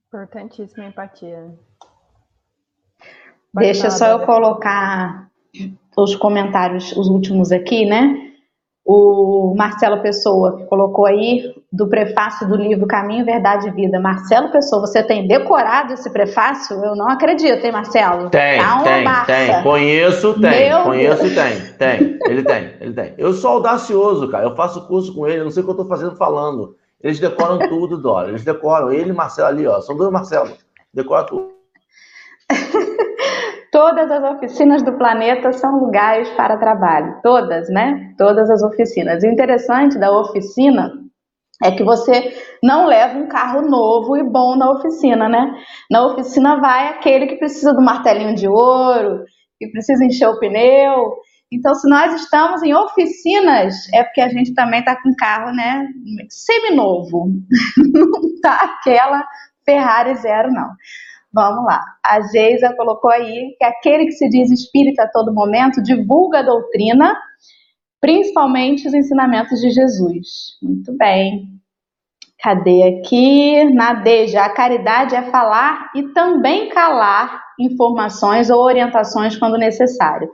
Importantíssima 0.08 0.86
empatia. 0.86 1.56
Deixa 3.54 3.92
só 3.92 4.08
eu 4.08 4.26
colocar 4.26 5.30
os 5.96 6.16
comentários, 6.16 6.92
os 6.94 7.08
últimos 7.08 7.52
aqui, 7.52 7.86
né? 7.86 8.25
O 8.86 9.56
Marcelo 9.58 10.00
Pessoa, 10.02 10.58
que 10.58 10.66
colocou 10.66 11.08
aí 11.08 11.56
do 11.74 11.88
prefácio 11.88 12.48
do 12.48 12.56
livro 12.56 12.86
Caminho, 12.86 13.26
Verdade 13.26 13.68
e 13.68 13.72
Vida. 13.72 14.00
Marcelo 14.00 14.52
Pessoa, 14.52 14.86
você 14.86 15.02
tem 15.02 15.28
decorado 15.28 15.94
esse 15.94 16.08
prefácio? 16.12 16.78
Eu 16.86 16.96
não 16.96 17.10
acredito, 17.10 17.66
hein, 17.66 17.72
Marcelo? 17.72 18.30
Tem, 18.30 18.60
tá 18.60 18.84
tem, 18.84 19.04
massa. 19.04 19.26
tem. 19.26 19.64
Conheço, 19.64 20.40
tem. 20.40 20.70
Meu 20.70 20.84
conheço, 20.84 21.24
Deus. 21.24 21.34
tem. 21.34 21.62
Tem. 21.80 22.20
Ele 22.28 22.44
tem, 22.44 22.74
ele 22.80 22.94
tem. 22.94 23.16
Eu 23.18 23.34
sou 23.34 23.54
audacioso, 23.54 24.30
cara. 24.30 24.46
Eu 24.46 24.56
faço 24.56 24.88
curso 24.88 25.16
com 25.16 25.28
ele, 25.28 25.40
eu 25.40 25.46
não 25.46 25.52
sei 25.52 25.64
o 25.64 25.66
que 25.66 25.72
eu 25.72 25.78
tô 25.78 25.86
fazendo 25.86 26.16
falando. 26.16 26.76
Eles 27.02 27.20
decoram 27.20 27.58
tudo, 27.68 27.98
Dora. 27.98 28.30
Eles 28.30 28.44
decoram. 28.44 28.92
Ele 28.92 29.10
e 29.10 29.14
Marcelo 29.14 29.48
ali, 29.48 29.66
ó. 29.66 29.82
São 29.82 29.98
dois 29.98 30.12
Marcelo. 30.12 30.52
Decora 30.94 31.24
tudo. 31.24 31.50
Todas 33.76 34.10
as 34.10 34.24
oficinas 34.24 34.82
do 34.84 34.94
planeta 34.94 35.52
são 35.52 35.78
lugares 35.80 36.30
para 36.30 36.56
trabalho. 36.56 37.20
Todas, 37.22 37.68
né? 37.68 38.14
Todas 38.18 38.50
as 38.50 38.64
oficinas. 38.64 39.22
O 39.22 39.28
interessante 39.28 40.00
da 40.00 40.18
oficina 40.18 40.94
é 41.62 41.72
que 41.72 41.84
você 41.84 42.34
não 42.64 42.86
leva 42.86 43.20
um 43.20 43.28
carro 43.28 43.70
novo 43.70 44.16
e 44.16 44.24
bom 44.24 44.56
na 44.56 44.72
oficina, 44.72 45.28
né? 45.28 45.54
Na 45.92 46.06
oficina 46.06 46.56
vai 46.62 46.88
aquele 46.88 47.28
que 47.28 47.36
precisa 47.36 47.74
do 47.74 47.82
martelinho 47.82 48.34
de 48.34 48.48
ouro, 48.48 49.26
que 49.60 49.68
precisa 49.68 50.06
encher 50.06 50.30
o 50.30 50.40
pneu, 50.40 51.14
Então, 51.52 51.76
se 51.76 51.90
nós 51.90 52.14
estamos 52.14 52.64
em 52.64 52.74
oficinas, 52.74 53.92
é 53.94 54.06
porque 54.06 54.22
a 54.22 54.30
gente 54.30 54.54
também 54.54 54.80
está 54.80 54.96
com 55.02 55.14
carro, 55.18 55.54
né, 55.54 55.86
seminovo. 56.30 57.28
Não 57.94 58.40
tá 58.42 58.56
aquela 58.56 59.22
Ferrari 59.66 60.16
zero, 60.16 60.52
não. 60.52 60.70
Vamos 61.36 61.66
lá. 61.66 61.84
A 62.02 62.22
Geisa 62.22 62.74
colocou 62.78 63.12
aí 63.12 63.58
que 63.60 63.66
aquele 63.66 64.06
que 64.06 64.14
se 64.14 64.30
diz 64.30 64.50
espírita 64.50 65.04
a 65.04 65.10
todo 65.10 65.34
momento 65.34 65.84
divulga 65.84 66.40
a 66.40 66.44
doutrina, 66.44 67.14
principalmente 68.00 68.88
os 68.88 68.94
ensinamentos 68.94 69.60
de 69.60 69.70
Jesus. 69.70 70.58
Muito 70.64 70.96
bem. 70.98 71.50
Cadê 72.42 72.84
aqui? 72.84 73.66
Nadeja, 73.66 74.46
a 74.46 74.54
caridade 74.54 75.14
é 75.14 75.24
falar 75.24 75.92
e 75.94 76.04
também 76.14 76.70
calar 76.70 77.44
informações 77.60 78.50
ou 78.50 78.62
orientações 78.62 79.36
quando 79.36 79.58
necessário. 79.58 80.30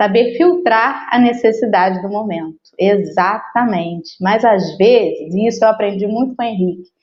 Saber 0.00 0.36
filtrar 0.36 1.08
a 1.10 1.18
necessidade 1.18 2.00
do 2.00 2.08
momento. 2.08 2.60
Exatamente. 2.78 4.10
Mas 4.20 4.44
às 4.44 4.76
vezes, 4.76 5.34
e 5.34 5.48
isso 5.48 5.64
eu 5.64 5.68
aprendi 5.68 6.06
muito 6.06 6.36
com 6.36 6.44
o 6.44 6.46
Henrique, 6.46 6.94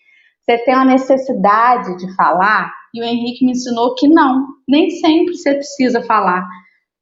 você 0.41 0.57
tem 0.59 0.73
uma 0.73 0.85
necessidade 0.85 1.97
de 1.97 2.15
falar, 2.15 2.80
e 2.93 3.01
o 3.01 3.05
Henrique 3.05 3.45
me 3.45 3.51
ensinou 3.51 3.95
que 3.95 4.07
não, 4.07 4.47
nem 4.67 4.89
sempre 4.89 5.35
você 5.35 5.53
precisa 5.53 6.01
falar. 6.01 6.47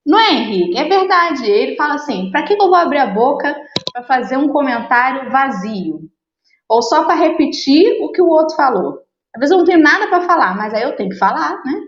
Não 0.05 0.19
é, 0.19 0.33
Henrique? 0.33 0.77
É 0.77 0.85
verdade. 0.85 1.49
Ele 1.49 1.75
fala 1.75 1.95
assim: 1.95 2.31
para 2.31 2.43
que 2.43 2.53
eu 2.53 2.57
vou 2.57 2.75
abrir 2.75 2.99
a 2.99 3.07
boca 3.07 3.55
para 3.93 4.03
fazer 4.03 4.37
um 4.37 4.49
comentário 4.49 5.29
vazio? 5.29 5.99
Ou 6.67 6.81
só 6.81 7.03
para 7.05 7.15
repetir 7.15 8.01
o 8.01 8.11
que 8.11 8.21
o 8.21 8.29
outro 8.29 8.55
falou? 8.55 8.99
Às 9.35 9.39
vezes 9.39 9.51
eu 9.51 9.57
não 9.59 9.65
tenho 9.65 9.79
nada 9.79 10.07
para 10.07 10.21
falar, 10.21 10.55
mas 10.55 10.73
aí 10.73 10.83
eu 10.83 10.95
tenho 10.95 11.09
que 11.09 11.17
falar, 11.17 11.61
né? 11.63 11.81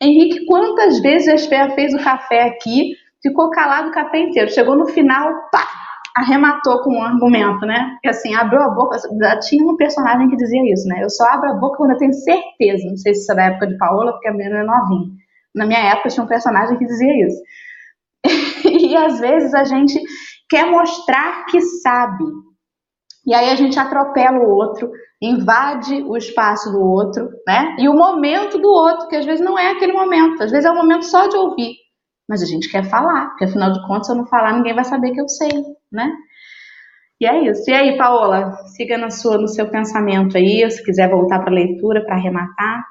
Henrique, 0.00 0.44
quantas 0.46 1.00
vezes 1.00 1.48
a 1.48 1.70
fez 1.70 1.94
o 1.94 2.02
café 2.02 2.44
aqui, 2.44 2.94
ficou 3.22 3.50
calado 3.50 3.88
o 3.88 3.92
café 3.92 4.18
inteiro, 4.18 4.52
chegou 4.52 4.76
no 4.76 4.86
final, 4.86 5.32
pá, 5.50 5.66
arrematou 6.16 6.82
com 6.82 6.96
um 6.96 7.02
argumento, 7.02 7.66
né? 7.66 7.98
Que 8.02 8.08
assim, 8.08 8.34
abriu 8.34 8.60
a 8.62 8.70
boca, 8.70 8.98
tinha 9.40 9.64
um 9.64 9.76
personagem 9.76 10.28
que 10.30 10.36
dizia 10.36 10.72
isso, 10.72 10.88
né? 10.88 11.02
Eu 11.02 11.10
só 11.10 11.24
abro 11.26 11.50
a 11.50 11.54
boca 11.54 11.76
quando 11.76 11.92
eu 11.92 11.98
tenho 11.98 12.12
certeza, 12.12 12.88
não 12.88 12.96
sei 12.96 13.14
se 13.14 13.20
isso 13.22 13.32
é 13.32 13.34
da 13.34 13.44
época 13.44 13.66
de 13.66 13.76
Paola, 13.76 14.12
porque 14.12 14.28
a 14.28 14.32
menina 14.32 14.60
é 14.60 14.64
novinha. 14.64 15.10
Na 15.54 15.66
minha 15.66 15.78
época 15.78 16.08
tinha 16.08 16.24
um 16.24 16.28
personagem 16.28 16.78
que 16.78 16.86
dizia 16.86 17.26
isso. 17.26 17.40
e 18.64 18.96
às 18.96 19.20
vezes 19.20 19.54
a 19.54 19.64
gente 19.64 20.00
quer 20.48 20.64
mostrar 20.70 21.44
que 21.46 21.60
sabe. 21.60 22.24
E 23.26 23.34
aí 23.34 23.50
a 23.50 23.56
gente 23.56 23.78
atropela 23.78 24.38
o 24.38 24.50
outro, 24.50 24.90
invade 25.20 26.02
o 26.02 26.16
espaço 26.16 26.70
do 26.70 26.80
outro, 26.80 27.28
né? 27.46 27.76
E 27.78 27.88
o 27.88 27.94
momento 27.94 28.58
do 28.58 28.68
outro, 28.68 29.08
que 29.08 29.16
às 29.16 29.26
vezes 29.26 29.44
não 29.44 29.58
é 29.58 29.72
aquele 29.72 29.92
momento, 29.92 30.42
às 30.42 30.50
vezes 30.50 30.64
é 30.64 30.70
o 30.70 30.76
momento 30.76 31.04
só 31.04 31.26
de 31.26 31.36
ouvir. 31.36 31.74
Mas 32.28 32.42
a 32.42 32.46
gente 32.46 32.70
quer 32.70 32.84
falar, 32.84 33.28
porque 33.28 33.44
afinal 33.44 33.72
de 33.72 33.86
contas, 33.86 34.06
se 34.06 34.12
eu 34.12 34.16
não 34.16 34.26
falar, 34.26 34.52
ninguém 34.52 34.74
vai 34.74 34.84
saber 34.84 35.12
que 35.12 35.20
eu 35.20 35.28
sei, 35.28 35.50
né? 35.92 36.12
E 37.20 37.26
é 37.26 37.48
isso. 37.48 37.70
E 37.70 37.72
aí, 37.72 37.96
Paola, 37.96 38.52
siga 38.76 38.98
na 38.98 39.10
sua, 39.10 39.38
no 39.38 39.48
seu 39.48 39.70
pensamento 39.70 40.36
aí, 40.36 40.68
se 40.70 40.84
quiser 40.84 41.08
voltar 41.08 41.40
para 41.40 41.50
a 41.50 41.54
leitura 41.54 42.04
para 42.04 42.16
arrematar. 42.16 42.84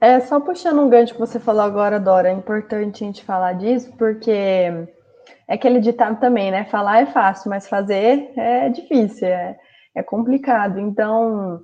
É, 0.00 0.20
só 0.20 0.38
puxando 0.38 0.80
um 0.80 0.88
gancho 0.88 1.14
que 1.14 1.20
você 1.20 1.40
falou 1.40 1.62
agora, 1.62 1.98
Dora, 1.98 2.28
é 2.28 2.32
importante 2.32 3.02
a 3.02 3.06
gente 3.06 3.24
falar 3.24 3.54
disso, 3.54 3.92
porque 3.96 4.30
é 4.30 5.54
aquele 5.54 5.80
ditado 5.80 6.20
também, 6.20 6.50
né? 6.50 6.66
Falar 6.66 7.00
é 7.02 7.06
fácil, 7.06 7.50
mas 7.50 7.68
fazer 7.68 8.30
é 8.36 8.68
difícil, 8.68 9.26
é, 9.26 9.56
é 9.96 10.02
complicado. 10.02 10.78
Então, 10.78 11.60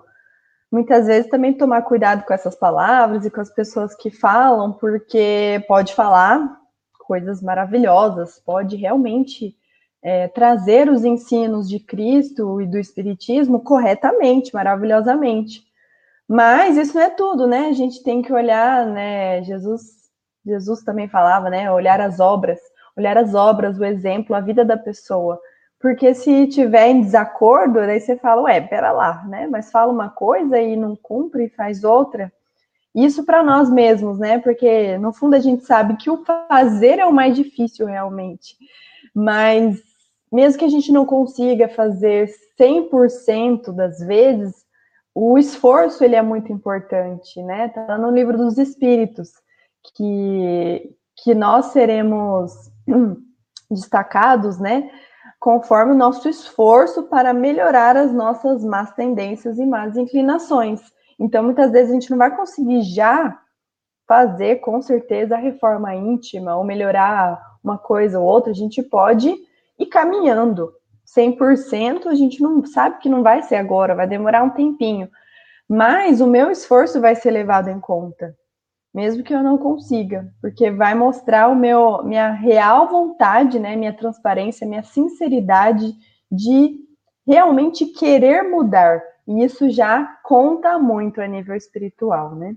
muitas 0.74 1.06
vezes 1.06 1.30
também 1.30 1.52
tomar 1.52 1.82
cuidado 1.82 2.24
com 2.24 2.34
essas 2.34 2.56
palavras 2.56 3.24
e 3.24 3.30
com 3.30 3.40
as 3.40 3.48
pessoas 3.48 3.94
que 3.94 4.10
falam, 4.10 4.72
porque 4.72 5.64
pode 5.68 5.94
falar 5.94 6.60
coisas 7.06 7.40
maravilhosas, 7.40 8.42
pode 8.44 8.74
realmente 8.74 9.56
é, 10.02 10.26
trazer 10.26 10.88
os 10.88 11.04
ensinos 11.04 11.68
de 11.68 11.78
Cristo 11.78 12.60
e 12.60 12.66
do 12.66 12.76
Espiritismo 12.76 13.60
corretamente, 13.60 14.52
maravilhosamente. 14.52 15.62
Mas 16.26 16.76
isso 16.76 16.96
não 16.96 17.02
é 17.02 17.10
tudo, 17.10 17.46
né? 17.46 17.68
A 17.68 17.72
gente 17.72 18.02
tem 18.02 18.20
que 18.20 18.32
olhar, 18.32 18.84
né? 18.84 19.44
Jesus, 19.44 19.82
Jesus 20.44 20.82
também 20.82 21.06
falava, 21.06 21.48
né? 21.48 21.70
Olhar 21.70 22.00
as 22.00 22.18
obras, 22.18 22.58
olhar 22.96 23.16
as 23.16 23.32
obras, 23.32 23.78
o 23.78 23.84
exemplo, 23.84 24.34
a 24.34 24.40
vida 24.40 24.64
da 24.64 24.76
pessoa. 24.76 25.40
Porque 25.84 26.14
se 26.14 26.46
tiver 26.46 26.88
em 26.88 27.02
desacordo, 27.02 27.74
daí 27.74 28.00
você 28.00 28.16
fala, 28.16 28.44
ué, 28.44 28.58
pera 28.58 28.90
lá, 28.90 29.22
né? 29.24 29.46
Mas 29.46 29.70
fala 29.70 29.92
uma 29.92 30.08
coisa 30.08 30.58
e 30.58 30.74
não 30.76 30.96
cumpre 30.96 31.44
e 31.44 31.50
faz 31.50 31.84
outra. 31.84 32.32
Isso 32.94 33.22
para 33.22 33.42
nós 33.42 33.68
mesmos, 33.68 34.18
né? 34.18 34.38
Porque 34.38 34.96
no 34.96 35.12
fundo 35.12 35.36
a 35.36 35.40
gente 35.40 35.62
sabe 35.66 35.98
que 35.98 36.08
o 36.08 36.24
fazer 36.24 36.98
é 37.00 37.04
o 37.04 37.12
mais 37.12 37.36
difícil 37.36 37.84
realmente. 37.84 38.56
Mas 39.14 39.78
mesmo 40.32 40.58
que 40.58 40.64
a 40.64 40.70
gente 40.70 40.90
não 40.90 41.04
consiga 41.04 41.68
fazer 41.68 42.30
100% 42.58 43.70
das 43.70 43.98
vezes, 43.98 44.64
o 45.14 45.36
esforço 45.36 46.02
ele 46.02 46.16
é 46.16 46.22
muito 46.22 46.50
importante, 46.50 47.42
né? 47.42 47.68
Tá 47.68 47.98
no 47.98 48.10
livro 48.10 48.38
dos 48.38 48.56
Espíritos 48.56 49.32
que 49.94 50.96
que 51.22 51.34
nós 51.34 51.66
seremos 51.66 52.72
destacados, 53.70 54.58
né? 54.58 54.90
Conforme 55.44 55.92
o 55.92 55.94
nosso 55.94 56.26
esforço 56.26 57.02
para 57.02 57.34
melhorar 57.34 57.98
as 57.98 58.10
nossas 58.10 58.64
más 58.64 58.94
tendências 58.94 59.58
e 59.58 59.66
más 59.66 59.94
inclinações. 59.94 60.80
Então, 61.20 61.44
muitas 61.44 61.70
vezes 61.70 61.90
a 61.90 61.92
gente 61.92 62.10
não 62.10 62.16
vai 62.16 62.34
conseguir 62.34 62.80
já 62.80 63.38
fazer 64.08 64.60
com 64.60 64.80
certeza 64.80 65.34
a 65.34 65.38
reforma 65.38 65.94
íntima 65.94 66.56
ou 66.56 66.64
melhorar 66.64 67.38
uma 67.62 67.76
coisa 67.76 68.18
ou 68.18 68.24
outra, 68.24 68.52
a 68.52 68.54
gente 68.54 68.82
pode 68.82 69.36
ir 69.78 69.86
caminhando, 69.90 70.72
100% 71.14 72.06
a 72.06 72.14
gente 72.14 72.42
não 72.42 72.64
sabe 72.64 72.96
que 73.00 73.10
não 73.10 73.22
vai 73.22 73.42
ser 73.42 73.56
agora, 73.56 73.94
vai 73.94 74.06
demorar 74.06 74.42
um 74.42 74.50
tempinho. 74.50 75.10
Mas 75.68 76.22
o 76.22 76.26
meu 76.26 76.50
esforço 76.50 77.02
vai 77.02 77.14
ser 77.14 77.30
levado 77.30 77.68
em 77.68 77.78
conta, 77.78 78.34
mesmo 78.94 79.24
que 79.24 79.34
eu 79.34 79.42
não 79.42 79.58
consiga, 79.58 80.32
porque 80.40 80.70
vai 80.70 80.94
mostrar 80.94 81.48
o 81.48 81.56
meu 81.56 82.04
minha 82.04 82.30
real 82.30 82.88
vontade, 82.88 83.58
né, 83.58 83.74
minha 83.74 83.92
transparência, 83.92 84.66
minha 84.66 84.84
sinceridade 84.84 85.92
de 86.30 86.76
realmente 87.26 87.86
querer 87.86 88.42
mudar. 88.44 89.02
E 89.26 89.42
isso 89.44 89.68
já 89.70 90.04
conta 90.22 90.78
muito 90.78 91.20
a 91.20 91.26
nível 91.26 91.56
espiritual, 91.56 92.36
né? 92.36 92.54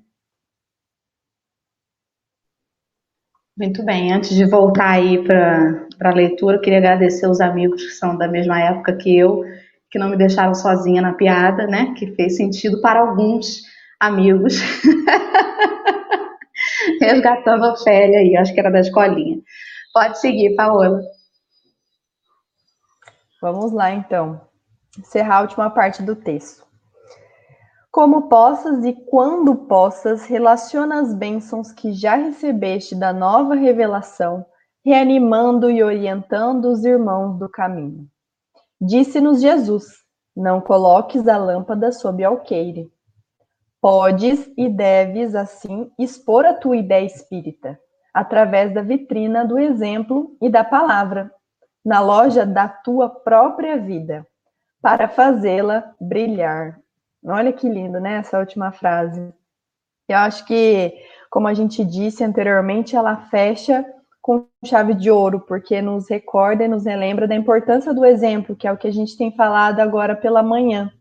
Muito 3.57 3.83
bem, 3.83 4.13
antes 4.13 4.35
de 4.35 4.45
voltar 4.45 4.91
aí 4.91 5.23
para 5.23 5.87
a 6.01 6.13
leitura, 6.13 6.59
queria 6.59 6.77
agradecer 6.77 7.27
os 7.27 7.41
amigos 7.41 7.83
que 7.83 7.91
são 7.93 8.15
da 8.15 8.27
mesma 8.27 8.59
época 8.61 8.95
que 8.95 9.17
eu, 9.17 9.43
que 9.89 9.97
não 9.97 10.11
me 10.11 10.17
deixaram 10.17 10.53
sozinha 10.53 11.01
na 11.01 11.13
piada, 11.13 11.65
né? 11.65 11.95
Que 11.97 12.13
fez 12.15 12.37
sentido 12.37 12.79
para 12.81 12.99
alguns 12.99 13.63
amigos. 13.99 14.59
Resgatando 17.01 17.65
a 17.65 17.73
Ofélia 17.73 18.19
aí, 18.19 18.35
acho 18.35 18.53
que 18.53 18.59
era 18.59 18.71
da 18.71 18.79
escolinha. 18.79 19.39
Pode 19.93 20.19
seguir, 20.19 20.55
Paola. 20.55 21.01
Vamos 23.41 23.71
lá, 23.71 23.91
então. 23.91 24.41
Encerrar 24.97 25.37
a 25.37 25.41
última 25.41 25.69
parte 25.69 26.01
do 26.01 26.15
texto. 26.15 26.65
Como 27.91 28.29
possas 28.29 28.83
e 28.85 28.93
quando 28.93 29.55
possas, 29.55 30.25
relaciona 30.25 31.01
as 31.01 31.13
bênçãos 31.13 31.71
que 31.71 31.93
já 31.93 32.15
recebeste 32.15 32.95
da 32.95 33.11
nova 33.11 33.55
revelação, 33.55 34.45
reanimando 34.85 35.69
e 35.69 35.83
orientando 35.83 36.65
os 36.65 36.85
irmãos 36.85 37.37
do 37.39 37.49
caminho. 37.49 38.07
Disse-nos 38.79 39.41
Jesus: 39.41 39.85
Não 40.35 40.61
coloques 40.61 41.27
a 41.27 41.37
lâmpada 41.37 41.91
sob 41.91 42.23
alqueire. 42.23 42.91
Podes 43.89 44.51
e 44.57 44.67
deves, 44.67 45.33
assim, 45.33 45.89
expor 45.97 46.45
a 46.45 46.53
tua 46.53 46.75
ideia 46.75 47.05
espírita, 47.05 47.79
através 48.13 48.73
da 48.73 48.81
vitrina 48.81 49.45
do 49.45 49.57
exemplo 49.57 50.35
e 50.41 50.49
da 50.49 50.61
palavra, 50.61 51.31
na 51.85 52.01
loja 52.01 52.45
da 52.45 52.67
tua 52.67 53.09
própria 53.09 53.77
vida, 53.77 54.27
para 54.81 55.07
fazê-la 55.07 55.95
brilhar. 56.01 56.77
Olha 57.25 57.53
que 57.53 57.69
lindo, 57.69 57.97
né? 57.97 58.15
Essa 58.15 58.37
última 58.37 58.73
frase. 58.73 59.33
Eu 60.09 60.17
acho 60.17 60.45
que, 60.45 60.93
como 61.29 61.47
a 61.47 61.53
gente 61.53 61.85
disse 61.85 62.25
anteriormente, 62.25 62.93
ela 62.93 63.15
fecha 63.27 63.85
com 64.21 64.49
chave 64.65 64.95
de 64.95 65.09
ouro, 65.09 65.39
porque 65.39 65.81
nos 65.81 66.09
recorda 66.09 66.65
e 66.65 66.67
nos 66.67 66.83
relembra 66.83 67.25
da 67.25 67.35
importância 67.35 67.93
do 67.93 68.03
exemplo, 68.03 68.53
que 68.53 68.67
é 68.67 68.71
o 68.73 68.77
que 68.77 68.89
a 68.89 68.91
gente 68.91 69.17
tem 69.17 69.33
falado 69.33 69.79
agora 69.79 70.13
pela 70.13 70.43
manhã. 70.43 70.91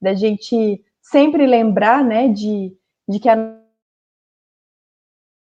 Da 0.00 0.14
gente 0.14 0.84
sempre 1.10 1.46
lembrar, 1.46 2.04
né, 2.04 2.28
de, 2.28 2.76
de 3.08 3.18
que 3.18 3.28
a 3.28 3.58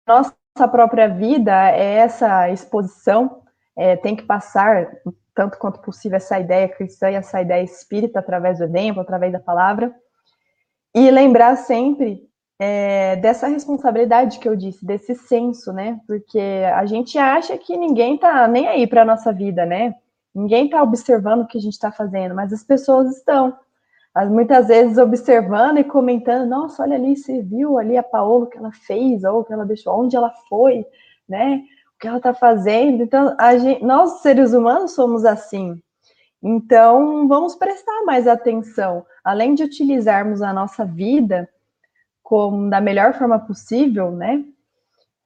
nossa 0.06 0.34
própria 0.70 1.08
vida 1.08 1.70
é 1.70 1.94
essa 1.96 2.50
exposição, 2.50 3.42
é, 3.76 3.96
tem 3.96 4.16
que 4.16 4.22
passar 4.22 4.88
tanto 5.34 5.58
quanto 5.58 5.80
possível 5.80 6.16
essa 6.16 6.40
ideia 6.40 6.68
cristã 6.68 7.10
e 7.10 7.14
essa 7.14 7.42
ideia 7.42 7.62
espírita 7.62 8.20
através 8.20 8.58
do 8.58 8.64
exemplo, 8.64 9.02
através 9.02 9.32
da 9.32 9.40
palavra. 9.40 9.94
E 10.94 11.10
lembrar 11.10 11.56
sempre 11.56 12.26
é, 12.58 13.16
dessa 13.16 13.46
responsabilidade 13.46 14.38
que 14.38 14.48
eu 14.48 14.56
disse, 14.56 14.84
desse 14.84 15.14
senso, 15.14 15.72
né? 15.72 16.00
Porque 16.06 16.40
a 16.74 16.86
gente 16.86 17.18
acha 17.18 17.58
que 17.58 17.76
ninguém 17.76 18.16
tá 18.16 18.48
nem 18.48 18.66
aí 18.66 18.86
para 18.86 19.04
nossa 19.04 19.30
vida, 19.30 19.66
né? 19.66 19.94
Ninguém 20.34 20.70
tá 20.70 20.82
observando 20.82 21.42
o 21.42 21.46
que 21.46 21.58
a 21.58 21.60
gente 21.60 21.74
está 21.74 21.92
fazendo, 21.92 22.34
mas 22.34 22.52
as 22.52 22.62
pessoas 22.62 23.14
estão. 23.16 23.56
As, 24.16 24.30
muitas 24.30 24.68
vezes 24.68 24.96
observando 24.96 25.76
e 25.76 25.84
comentando, 25.84 26.48
nossa, 26.48 26.82
olha 26.82 26.94
ali, 26.94 27.14
você 27.14 27.42
viu 27.42 27.78
ali 27.78 27.98
a 27.98 28.02
Paola 28.02 28.46
que 28.46 28.56
ela 28.56 28.72
fez, 28.72 29.22
ou 29.24 29.44
que 29.44 29.52
ela 29.52 29.66
deixou, 29.66 30.00
onde 30.00 30.16
ela 30.16 30.30
foi, 30.48 30.86
né? 31.28 31.62
O 31.94 31.98
que 32.00 32.08
ela 32.08 32.16
está 32.16 32.32
fazendo. 32.32 33.02
Então, 33.02 33.36
gente, 33.60 33.84
nós, 33.84 34.22
seres 34.22 34.54
humanos, 34.54 34.92
somos 34.92 35.26
assim. 35.26 35.78
Então, 36.42 37.28
vamos 37.28 37.56
prestar 37.56 38.04
mais 38.06 38.26
atenção. 38.26 39.04
Além 39.22 39.54
de 39.54 39.62
utilizarmos 39.62 40.40
a 40.40 40.50
nossa 40.50 40.82
vida 40.86 41.46
como 42.22 42.70
da 42.70 42.80
melhor 42.80 43.12
forma 43.12 43.38
possível, 43.38 44.10
né? 44.12 44.42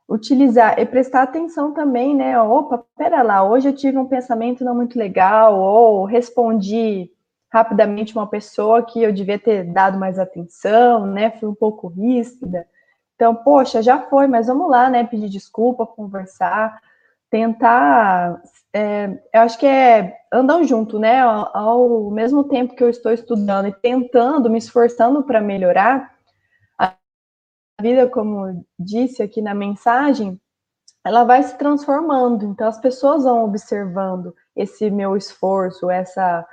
Utilizar 0.08 0.80
e 0.80 0.84
prestar 0.84 1.22
atenção 1.22 1.72
também, 1.72 2.16
né? 2.16 2.42
Opa, 2.42 2.84
pera 2.96 3.22
lá, 3.22 3.48
hoje 3.48 3.68
eu 3.68 3.72
tive 3.72 3.98
um 3.98 4.08
pensamento 4.08 4.64
não 4.64 4.74
muito 4.74 4.98
legal, 4.98 5.60
ou 5.60 6.04
respondi 6.06 7.08
rapidamente 7.52 8.14
uma 8.14 8.26
pessoa 8.26 8.82
que 8.82 9.02
eu 9.02 9.12
devia 9.12 9.38
ter 9.38 9.64
dado 9.64 9.98
mais 9.98 10.18
atenção, 10.18 11.06
né? 11.06 11.30
Fui 11.32 11.48
um 11.48 11.54
pouco 11.54 11.88
ríspida. 11.88 12.66
Então, 13.14 13.34
poxa, 13.34 13.82
já 13.82 14.00
foi, 14.00 14.26
mas 14.26 14.46
vamos 14.46 14.70
lá, 14.70 14.88
né? 14.88 15.04
Pedir 15.04 15.28
desculpa, 15.28 15.86
conversar, 15.86 16.80
tentar. 17.30 18.40
É, 18.72 19.18
eu 19.34 19.40
acho 19.42 19.58
que 19.58 19.66
é 19.66 20.16
andam 20.32 20.64
junto, 20.64 20.98
né? 20.98 21.20
Ao, 21.20 21.56
ao 21.56 22.10
mesmo 22.10 22.44
tempo 22.44 22.74
que 22.74 22.82
eu 22.82 22.88
estou 22.88 23.12
estudando 23.12 23.66
e 23.68 23.72
tentando, 23.72 24.48
me 24.48 24.58
esforçando 24.58 25.22
para 25.22 25.40
melhorar, 25.40 26.14
vida, 27.80 28.08
como 28.08 28.64
disse 28.78 29.22
aqui 29.22 29.40
na 29.40 29.54
mensagem, 29.54 30.40
ela 31.04 31.24
vai 31.24 31.42
se 31.42 31.56
transformando. 31.56 32.44
Então, 32.44 32.68
as 32.68 32.78
pessoas 32.78 33.24
vão 33.24 33.44
observando 33.44 34.34
esse 34.54 34.90
meu 34.90 35.16
esforço, 35.16 35.90
essa 35.90 36.46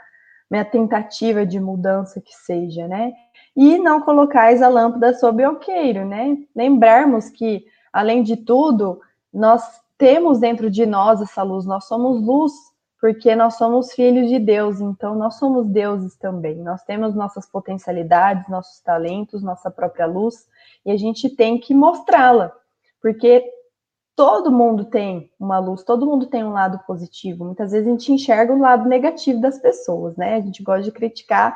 minha 0.50 0.66
tentativa 0.66 1.46
de 1.46 1.60
mudança 1.60 2.22
que 2.22 2.34
seja, 2.34 2.88
né? 2.88 3.14
E 3.56 3.78
não 3.78 4.02
colocais 4.02 4.62
a 4.62 4.70
lâmpada 4.70 5.14
sob 5.14 5.44
o 5.44 5.50
alqueiro, 5.50 6.06
né? 6.06 6.38
Lembrarmos 6.56 7.30
que, 7.30 7.66
além 7.92 8.24
de 8.24 8.38
tudo, 8.38 9.02
nós 9.34 9.82
temos 9.98 10.40
dentro 10.40 10.70
de 10.70 10.86
nós 10.86 11.22
essa 11.22 11.44
luz, 11.44 11.66
nós 11.66 11.86
somos 11.86 12.22
luz, 12.22 12.54
porque 13.00 13.36
nós 13.36 13.56
somos 13.56 13.94
filhos 13.94 14.30
de 14.30 14.40
Deus, 14.40 14.80
então 14.80 15.16
nós 15.16 15.36
somos 15.36 15.68
deuses 15.68 16.16
também. 16.18 16.56
Nós 16.58 16.84
temos 16.84 17.16
nossas 17.16 17.46
potencialidades, 17.46 18.48
nossos 18.50 18.80
talentos, 18.82 19.44
nossa 19.44 19.70
própria 19.70 20.06
luz, 20.06 20.48
e 20.86 20.92
a 20.92 20.98
gente 20.98 21.30
tem 21.30 21.60
que 21.60 21.74
mostrá-la, 21.74 22.52
porque 23.02 23.44
todo 24.18 24.52
mundo 24.52 24.86
tem 24.86 25.32
uma 25.40 25.60
luz, 25.60 25.84
todo 25.84 26.08
mundo 26.08 26.26
tem 26.26 26.44
um 26.44 26.52
lado 26.52 26.80
positivo. 26.88 27.46
Muitas 27.46 27.72
vezes 27.72 27.88
a 27.88 27.92
gente 27.92 28.12
enxerga 28.12 28.52
o 28.52 28.60
lado 28.60 28.90
negativo 28.90 29.40
das 29.40 29.60
pessoas, 29.60 30.18
né? 30.18 30.38
A 30.38 30.42
gente 30.42 30.64
gosta 30.64 30.82
de 30.82 30.92
criticar 30.92 31.56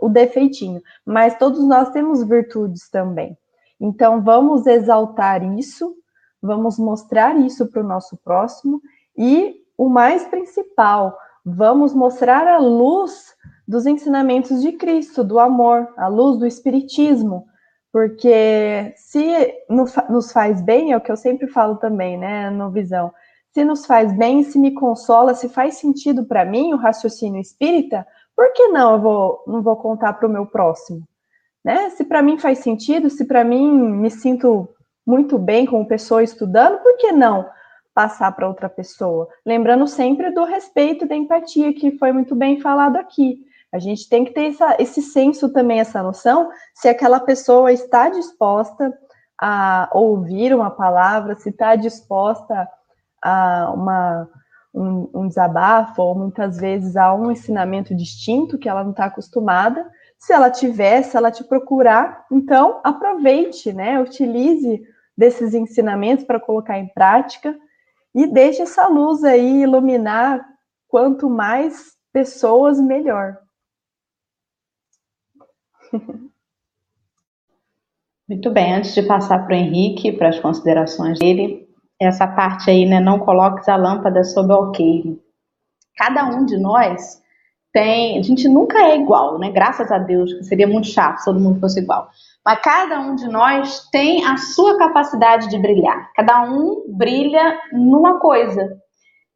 o 0.00 0.08
defeitinho, 0.08 0.80
mas 1.04 1.36
todos 1.36 1.64
nós 1.64 1.90
temos 1.90 2.22
virtudes 2.22 2.88
também. 2.88 3.36
Então 3.80 4.22
vamos 4.22 4.66
exaltar 4.66 5.42
isso, 5.58 5.96
vamos 6.40 6.78
mostrar 6.78 7.36
isso 7.40 7.66
para 7.66 7.82
o 7.82 7.86
nosso 7.86 8.16
próximo 8.18 8.80
e 9.18 9.56
o 9.76 9.88
mais 9.88 10.24
principal, 10.26 11.18
vamos 11.44 11.92
mostrar 11.92 12.46
a 12.46 12.58
luz 12.58 13.34
dos 13.66 13.84
ensinamentos 13.86 14.60
de 14.60 14.72
Cristo, 14.72 15.24
do 15.24 15.40
amor, 15.40 15.88
a 15.96 16.06
luz 16.06 16.38
do 16.38 16.46
espiritismo, 16.46 17.46
porque 17.92 18.92
se 18.96 19.54
nos 20.08 20.32
faz 20.32 20.62
bem, 20.62 20.92
é 20.92 20.96
o 20.96 21.00
que 21.00 21.10
eu 21.10 21.16
sempre 21.16 21.46
falo 21.48 21.76
também, 21.76 22.16
né, 22.16 22.50
no 22.50 22.70
Visão, 22.70 23.12
se 23.52 23.64
nos 23.64 23.84
faz 23.84 24.16
bem, 24.16 24.44
se 24.44 24.58
me 24.58 24.72
consola, 24.72 25.34
se 25.34 25.48
faz 25.48 25.74
sentido 25.74 26.24
para 26.24 26.44
mim 26.44 26.72
o 26.72 26.76
raciocínio 26.76 27.40
espírita, 27.40 28.06
por 28.36 28.52
que 28.52 28.68
não 28.68 28.92
eu 28.92 29.00
vou, 29.00 29.44
não 29.46 29.60
vou 29.62 29.76
contar 29.76 30.12
para 30.14 30.28
o 30.28 30.30
meu 30.30 30.46
próximo? 30.46 31.06
Né? 31.64 31.90
Se 31.90 32.04
para 32.04 32.22
mim 32.22 32.38
faz 32.38 32.60
sentido, 32.60 33.10
se 33.10 33.24
para 33.24 33.44
mim 33.44 33.70
me 33.70 34.10
sinto 34.10 34.68
muito 35.06 35.38
bem 35.38 35.66
como 35.66 35.86
pessoa 35.86 36.22
estudando, 36.22 36.78
por 36.78 36.96
que 36.96 37.12
não 37.12 37.46
passar 37.92 38.30
para 38.32 38.48
outra 38.48 38.68
pessoa? 38.68 39.28
Lembrando 39.44 39.86
sempre 39.86 40.30
do 40.30 40.44
respeito, 40.44 41.06
da 41.06 41.16
empatia, 41.16 41.74
que 41.74 41.98
foi 41.98 42.12
muito 42.12 42.34
bem 42.34 42.60
falado 42.60 42.96
aqui. 42.96 43.44
A 43.72 43.78
gente 43.78 44.08
tem 44.08 44.24
que 44.24 44.32
ter 44.32 44.46
essa, 44.46 44.76
esse 44.78 45.00
senso 45.00 45.52
também, 45.52 45.80
essa 45.80 46.02
noção, 46.02 46.50
se 46.74 46.88
aquela 46.88 47.20
pessoa 47.20 47.72
está 47.72 48.08
disposta 48.08 48.92
a 49.40 49.88
ouvir 49.92 50.54
uma 50.54 50.70
palavra, 50.70 51.36
se 51.36 51.50
está 51.50 51.76
disposta 51.76 52.68
a 53.22 53.72
uma, 53.72 54.28
um, 54.74 55.10
um 55.14 55.28
desabafo, 55.28 56.02
ou 56.02 56.14
muitas 56.14 56.58
vezes 56.58 56.96
a 56.96 57.14
um 57.14 57.30
ensinamento 57.30 57.94
distinto 57.94 58.58
que 58.58 58.68
ela 58.68 58.82
não 58.82 58.90
está 58.90 59.06
acostumada. 59.06 59.88
Se 60.18 60.32
ela 60.32 60.50
tiver, 60.50 61.02
se 61.02 61.16
ela 61.16 61.30
te 61.30 61.44
procurar, 61.44 62.26
então 62.30 62.80
aproveite, 62.84 63.72
né? 63.72 63.98
Utilize 64.00 64.82
desses 65.16 65.54
ensinamentos 65.54 66.24
para 66.24 66.40
colocar 66.40 66.78
em 66.78 66.88
prática 66.88 67.56
e 68.14 68.26
deixe 68.26 68.62
essa 68.62 68.86
luz 68.88 69.22
aí 69.24 69.62
iluminar 69.62 70.44
quanto 70.88 71.30
mais 71.30 71.92
pessoas, 72.12 72.80
melhor. 72.80 73.38
Muito 78.28 78.50
bem, 78.50 78.74
antes 78.74 78.94
de 78.94 79.02
passar 79.02 79.44
para 79.44 79.56
o 79.56 79.58
Henrique, 79.58 80.12
para 80.12 80.28
as 80.28 80.38
considerações 80.38 81.18
dele, 81.18 81.68
essa 82.00 82.26
parte 82.28 82.70
aí, 82.70 82.86
né? 82.86 83.00
Não 83.00 83.18
coloques 83.18 83.68
a 83.68 83.76
lâmpada 83.76 84.22
sob 84.24 84.52
o 84.52 84.56
alqueire. 84.56 85.20
Cada 85.96 86.24
um 86.26 86.46
de 86.46 86.56
nós 86.56 87.20
tem. 87.72 88.18
A 88.18 88.22
gente 88.22 88.48
nunca 88.48 88.78
é 88.78 88.96
igual, 88.96 89.38
né? 89.38 89.50
Graças 89.50 89.90
a 89.90 89.98
Deus, 89.98 90.32
que 90.32 90.44
seria 90.44 90.66
muito 90.66 90.86
chato 90.86 91.18
se 91.18 91.24
todo 91.24 91.40
mundo 91.40 91.60
fosse 91.60 91.80
igual. 91.80 92.08
Mas 92.44 92.60
cada 92.60 93.00
um 93.00 93.14
de 93.14 93.28
nós 93.28 93.88
tem 93.90 94.24
a 94.24 94.36
sua 94.36 94.78
capacidade 94.78 95.48
de 95.48 95.58
brilhar. 95.58 96.10
Cada 96.14 96.42
um 96.42 96.84
brilha 96.88 97.58
numa 97.72 98.18
coisa. 98.18 98.80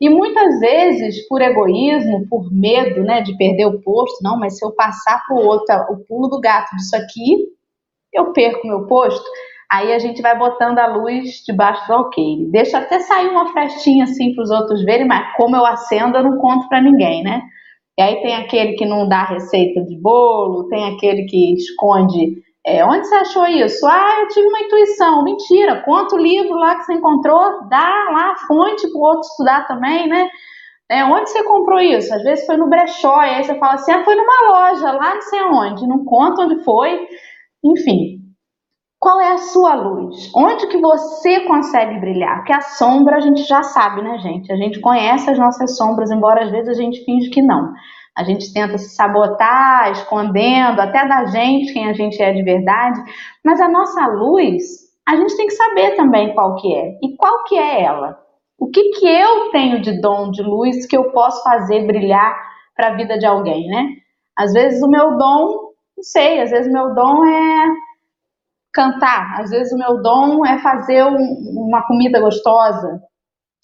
E 0.05 0.09
muitas 0.11 0.61
vezes, 0.61 1.27
por 1.27 1.41
egoísmo, 1.41 2.29
por 2.29 2.53
medo 2.53 3.03
né, 3.05 3.23
de 3.23 3.35
perder 3.39 3.65
o 3.65 3.81
posto, 3.81 4.23
não, 4.23 4.39
mas 4.39 4.59
se 4.59 4.63
eu 4.63 4.71
passar 4.73 5.25
para 5.27 5.35
o 5.35 5.47
outro 5.47 5.75
o 5.89 6.05
pulo 6.07 6.29
do 6.29 6.41
gato 6.43 6.77
disso 6.77 6.95
aqui, 6.95 7.39
eu 8.13 8.31
perco 8.35 8.67
meu 8.67 8.87
posto. 8.87 9.25
Aí 9.73 9.95
a 9.95 9.99
gente 9.99 10.21
vai 10.21 10.39
botando 10.39 10.79
a 10.79 10.89
luz 10.89 11.43
debaixo 11.47 11.87
do 11.87 11.95
alqueire. 11.95 12.51
Deixa 12.51 12.77
até 12.77 12.99
sair 12.99 13.29
uma 13.29 13.51
frestinha 13.51 14.05
assim 14.05 14.35
para 14.35 14.45
os 14.45 14.51
outros 14.51 14.85
verem, 14.85 15.07
mas 15.07 15.35
como 15.39 15.57
eu 15.57 15.65
acendo, 15.65 16.19
eu 16.19 16.23
não 16.23 16.37
conto 16.37 16.69
para 16.69 16.83
ninguém, 16.83 17.23
né? 17.23 17.41
E 17.99 18.03
aí 18.03 18.21
tem 18.21 18.35
aquele 18.35 18.75
que 18.75 18.85
não 18.85 19.09
dá 19.09 19.25
receita 19.25 19.83
de 19.87 19.99
bolo, 19.99 20.69
tem 20.69 20.85
aquele 20.95 21.25
que 21.25 21.55
esconde 21.55 22.43
é, 22.67 22.85
onde 22.85 23.07
você 23.07 23.15
achou 23.17 23.47
isso? 23.47 23.87
Ah, 23.87 24.21
eu 24.21 24.29
tive 24.29 24.49
uma 24.49 24.61
intuição. 24.61 25.23
Mentira. 25.23 25.83
Quanto 25.85 26.17
livro 26.17 26.55
lá 26.57 26.77
que 26.77 26.85
você 26.85 26.95
encontrou? 26.95 27.69
Dá 27.69 28.09
lá 28.11 28.33
a 28.33 28.37
fonte 28.47 28.91
para 28.91 28.99
o 28.99 29.03
outro 29.03 29.29
estudar 29.29 29.67
também, 29.67 30.09
né? 30.09 30.29
É, 30.91 31.05
onde 31.05 31.31
você 31.31 31.43
comprou 31.45 31.81
isso? 31.81 32.15
Às 32.15 32.23
vezes 32.23 32.47
foi 32.47 32.57
no 32.57 32.69
brechó, 32.69 33.23
e 33.23 33.35
aí 33.35 33.45
você 33.45 33.59
fala 33.59 33.75
assim, 33.75 33.93
ah, 33.93 34.05
foi 34.05 34.15
numa 34.15 34.49
loja, 34.51 34.93
lá 34.93 35.15
não 35.15 35.23
sei 35.23 35.39
aonde. 35.41 35.87
Não 35.87 36.05
conta 36.05 36.43
onde 36.43 36.63
foi. 36.63 37.07
Enfim, 37.65 38.19
qual 38.99 39.21
é 39.21 39.33
a 39.33 39.39
sua 39.39 39.75
luz? 39.75 40.31
Onde 40.35 40.67
que 40.69 40.79
você 40.79 41.41
consegue 41.41 42.01
brilhar? 42.01 42.37
Porque 42.39 42.55
a 42.55 42.63
sombra 42.63 43.17
a 43.17 43.21
gente 43.21 43.43
já 43.45 43.63
sabe, 43.63 44.01
né, 44.03 44.19
gente? 44.19 44.51
A 44.51 44.57
gente 44.57 44.81
conhece 44.81 45.29
as 45.31 45.39
nossas 45.39 45.77
sombras, 45.77 46.11
embora 46.11 46.45
às 46.45 46.51
vezes 46.51 46.71
a 46.71 46.81
gente 46.81 47.05
finge 47.05 47.29
que 47.29 47.43
não. 47.43 47.73
A 48.17 48.23
gente 48.23 48.53
tenta 48.53 48.79
se 48.79 48.91
sabotar, 48.95 49.91
escondendo 49.91 50.81
até 50.81 51.07
da 51.07 51.27
gente 51.27 51.73
quem 51.73 51.89
a 51.89 51.93
gente 51.93 52.23
é 52.23 52.33
de 52.33 52.43
verdade, 52.43 53.01
mas 53.45 53.61
a 53.61 53.69
nossa 53.69 54.07
luz, 54.07 54.63
a 55.07 55.17
gente 55.17 55.37
tem 55.37 55.47
que 55.47 55.55
saber 55.55 55.97
também 55.97 56.33
qual 56.35 56.55
que 56.57 56.73
é. 56.73 56.99
E 57.03 57.17
qual 57.17 57.45
que 57.45 57.57
é 57.57 57.83
ela? 57.83 58.19
O 58.59 58.71
que 58.71 58.83
que 58.91 59.07
eu 59.07 59.51
tenho 59.51 59.83
de 59.83 60.01
dom 60.01 60.31
de 60.31 60.43
luz 60.43 60.87
que 60.87 60.97
eu 60.97 61.11
posso 61.11 61.43
fazer 61.43 61.87
brilhar 61.87 62.35
para 62.77 62.89
a 62.89 62.97
vida 62.97 63.19
de 63.19 63.27
alguém, 63.27 63.67
né? 63.67 63.89
Às 64.37 64.53
vezes 64.53 64.83
o 64.83 64.89
meu 64.89 65.17
dom, 65.17 65.73
não 65.97 66.03
sei, 66.03 66.41
às 66.41 66.51
vezes 66.51 66.69
o 66.69 66.73
meu 66.73 66.95
dom 66.95 67.25
é 67.27 67.67
cantar, 68.73 69.41
às 69.41 69.51
vezes 69.51 69.73
o 69.73 69.79
meu 69.79 70.03
dom 70.03 70.45
é 70.45 70.59
fazer 70.59 71.05
um, 71.05 71.67
uma 71.67 71.87
comida 71.87 72.21
gostosa, 72.21 73.01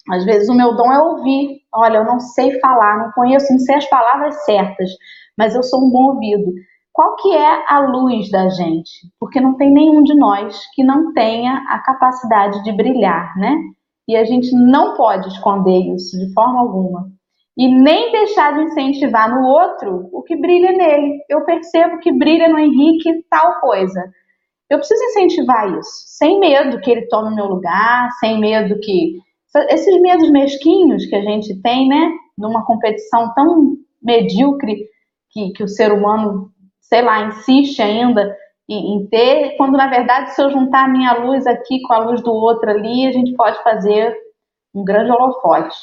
às 0.09 0.25
vezes 0.25 0.49
o 0.49 0.55
meu 0.55 0.75
dom 0.75 0.91
é 0.91 1.01
ouvir. 1.01 1.61
Olha, 1.73 1.97
eu 1.97 2.05
não 2.05 2.19
sei 2.19 2.59
falar, 2.59 2.97
não 2.97 3.11
conheço, 3.11 3.51
não 3.51 3.59
sei 3.59 3.75
as 3.75 3.89
palavras 3.89 4.43
certas, 4.45 4.89
mas 5.37 5.55
eu 5.55 5.63
sou 5.63 5.85
um 5.85 5.91
bom 5.91 6.13
ouvido. 6.13 6.51
Qual 6.93 7.15
que 7.15 7.33
é 7.33 7.65
a 7.67 7.79
luz 7.79 8.29
da 8.29 8.49
gente? 8.49 8.91
Porque 9.19 9.39
não 9.39 9.55
tem 9.55 9.71
nenhum 9.71 10.03
de 10.03 10.13
nós 10.15 10.59
que 10.73 10.83
não 10.83 11.13
tenha 11.13 11.63
a 11.69 11.79
capacidade 11.79 12.63
de 12.63 12.71
brilhar, 12.73 13.33
né? 13.37 13.55
E 14.07 14.15
a 14.15 14.25
gente 14.25 14.53
não 14.53 14.95
pode 14.95 15.29
esconder 15.29 15.79
isso 15.95 16.17
de 16.17 16.33
forma 16.33 16.59
alguma. 16.59 17.07
E 17.57 17.67
nem 17.67 18.11
deixar 18.11 18.53
de 18.53 18.63
incentivar 18.63 19.29
no 19.29 19.45
outro 19.45 20.09
o 20.11 20.21
que 20.23 20.35
brilha 20.35 20.71
nele. 20.71 21.19
Eu 21.29 21.45
percebo 21.45 21.99
que 21.99 22.11
brilha 22.11 22.49
no 22.49 22.59
Henrique 22.59 23.23
tal 23.29 23.59
coisa. 23.61 24.03
Eu 24.69 24.77
preciso 24.77 25.03
incentivar 25.03 25.69
isso, 25.77 26.03
sem 26.07 26.39
medo 26.39 26.79
que 26.79 26.89
ele 26.89 27.07
tome 27.07 27.35
meu 27.35 27.45
lugar, 27.45 28.09
sem 28.19 28.39
medo 28.39 28.79
que. 28.79 29.17
Esses 29.69 30.01
medos 30.01 30.29
mesquinhos 30.29 31.05
que 31.05 31.15
a 31.15 31.21
gente 31.21 31.61
tem, 31.61 31.87
né? 31.87 32.11
Numa 32.37 32.65
competição 32.65 33.33
tão 33.33 33.75
medíocre 34.01 34.85
que, 35.29 35.51
que 35.51 35.63
o 35.63 35.67
ser 35.67 35.91
humano, 35.91 36.51
sei 36.79 37.01
lá, 37.01 37.27
insiste 37.27 37.81
ainda 37.81 38.35
em, 38.69 38.95
em, 38.95 39.07
ter, 39.07 39.55
quando 39.57 39.77
na 39.77 39.87
verdade, 39.87 40.33
se 40.33 40.41
eu 40.41 40.49
juntar 40.49 40.85
a 40.85 40.89
minha 40.89 41.13
luz 41.13 41.45
aqui 41.45 41.81
com 41.81 41.93
a 41.93 41.99
luz 41.99 42.21
do 42.21 42.31
outro 42.31 42.69
ali, 42.69 43.05
a 43.05 43.11
gente 43.11 43.33
pode 43.35 43.61
fazer 43.63 44.15
um 44.73 44.83
grande 44.83 45.11
holofote. 45.11 45.77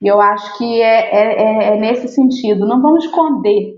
E 0.00 0.06
eu 0.06 0.20
acho 0.20 0.58
que 0.58 0.80
é, 0.80 1.14
é, 1.14 1.42
é, 1.42 1.64
é 1.68 1.76
nesse 1.76 2.08
sentido. 2.08 2.66
Não 2.66 2.80
vamos 2.80 3.04
esconder 3.04 3.74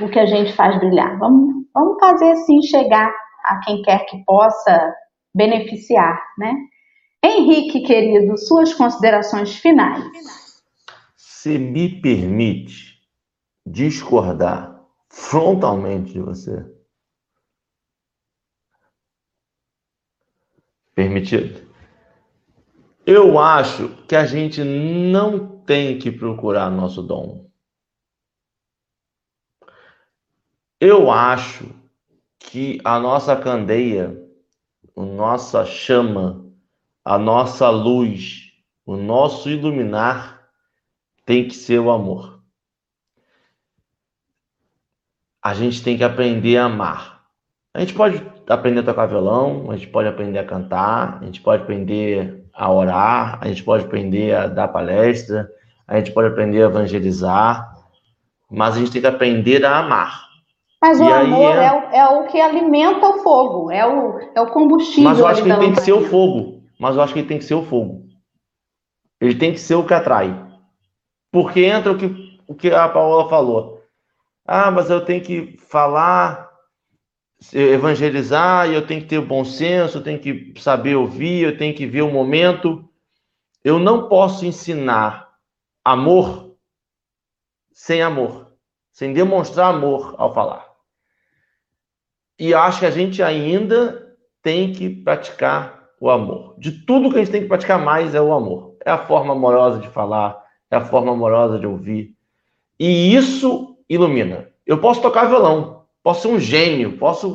o 0.00 0.08
que 0.08 0.18
a 0.18 0.26
gente 0.26 0.52
faz 0.52 0.78
brilhar. 0.78 1.18
Vamos, 1.18 1.64
vamos 1.74 1.98
fazer 1.98 2.32
assim 2.32 2.62
chegar 2.62 3.12
a 3.44 3.60
quem 3.60 3.82
quer 3.82 4.04
que 4.06 4.22
possa 4.24 4.94
beneficiar, 5.34 6.22
né? 6.38 6.54
Henrique, 7.24 7.82
querido, 7.82 8.36
suas 8.38 8.72
considerações 8.74 9.56
finais. 9.56 10.62
Se 11.16 11.58
me 11.58 12.00
permite 12.00 13.02
discordar 13.66 14.78
frontalmente 15.08 16.12
de 16.12 16.20
você. 16.20 16.64
Permitido? 20.94 21.68
Eu 23.06 23.38
acho 23.38 23.88
que 24.06 24.14
a 24.14 24.26
gente 24.26 24.62
não 24.62 25.60
tem 25.60 25.98
que 25.98 26.10
procurar 26.10 26.70
nosso 26.70 27.02
dom. 27.02 27.48
Eu 30.80 31.10
acho 31.10 31.74
que 32.38 32.80
a 32.84 32.98
nossa 32.98 33.34
candeia, 33.36 34.16
a 34.96 35.02
nossa 35.02 35.64
chama, 35.64 36.47
a 37.08 37.16
nossa 37.16 37.70
luz, 37.70 38.52
o 38.84 38.94
nosso 38.94 39.48
iluminar 39.48 40.42
tem 41.24 41.48
que 41.48 41.54
ser 41.54 41.78
o 41.78 41.90
amor. 41.90 42.38
A 45.42 45.54
gente 45.54 45.82
tem 45.82 45.96
que 45.96 46.04
aprender 46.04 46.58
a 46.58 46.66
amar. 46.66 47.22
A 47.72 47.80
gente 47.80 47.94
pode 47.94 48.22
aprender 48.46 48.80
a 48.80 48.82
tocar 48.82 49.06
violão, 49.06 49.70
a 49.70 49.76
gente 49.76 49.86
pode 49.86 50.06
aprender 50.06 50.38
a 50.38 50.44
cantar, 50.44 51.20
a 51.22 51.24
gente 51.24 51.40
pode 51.40 51.62
aprender 51.62 52.44
a 52.52 52.70
orar, 52.70 53.38
a 53.40 53.48
gente 53.48 53.64
pode 53.64 53.86
aprender 53.86 54.34
a 54.34 54.46
dar 54.46 54.68
palestra, 54.68 55.50
a 55.86 55.96
gente 55.96 56.12
pode 56.12 56.28
aprender 56.28 56.62
a 56.62 56.66
evangelizar, 56.66 57.72
mas 58.50 58.76
a 58.76 58.80
gente 58.80 58.90
tem 58.90 59.00
que 59.00 59.06
aprender 59.06 59.64
a 59.64 59.78
amar. 59.78 60.28
Mas 60.82 61.00
e 61.00 61.04
o 61.04 61.14
amor 61.14 61.56
é... 61.56 61.64
É, 61.64 61.72
o, 61.72 61.76
é... 61.90 62.08
o, 62.18 62.26
que 62.26 62.38
alimenta 62.38 63.08
o 63.08 63.22
fogo, 63.22 63.70
é 63.70 63.86
o, 63.86 64.18
é 64.34 64.40
o 64.42 64.48
combustível. 64.48 65.04
Mas 65.04 65.18
eu 65.18 65.26
acho 65.26 65.42
que 65.42 65.48
ele 65.48 65.58
tem 65.58 65.72
que 65.72 65.80
ser 65.80 65.92
o 65.92 66.04
fogo. 66.04 66.57
Mas 66.78 66.94
eu 66.94 67.02
acho 67.02 67.12
que 67.12 67.20
ele 67.20 67.28
tem 67.28 67.38
que 67.38 67.44
ser 67.44 67.54
o 67.54 67.64
fogo. 67.64 68.08
Ele 69.20 69.34
tem 69.34 69.52
que 69.52 69.58
ser 69.58 69.74
o 69.74 69.86
que 69.86 69.94
atrai. 69.94 70.46
Porque 71.32 71.64
entra 71.64 71.92
o 71.92 71.98
que, 71.98 72.40
o 72.46 72.54
que 72.54 72.70
a 72.70 72.88
Paola 72.88 73.28
falou. 73.28 73.84
Ah, 74.46 74.70
mas 74.70 74.88
eu 74.88 75.04
tenho 75.04 75.22
que 75.22 75.58
falar, 75.58 76.48
evangelizar, 77.52 78.70
e 78.70 78.74
eu 78.74 78.86
tenho 78.86 79.02
que 79.02 79.08
ter 79.08 79.20
bom 79.20 79.44
senso, 79.44 79.98
eu 79.98 80.02
tenho 80.02 80.20
que 80.20 80.54
saber 80.58 80.94
ouvir, 80.94 81.44
eu 81.44 81.58
tenho 81.58 81.74
que 81.74 81.86
ver 81.86 82.02
o 82.02 82.10
momento. 82.10 82.88
Eu 83.62 83.78
não 83.78 84.08
posso 84.08 84.46
ensinar 84.46 85.28
amor 85.84 86.56
sem 87.72 88.02
amor, 88.02 88.52
sem 88.92 89.12
demonstrar 89.12 89.74
amor 89.74 90.14
ao 90.18 90.32
falar. 90.32 90.66
E 92.38 92.54
acho 92.54 92.80
que 92.80 92.86
a 92.86 92.90
gente 92.90 93.22
ainda 93.22 94.16
tem 94.42 94.72
que 94.72 94.88
praticar 94.88 95.77
o 96.00 96.10
amor. 96.10 96.54
De 96.58 96.72
tudo 96.72 97.10
que 97.10 97.16
a 97.16 97.18
gente 97.18 97.30
tem 97.30 97.42
que 97.42 97.48
praticar 97.48 97.82
mais 97.82 98.14
é 98.14 98.20
o 98.20 98.32
amor. 98.32 98.76
É 98.84 98.90
a 98.90 98.98
forma 98.98 99.32
amorosa 99.32 99.78
de 99.78 99.88
falar, 99.88 100.42
é 100.70 100.76
a 100.76 100.84
forma 100.84 101.12
amorosa 101.12 101.58
de 101.58 101.66
ouvir. 101.66 102.14
E 102.78 103.14
isso 103.14 103.76
ilumina. 103.88 104.48
Eu 104.66 104.78
posso 104.78 105.00
tocar 105.00 105.26
violão, 105.26 105.84
posso 106.02 106.22
ser 106.22 106.28
um 106.28 106.38
gênio, 106.38 106.96
posso 106.98 107.34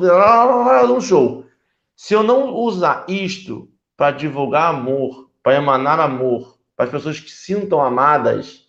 um 0.90 1.00
show. 1.00 1.44
Se 1.96 2.14
eu 2.14 2.22
não 2.22 2.54
usar 2.54 3.04
isto 3.08 3.68
para 3.96 4.10
divulgar 4.10 4.74
amor, 4.74 5.30
para 5.42 5.56
emanar 5.56 6.00
amor, 6.00 6.58
para 6.76 6.86
as 6.86 6.90
pessoas 6.90 7.20
que 7.20 7.30
sintam 7.30 7.80
amadas, 7.80 8.64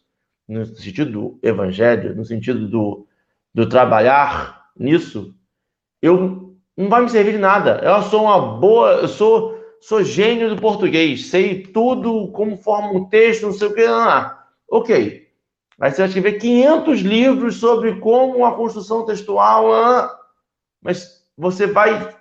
no 0.48 0.66
sentido 0.66 1.12
do 1.12 1.40
evangelho, 1.42 2.16
no 2.16 2.24
sentido 2.24 2.68
do, 2.68 3.08
do 3.54 3.68
trabalhar 3.68 4.70
nisso, 4.78 5.34
eu 6.02 6.56
não 6.78 6.90
vai 6.90 7.02
me 7.02 7.10
servir 7.10 7.32
de 7.32 7.38
nada. 7.38 7.80
Eu 7.84 8.02
sou 8.04 8.24
uma 8.26 8.40
boa, 8.40 8.92
eu 8.92 9.08
sou 9.08 9.55
sou 9.88 10.04
gênio 10.04 10.50
do 10.50 10.60
português, 10.60 11.28
sei 11.28 11.62
tudo 11.62 12.32
como 12.32 12.58
forma 12.58 12.92
um 12.92 13.06
texto, 13.06 13.46
não 13.46 13.54
sei 13.54 13.68
o 13.68 13.74
que, 13.74 13.86
ah, 13.86 14.36
ok. 14.68 15.28
Aí 15.80 15.92
você 15.92 15.98
vai 15.98 16.08
escrever 16.08 16.40
500 16.40 17.02
livros 17.02 17.58
sobre 17.58 18.00
como 18.00 18.44
a 18.46 18.56
construção 18.56 19.06
textual, 19.06 19.72
ah, 19.72 20.20
mas 20.82 21.24
você 21.38 21.68
vai. 21.68 22.16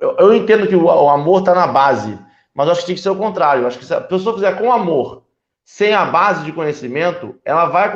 Eu, 0.00 0.16
eu 0.18 0.34
entendo 0.34 0.68
que 0.68 0.76
o, 0.76 0.84
o 0.84 1.08
amor 1.08 1.40
está 1.40 1.56
na 1.56 1.66
base, 1.66 2.16
mas 2.54 2.68
acho 2.68 2.82
que 2.82 2.86
tem 2.86 2.94
que 2.94 3.00
ser 3.00 3.10
o 3.10 3.16
contrário. 3.16 3.62
Eu 3.62 3.66
acho 3.66 3.80
que 3.80 3.84
se 3.84 3.94
a 3.94 4.00
pessoa 4.00 4.36
fizer 4.36 4.56
com 4.56 4.72
amor, 4.72 5.24
sem 5.64 5.92
a 5.92 6.04
base 6.04 6.44
de 6.44 6.52
conhecimento, 6.52 7.34
ela 7.44 7.66
vai 7.66 7.92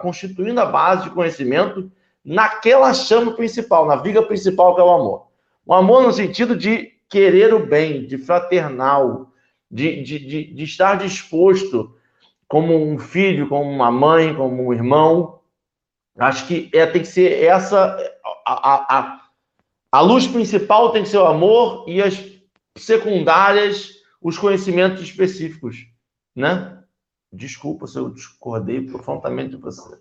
constituindo 0.00 0.60
a 0.60 0.66
base 0.66 1.04
de 1.04 1.10
conhecimento 1.10 1.90
naquela 2.24 2.94
chama 2.94 3.32
principal, 3.32 3.86
na 3.86 3.96
viga 3.96 4.22
principal 4.22 4.76
que 4.76 4.80
é 4.80 4.84
o 4.84 4.90
amor. 4.90 5.26
O 5.66 5.74
amor 5.74 6.04
no 6.04 6.12
sentido 6.12 6.56
de 6.56 6.91
querer 7.12 7.52
o 7.52 7.66
bem, 7.66 8.06
de 8.06 8.16
fraternal, 8.16 9.30
de, 9.70 10.02
de, 10.02 10.18
de, 10.18 10.54
de 10.54 10.64
estar 10.64 10.96
disposto 10.96 11.94
como 12.48 12.74
um 12.74 12.98
filho, 12.98 13.50
como 13.50 13.70
uma 13.70 13.90
mãe, 13.90 14.34
como 14.34 14.66
um 14.66 14.72
irmão. 14.72 15.40
Acho 16.18 16.46
que 16.46 16.70
é, 16.72 16.86
tem 16.86 17.02
que 17.02 17.08
ser 17.08 17.44
essa. 17.44 17.98
A, 18.46 18.98
a, 18.98 19.20
a 19.92 20.00
luz 20.00 20.26
principal 20.26 20.90
tem 20.90 21.02
que 21.02 21.10
ser 21.10 21.18
o 21.18 21.26
amor 21.26 21.84
e 21.86 22.02
as 22.02 22.18
secundárias, 22.78 23.90
os 24.18 24.38
conhecimentos 24.38 25.02
específicos. 25.02 25.86
Né? 26.34 26.82
Desculpa 27.30 27.86
se 27.86 27.98
eu 27.98 28.08
discordei 28.08 28.80
profundamente 28.80 29.50
de 29.50 29.56
você. 29.58 29.98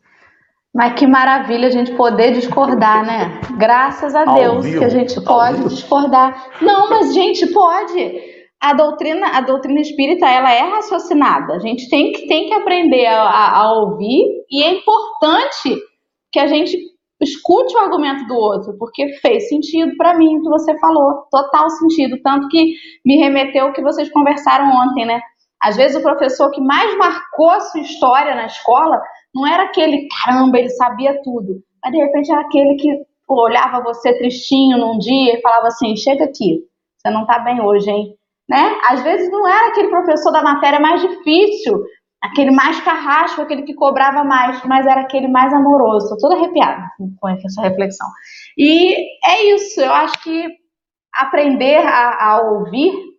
Mas 0.73 0.93
que 0.93 1.05
maravilha 1.05 1.67
a 1.67 1.71
gente 1.71 1.91
poder 1.93 2.31
discordar, 2.31 3.05
né? 3.05 3.41
Graças 3.57 4.15
a 4.15 4.23
Deus 4.23 4.65
que 4.65 4.83
a 4.83 4.89
gente 4.89 5.19
pode 5.21 5.63
discordar. 5.67 6.49
Não, 6.61 6.89
mas 6.89 7.09
a 7.09 7.13
gente 7.13 7.45
pode. 7.47 8.31
A 8.59 8.73
doutrina, 8.73 9.27
a 9.27 9.41
doutrina 9.41 9.81
espírita, 9.81 10.25
ela 10.25 10.53
é 10.53 10.61
raciocinada. 10.61 11.55
A 11.55 11.59
gente 11.59 11.89
tem 11.89 12.11
que, 12.11 12.27
tem 12.27 12.47
que 12.47 12.53
aprender 12.53 13.05
a, 13.07 13.21
a, 13.21 13.57
a 13.57 13.73
ouvir 13.73 14.23
e 14.49 14.63
é 14.63 14.71
importante 14.73 15.77
que 16.31 16.39
a 16.39 16.47
gente 16.47 16.77
escute 17.21 17.75
o 17.75 17.79
argumento 17.79 18.25
do 18.25 18.35
outro, 18.35 18.75
porque 18.77 19.09
fez 19.19 19.49
sentido 19.49 19.95
para 19.97 20.17
mim 20.17 20.37
o 20.37 20.41
que 20.41 20.49
você 20.49 20.77
falou, 20.79 21.25
total 21.29 21.69
sentido, 21.69 22.19
tanto 22.23 22.47
que 22.47 22.73
me 23.05 23.17
remeteu 23.17 23.67
ao 23.67 23.73
que 23.73 23.81
vocês 23.81 24.09
conversaram 24.11 24.69
ontem, 24.69 25.05
né? 25.05 25.19
Às 25.61 25.75
vezes 25.75 25.97
o 25.97 26.01
professor 26.01 26.49
que 26.49 26.61
mais 26.61 26.97
marcou 26.97 27.49
a 27.51 27.59
sua 27.59 27.81
história 27.81 28.33
na 28.33 28.47
escola 28.47 28.99
não 29.33 29.47
era 29.47 29.63
aquele, 29.63 30.07
caramba, 30.07 30.59
ele 30.59 30.69
sabia 30.69 31.21
tudo. 31.23 31.63
Mas 31.83 31.91
de 31.91 31.97
repente 31.97 32.31
era 32.31 32.41
aquele 32.41 32.75
que 32.75 32.89
pô, 33.27 33.43
olhava 33.43 33.81
você 33.81 34.17
tristinho 34.17 34.77
num 34.77 34.97
dia 34.97 35.37
e 35.37 35.41
falava 35.41 35.67
assim: 35.67 35.95
chega 35.95 36.25
aqui, 36.25 36.59
você 36.97 37.09
não 37.09 37.25
tá 37.25 37.39
bem 37.39 37.61
hoje, 37.61 37.89
hein? 37.89 38.15
Né? 38.49 38.77
Às 38.89 39.01
vezes 39.01 39.31
não 39.31 39.47
era 39.47 39.69
aquele 39.69 39.87
professor 39.87 40.31
da 40.31 40.43
matéria 40.43 40.79
mais 40.79 41.01
difícil, 41.01 41.81
aquele 42.21 42.51
mais 42.51 42.79
carrasco, 42.81 43.41
aquele 43.41 43.63
que 43.63 43.73
cobrava 43.73 44.23
mais, 44.23 44.61
mas 44.65 44.85
era 44.85 45.01
aquele 45.01 45.27
mais 45.27 45.53
amoroso. 45.53 46.13
Estou 46.13 46.29
toda 46.29 46.35
arrepiada 46.35 46.83
com 47.19 47.29
essa 47.29 47.61
reflexão. 47.61 48.07
E 48.57 48.93
é 49.25 49.55
isso, 49.55 49.79
eu 49.79 49.91
acho 49.91 50.21
que 50.21 50.47
aprender 51.13 51.77
a, 51.77 52.31
a 52.31 52.41
ouvir 52.51 53.10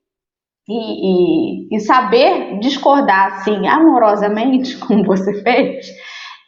e, 0.69 1.73
e, 1.73 1.77
e, 1.77 1.81
saber 1.81 2.59
discordar 2.61 3.35
assim 3.35 3.67
amorosamente, 3.67 4.79
como 4.87 5.05
você 5.05 5.43
fez, 5.43 5.87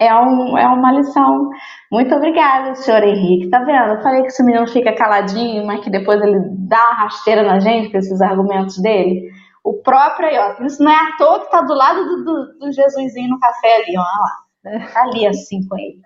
é, 0.00 0.14
um, 0.14 0.56
é 0.56 0.66
uma 0.66 0.92
lição. 0.92 1.50
Muito 1.90 2.14
obrigada, 2.14 2.74
senhor 2.74 3.02
Henrique. 3.02 3.50
Tá 3.50 3.60
vendo? 3.60 3.94
Eu 3.94 4.02
falei 4.02 4.22
que 4.22 4.28
esse 4.28 4.42
menino 4.42 4.66
fica 4.66 4.94
caladinho, 4.94 5.66
mas 5.66 5.82
que 5.82 5.90
depois 5.90 6.20
ele 6.20 6.38
dá 6.68 6.82
uma 6.82 7.02
rasteira 7.04 7.42
na 7.42 7.58
gente 7.58 7.90
com 7.90 7.98
esses 7.98 8.20
argumentos 8.20 8.80
dele. 8.80 9.30
O 9.64 9.74
próprio 9.82 10.28
aí, 10.28 10.38
ó. 10.38 10.64
Isso 10.64 10.82
não 10.82 10.92
é 10.92 10.96
à 10.96 11.16
toa 11.16 11.40
que 11.40 11.50
tá 11.50 11.62
do 11.62 11.74
lado 11.74 12.04
do, 12.04 12.24
do, 12.24 12.58
do 12.58 12.72
Jesusinho 12.72 13.30
no 13.30 13.38
café 13.38 13.76
ali, 13.76 13.96
ó. 13.96 14.02
Lá. 14.02 14.44
Tá 14.92 15.02
ali 15.02 15.26
assim 15.26 15.66
com 15.68 15.78
ele. 15.78 16.00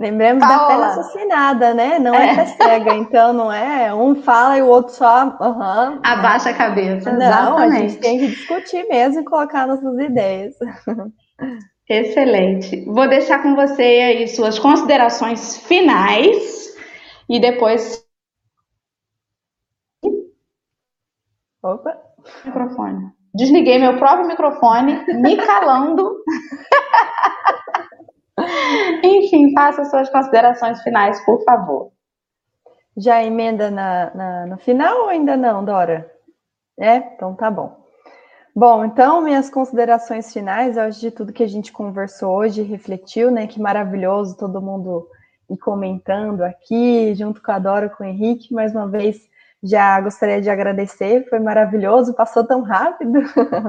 Lembremos 0.00 0.42
Paola. 0.42 0.86
da 0.86 0.94
fé 0.94 1.00
assassinada, 1.00 1.74
né? 1.74 1.98
Não 1.98 2.14
é, 2.14 2.30
é 2.30 2.46
cega, 2.46 2.94
então 2.94 3.34
não 3.34 3.52
é 3.52 3.94
um 3.94 4.14
fala 4.14 4.56
e 4.56 4.62
o 4.62 4.66
outro 4.66 4.94
só 4.94 5.26
uhum, 5.26 6.00
abaixa 6.02 6.48
a 6.48 6.54
cabeça. 6.54 7.12
Não, 7.12 7.20
Exatamente. 7.20 7.76
a 7.76 7.80
gente 7.80 7.96
tem 7.98 8.18
que 8.18 8.28
discutir 8.28 8.88
mesmo 8.88 9.20
e 9.20 9.24
colocar 9.24 9.66
nossas 9.66 9.98
ideias. 9.98 10.54
Excelente. 11.86 12.82
Vou 12.86 13.06
deixar 13.10 13.42
com 13.42 13.54
você 13.54 13.82
aí 13.82 14.26
suas 14.26 14.58
considerações 14.58 15.58
finais 15.58 16.74
e 17.28 17.38
depois 17.38 18.02
Opa! 21.62 21.94
Microfone. 22.46 23.10
Desliguei 23.34 23.78
meu 23.78 23.98
próprio 23.98 24.26
microfone, 24.26 25.04
me 25.08 25.36
calando. 25.36 26.16
Enfim, 29.02 29.52
faça 29.52 29.84
suas 29.84 30.08
considerações 30.10 30.82
finais, 30.82 31.24
por 31.24 31.42
favor. 31.44 31.92
Já 32.96 33.22
emenda 33.22 33.70
na, 33.70 34.14
na, 34.14 34.46
no 34.46 34.58
final 34.58 35.02
ou 35.02 35.08
ainda 35.08 35.36
não, 35.36 35.64
Dora? 35.64 36.10
É? 36.78 36.96
Então 36.96 37.34
tá 37.34 37.50
bom. 37.50 37.80
Bom, 38.54 38.84
então, 38.84 39.20
minhas 39.22 39.48
considerações 39.48 40.32
finais, 40.32 40.76
acho 40.76 41.00
de 41.00 41.10
tudo 41.10 41.32
que 41.32 41.42
a 41.42 41.48
gente 41.48 41.72
conversou 41.72 42.36
hoje, 42.36 42.62
refletiu, 42.62 43.30
né? 43.30 43.46
Que 43.46 43.60
maravilhoso 43.60 44.36
todo 44.36 44.60
mundo 44.60 45.06
ir 45.48 45.56
comentando 45.56 46.42
aqui, 46.42 47.14
junto 47.14 47.40
com 47.40 47.52
a 47.52 47.58
Dora, 47.58 47.88
com 47.88 48.02
o 48.02 48.06
Henrique. 48.06 48.52
Mais 48.52 48.74
uma 48.74 48.88
vez, 48.88 49.20
já 49.62 50.00
gostaria 50.00 50.40
de 50.40 50.50
agradecer, 50.50 51.28
foi 51.28 51.38
maravilhoso, 51.38 52.14
passou 52.14 52.44
tão 52.44 52.62
rápido. 52.62 53.20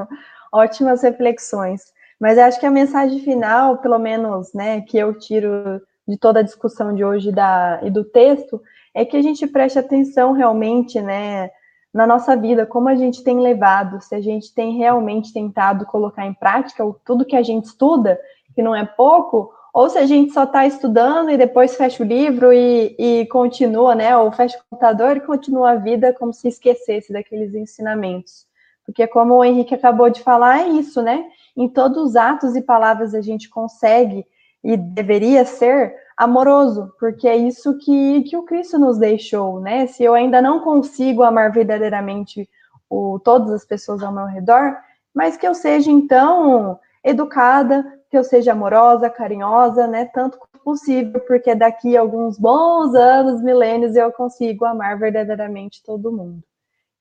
Ótimas 0.52 1.04
reflexões. 1.04 1.82
Mas 2.22 2.38
acho 2.38 2.60
que 2.60 2.68
a 2.68 2.72
mensagem 2.72 3.20
final, 3.22 3.80
pelo 3.80 3.98
menos, 3.98 4.54
né, 4.54 4.82
que 4.82 4.96
eu 4.96 5.12
tiro 5.18 5.82
de 6.08 6.16
toda 6.18 6.42
a 6.42 6.44
discussão 6.44 6.94
de 6.94 7.04
hoje 7.04 7.32
da, 7.32 7.80
e 7.82 7.90
do 7.90 8.04
texto, 8.04 8.62
é 8.94 9.04
que 9.04 9.18
a 9.18 9.24
gente 9.24 9.48
preste 9.48 9.80
atenção 9.80 10.32
realmente, 10.32 11.02
né, 11.02 11.50
na 11.92 12.06
nossa 12.06 12.38
vida, 12.38 12.64
como 12.64 12.88
a 12.90 12.94
gente 12.94 13.24
tem 13.24 13.40
levado, 13.40 14.00
se 14.02 14.14
a 14.14 14.22
gente 14.22 14.54
tem 14.54 14.78
realmente 14.78 15.34
tentado 15.34 15.84
colocar 15.88 16.28
em 16.28 16.34
prática 16.34 16.84
tudo 17.04 17.26
que 17.26 17.36
a 17.36 17.42
gente 17.42 17.66
estuda, 17.66 18.20
que 18.54 18.62
não 18.62 18.76
é 18.76 18.86
pouco, 18.86 19.52
ou 19.74 19.90
se 19.90 19.98
a 19.98 20.06
gente 20.06 20.32
só 20.32 20.44
está 20.44 20.64
estudando 20.68 21.32
e 21.32 21.38
depois 21.38 21.76
fecha 21.76 22.04
o 22.04 22.06
livro 22.06 22.54
e, 22.54 22.96
e, 23.00 23.26
continua, 23.28 23.96
né? 23.96 24.16
Ou 24.16 24.32
fecha 24.32 24.60
o 24.60 24.70
computador 24.70 25.18
e 25.18 25.22
continua 25.22 25.72
a 25.72 25.76
vida 25.76 26.14
como 26.14 26.32
se 26.32 26.48
esquecesse 26.48 27.12
daqueles 27.12 27.56
ensinamentos. 27.56 28.46
Porque, 28.86 29.08
como 29.08 29.36
o 29.36 29.44
Henrique 29.44 29.74
acabou 29.74 30.10
de 30.10 30.22
falar, 30.22 30.60
é 30.60 30.68
isso, 30.68 31.02
né? 31.02 31.26
Em 31.56 31.68
todos 31.68 32.10
os 32.10 32.16
atos 32.16 32.56
e 32.56 32.62
palavras 32.62 33.14
a 33.14 33.22
gente 33.22 33.50
consegue 33.50 34.26
e 34.64 34.78
deveria 34.78 35.44
ser 35.44 35.96
amoroso, 36.16 36.94
porque 37.00 37.28
é 37.28 37.36
isso 37.36 37.78
que, 37.80 38.22
que 38.24 38.38
o 38.38 38.44
Cristo 38.44 38.78
nos 38.78 38.98
deixou, 38.98 39.60
né? 39.60 39.88
Se 39.88 40.04
eu 40.04 40.14
ainda 40.14 40.42
não 40.42 40.60
consigo 40.60 41.24
amar 41.24 41.52
verdadeiramente 41.52 42.48
o, 42.90 43.20
todas 43.20 43.52
as 43.52 43.66
pessoas 43.66 44.04
ao 44.04 44.14
meu 44.14 44.26
redor, 44.26 44.78
mas 45.14 45.36
que 45.36 45.48
eu 45.48 45.54
seja 45.56 45.90
então 45.90 46.80
educada, 47.04 47.84
que 48.10 48.18
eu 48.18 48.24
seja 48.24 48.52
amorosa, 48.52 49.10
carinhosa, 49.10 49.88
né? 49.88 50.06
Tanto 50.06 50.38
possível, 50.64 51.20
porque 51.22 51.56
daqui 51.56 51.98
a 51.98 52.02
alguns 52.02 52.38
bons 52.38 52.94
anos, 52.94 53.42
milênios, 53.42 53.96
eu 53.96 54.12
consigo 54.12 54.64
amar 54.64 55.00
verdadeiramente 55.00 55.82
todo 55.84 56.12
mundo. 56.12 56.44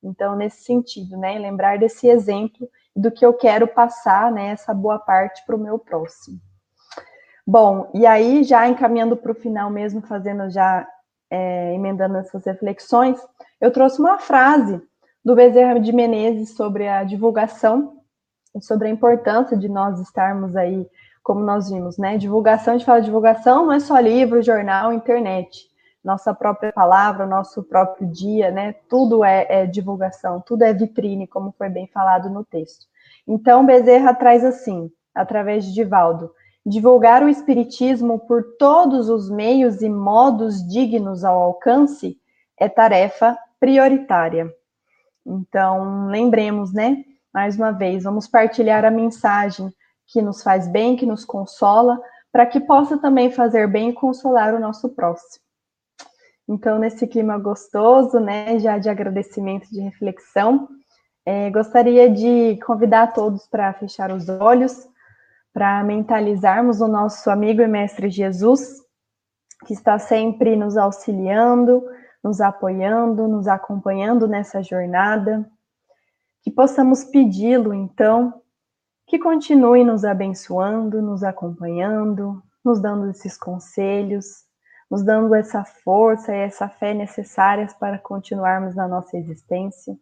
Então, 0.03 0.35
nesse 0.35 0.63
sentido, 0.63 1.15
né? 1.15 1.37
Lembrar 1.37 1.77
desse 1.77 2.07
exemplo 2.07 2.67
do 2.95 3.11
que 3.11 3.25
eu 3.25 3.33
quero 3.33 3.67
passar, 3.67 4.31
né? 4.31 4.49
Essa 4.49 4.73
boa 4.73 4.99
parte 4.99 5.43
para 5.45 5.55
o 5.55 5.59
meu 5.59 5.79
próximo. 5.79 6.39
Bom, 7.45 7.89
e 7.93 8.05
aí, 8.05 8.43
já 8.43 8.67
encaminhando 8.67 9.17
para 9.17 9.31
o 9.31 9.35
final 9.35 9.69
mesmo, 9.69 10.01
fazendo 10.01 10.49
já, 10.49 10.87
é, 11.29 11.73
emendando 11.73 12.17
essas 12.17 12.45
reflexões, 12.45 13.19
eu 13.59 13.71
trouxe 13.71 13.99
uma 13.99 14.19
frase 14.19 14.81
do 15.23 15.35
Bezerra 15.35 15.79
de 15.79 15.91
Menezes 15.91 16.55
sobre 16.55 16.87
a 16.87 17.03
divulgação 17.03 17.97
e 18.55 18.61
sobre 18.61 18.87
a 18.87 18.91
importância 18.91 19.57
de 19.57 19.69
nós 19.69 19.99
estarmos 19.99 20.55
aí, 20.55 20.87
como 21.23 21.41
nós 21.41 21.69
vimos, 21.69 21.97
né? 21.97 22.17
Divulgação, 22.17 22.73
a 22.73 22.77
gente 22.77 22.85
fala 22.85 23.01
divulgação, 23.01 23.65
não 23.65 23.73
é 23.73 23.79
só 23.79 23.99
livro, 23.99 24.41
jornal, 24.41 24.91
internet. 24.91 25.70
Nossa 26.03 26.33
própria 26.33 26.73
palavra, 26.73 27.25
nosso 27.25 27.63
próprio 27.63 28.07
dia, 28.07 28.49
né? 28.49 28.73
Tudo 28.89 29.23
é, 29.23 29.45
é 29.49 29.65
divulgação, 29.65 30.41
tudo 30.41 30.63
é 30.63 30.73
vitrine, 30.73 31.27
como 31.27 31.53
foi 31.57 31.69
bem 31.69 31.87
falado 31.87 32.29
no 32.29 32.43
texto. 32.43 32.87
Então, 33.27 33.65
Bezerra 33.65 34.13
traz 34.13 34.43
assim, 34.43 34.91
através 35.13 35.65
de 35.65 35.73
Divaldo, 35.73 36.31
divulgar 36.65 37.23
o 37.23 37.29
Espiritismo 37.29 38.19
por 38.19 38.43
todos 38.57 39.09
os 39.09 39.29
meios 39.29 39.81
e 39.81 39.89
modos 39.89 40.65
dignos 40.67 41.23
ao 41.23 41.41
alcance 41.41 42.17
é 42.59 42.69
tarefa 42.69 43.37
prioritária. 43.59 44.51
Então, 45.25 46.07
lembremos, 46.07 46.73
né? 46.73 47.03
Mais 47.33 47.55
uma 47.55 47.71
vez, 47.71 48.03
vamos 48.03 48.27
partilhar 48.27 48.83
a 48.85 48.91
mensagem 48.91 49.71
que 50.07 50.21
nos 50.21 50.43
faz 50.43 50.67
bem, 50.67 50.95
que 50.95 51.05
nos 51.05 51.23
consola, 51.23 51.99
para 52.31 52.45
que 52.45 52.59
possa 52.59 52.97
também 52.97 53.31
fazer 53.31 53.67
bem 53.67 53.89
e 53.89 53.93
consolar 53.93 54.53
o 54.53 54.59
nosso 54.59 54.89
próximo. 54.89 55.43
Então, 56.51 56.77
nesse 56.77 57.07
clima 57.07 57.37
gostoso, 57.37 58.19
né, 58.19 58.59
já 58.59 58.77
de 58.77 58.89
agradecimento, 58.89 59.69
de 59.71 59.79
reflexão, 59.79 60.67
é, 61.25 61.49
gostaria 61.49 62.09
de 62.09 62.59
convidar 62.65 63.13
todos 63.13 63.47
para 63.47 63.71
fechar 63.75 64.11
os 64.11 64.27
olhos, 64.27 64.85
para 65.53 65.81
mentalizarmos 65.81 66.81
o 66.81 66.89
nosso 66.89 67.29
amigo 67.29 67.61
e 67.61 67.67
mestre 67.69 68.09
Jesus, 68.09 68.81
que 69.65 69.71
está 69.71 69.97
sempre 69.97 70.57
nos 70.57 70.75
auxiliando, 70.75 71.85
nos 72.21 72.41
apoiando, 72.41 73.29
nos 73.29 73.47
acompanhando 73.47 74.27
nessa 74.27 74.61
jornada, 74.61 75.49
que 76.43 76.51
possamos 76.51 77.05
pedi-lo, 77.05 77.73
então, 77.73 78.41
que 79.07 79.17
continue 79.17 79.85
nos 79.85 80.03
abençoando, 80.03 81.01
nos 81.01 81.23
acompanhando, 81.23 82.43
nos 82.61 82.81
dando 82.81 83.09
esses 83.09 83.37
conselhos, 83.37 84.50
nos 84.91 85.03
dando 85.03 85.33
essa 85.33 85.63
força 85.63 86.35
e 86.35 86.39
essa 86.39 86.67
fé 86.67 86.93
necessárias 86.93 87.73
para 87.73 87.97
continuarmos 87.97 88.75
na 88.75 88.89
nossa 88.89 89.15
existência. 89.15 89.97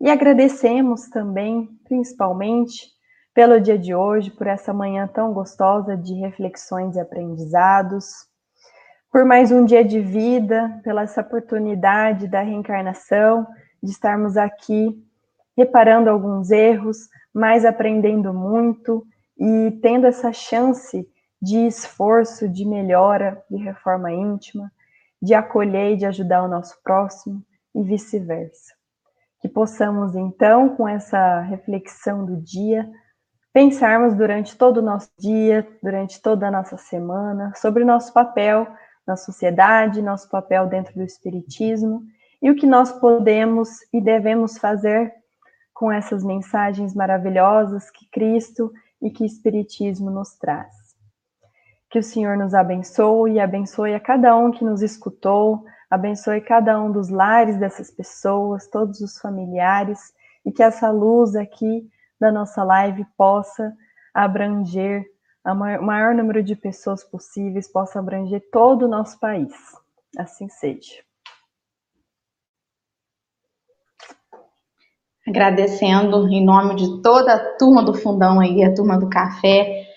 E 0.00 0.10
agradecemos 0.10 1.10
também, 1.10 1.68
principalmente, 1.84 2.90
pelo 3.34 3.60
dia 3.60 3.78
de 3.78 3.94
hoje, 3.94 4.30
por 4.30 4.46
essa 4.46 4.72
manhã 4.72 5.06
tão 5.06 5.34
gostosa 5.34 5.94
de 5.94 6.14
reflexões 6.14 6.96
e 6.96 7.00
aprendizados, 7.00 8.26
por 9.10 9.26
mais 9.26 9.52
um 9.52 9.62
dia 9.62 9.84
de 9.84 10.00
vida, 10.00 10.80
pela 10.82 11.02
essa 11.02 11.20
oportunidade 11.20 12.26
da 12.26 12.40
reencarnação, 12.40 13.46
de 13.82 13.90
estarmos 13.90 14.38
aqui 14.38 15.06
reparando 15.54 16.08
alguns 16.08 16.50
erros, 16.50 17.10
mas 17.32 17.66
aprendendo 17.66 18.32
muito 18.32 19.04
e 19.38 19.78
tendo 19.82 20.06
essa 20.06 20.32
chance 20.32 21.06
de 21.42 21.66
esforço, 21.66 22.48
de 22.48 22.64
melhora, 22.64 23.42
de 23.50 23.56
reforma 23.56 24.12
íntima, 24.12 24.70
de 25.20 25.34
acolher 25.34 25.92
e 25.92 25.96
de 25.96 26.06
ajudar 26.06 26.44
o 26.44 26.48
nosso 26.48 26.80
próximo 26.84 27.44
e 27.74 27.82
vice-versa. 27.82 28.72
Que 29.40 29.48
possamos, 29.48 30.14
então, 30.14 30.68
com 30.76 30.86
essa 30.86 31.40
reflexão 31.40 32.24
do 32.24 32.36
dia, 32.36 32.88
pensarmos 33.52 34.14
durante 34.14 34.56
todo 34.56 34.76
o 34.76 34.82
nosso 34.82 35.10
dia, 35.18 35.66
durante 35.82 36.22
toda 36.22 36.46
a 36.46 36.50
nossa 36.50 36.76
semana, 36.76 37.52
sobre 37.56 37.82
o 37.82 37.86
nosso 37.86 38.12
papel 38.12 38.68
na 39.04 39.16
sociedade, 39.16 40.00
nosso 40.00 40.30
papel 40.30 40.68
dentro 40.68 40.94
do 40.94 41.02
Espiritismo 41.02 42.04
e 42.40 42.50
o 42.50 42.54
que 42.54 42.66
nós 42.66 42.92
podemos 42.92 43.68
e 43.92 44.00
devemos 44.00 44.58
fazer 44.58 45.12
com 45.74 45.90
essas 45.90 46.22
mensagens 46.22 46.94
maravilhosas 46.94 47.90
que 47.90 48.08
Cristo 48.10 48.72
e 49.00 49.10
que 49.10 49.24
Espiritismo 49.24 50.08
nos 50.08 50.36
traz. 50.36 50.81
Que 51.92 51.98
o 51.98 52.02
Senhor 52.02 52.38
nos 52.38 52.54
abençoe 52.54 53.32
e 53.32 53.38
abençoe 53.38 53.92
a 53.94 54.00
cada 54.00 54.34
um 54.34 54.50
que 54.50 54.64
nos 54.64 54.80
escutou, 54.80 55.62
abençoe 55.90 56.40
cada 56.40 56.80
um 56.80 56.90
dos 56.90 57.10
lares 57.10 57.58
dessas 57.58 57.90
pessoas, 57.90 58.66
todos 58.66 59.02
os 59.02 59.18
familiares, 59.18 60.00
e 60.42 60.50
que 60.50 60.62
essa 60.62 60.90
luz 60.90 61.36
aqui 61.36 61.86
da 62.18 62.32
nossa 62.32 62.64
live 62.64 63.04
possa 63.14 63.74
abranger 64.14 65.04
o 65.44 65.54
maior 65.54 66.14
número 66.14 66.42
de 66.42 66.56
pessoas 66.56 67.04
possíveis, 67.04 67.70
possa 67.70 67.98
abranger 67.98 68.42
todo 68.50 68.86
o 68.86 68.88
nosso 68.88 69.20
país. 69.20 69.52
Assim 70.16 70.48
seja. 70.48 70.94
Agradecendo 75.28 76.26
em 76.28 76.42
nome 76.42 76.74
de 76.74 77.02
toda 77.02 77.34
a 77.34 77.56
turma 77.58 77.84
do 77.84 77.92
Fundão 77.92 78.40
aí, 78.40 78.64
a 78.64 78.74
turma 78.74 78.98
do 78.98 79.10
café, 79.10 79.91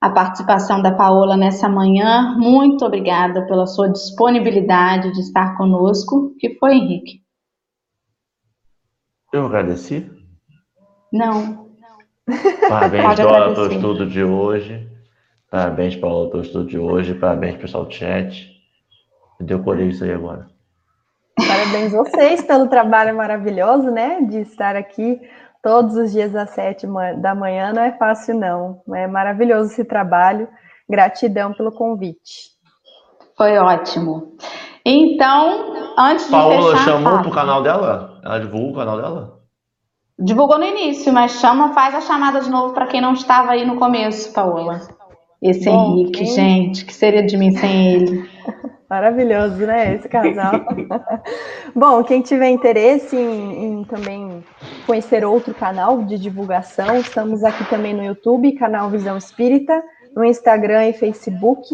a 0.00 0.10
participação 0.10 0.82
da 0.82 0.92
Paola 0.92 1.36
nessa 1.36 1.68
manhã. 1.68 2.34
Muito 2.36 2.84
obrigada 2.84 3.46
pela 3.46 3.66
sua 3.66 3.88
disponibilidade 3.88 5.12
de 5.12 5.20
estar 5.20 5.56
conosco. 5.56 6.34
que 6.38 6.54
foi, 6.58 6.74
Henrique? 6.74 7.20
Eu 9.32 9.46
agradeci. 9.46 10.10
Não. 11.12 11.66
Parabéns, 12.68 13.16
Dora, 13.16 13.54
pelo 13.54 13.72
estudo 13.72 14.06
de 14.06 14.22
hoje. 14.22 14.88
Parabéns, 15.50 15.96
Paulo, 15.96 16.30
pelo 16.30 16.42
estudo 16.42 16.66
de 16.66 16.78
hoje. 16.78 17.14
Parabéns, 17.14 17.56
pessoal 17.56 17.84
do 17.84 17.92
chat. 17.92 18.50
Eu 19.46 19.62
colhei 19.62 19.88
isso 19.88 20.04
aí 20.04 20.12
agora. 20.12 20.46
Parabéns 21.36 21.92
vocês 21.92 22.42
pelo 22.42 22.66
trabalho 22.66 23.14
maravilhoso, 23.14 23.90
né? 23.90 24.22
De 24.22 24.40
estar 24.40 24.74
aqui 24.74 25.20
todos 25.66 25.96
os 25.96 26.12
dias 26.12 26.32
às 26.36 26.50
sete 26.50 26.86
da 27.20 27.34
manhã. 27.34 27.72
Não 27.72 27.82
é 27.82 27.90
fácil, 27.90 28.38
não. 28.38 28.82
É 28.94 29.08
maravilhoso 29.08 29.72
esse 29.72 29.84
trabalho. 29.84 30.46
Gratidão 30.88 31.52
pelo 31.52 31.72
convite. 31.72 32.52
Foi 33.36 33.58
ótimo. 33.58 34.36
Então, 34.84 35.92
antes 35.98 36.26
de 36.26 36.30
Paola 36.30 36.54
fechar... 36.54 36.62
Paola 36.62 36.76
chamou 36.76 37.18
para 37.18 37.28
o 37.28 37.34
canal 37.34 37.62
dela? 37.64 38.20
Ela 38.24 38.38
divulgou 38.38 38.70
o 38.70 38.74
canal 38.76 38.96
dela? 38.96 39.40
Divulgou 40.16 40.56
no 40.56 40.64
início, 40.64 41.12
mas 41.12 41.32
chama, 41.32 41.74
faz 41.74 41.96
a 41.96 42.00
chamada 42.00 42.40
de 42.40 42.48
novo 42.48 42.72
para 42.72 42.86
quem 42.86 43.00
não 43.00 43.14
estava 43.14 43.50
aí 43.50 43.66
no 43.66 43.74
começo, 43.74 44.32
Paola. 44.32 44.80
Esse 45.42 45.68
Bom, 45.68 45.96
Henrique, 45.96 46.20
quem... 46.20 46.26
gente, 46.26 46.84
que 46.84 46.94
seria 46.94 47.26
de 47.26 47.36
mim 47.36 47.50
sem 47.50 47.94
ele? 47.94 48.30
Maravilhoso, 48.88 49.66
né? 49.66 49.94
Esse 49.94 50.08
casal. 50.08 50.52
Bom, 51.74 52.02
quem 52.04 52.22
tiver 52.22 52.48
interesse 52.50 53.16
em, 53.16 53.80
em, 53.80 53.84
também 53.84 54.44
conhecer 54.86 55.24
outro 55.24 55.52
canal 55.52 56.02
de 56.02 56.18
divulgação, 56.18 56.96
estamos 56.96 57.42
aqui 57.42 57.68
também 57.68 57.92
no 57.92 58.04
YouTube, 58.04 58.52
canal 58.52 58.88
Visão 58.88 59.16
Espírita, 59.16 59.82
no 60.14 60.24
Instagram 60.24 60.88
e 60.88 60.92
Facebook. 60.92 61.68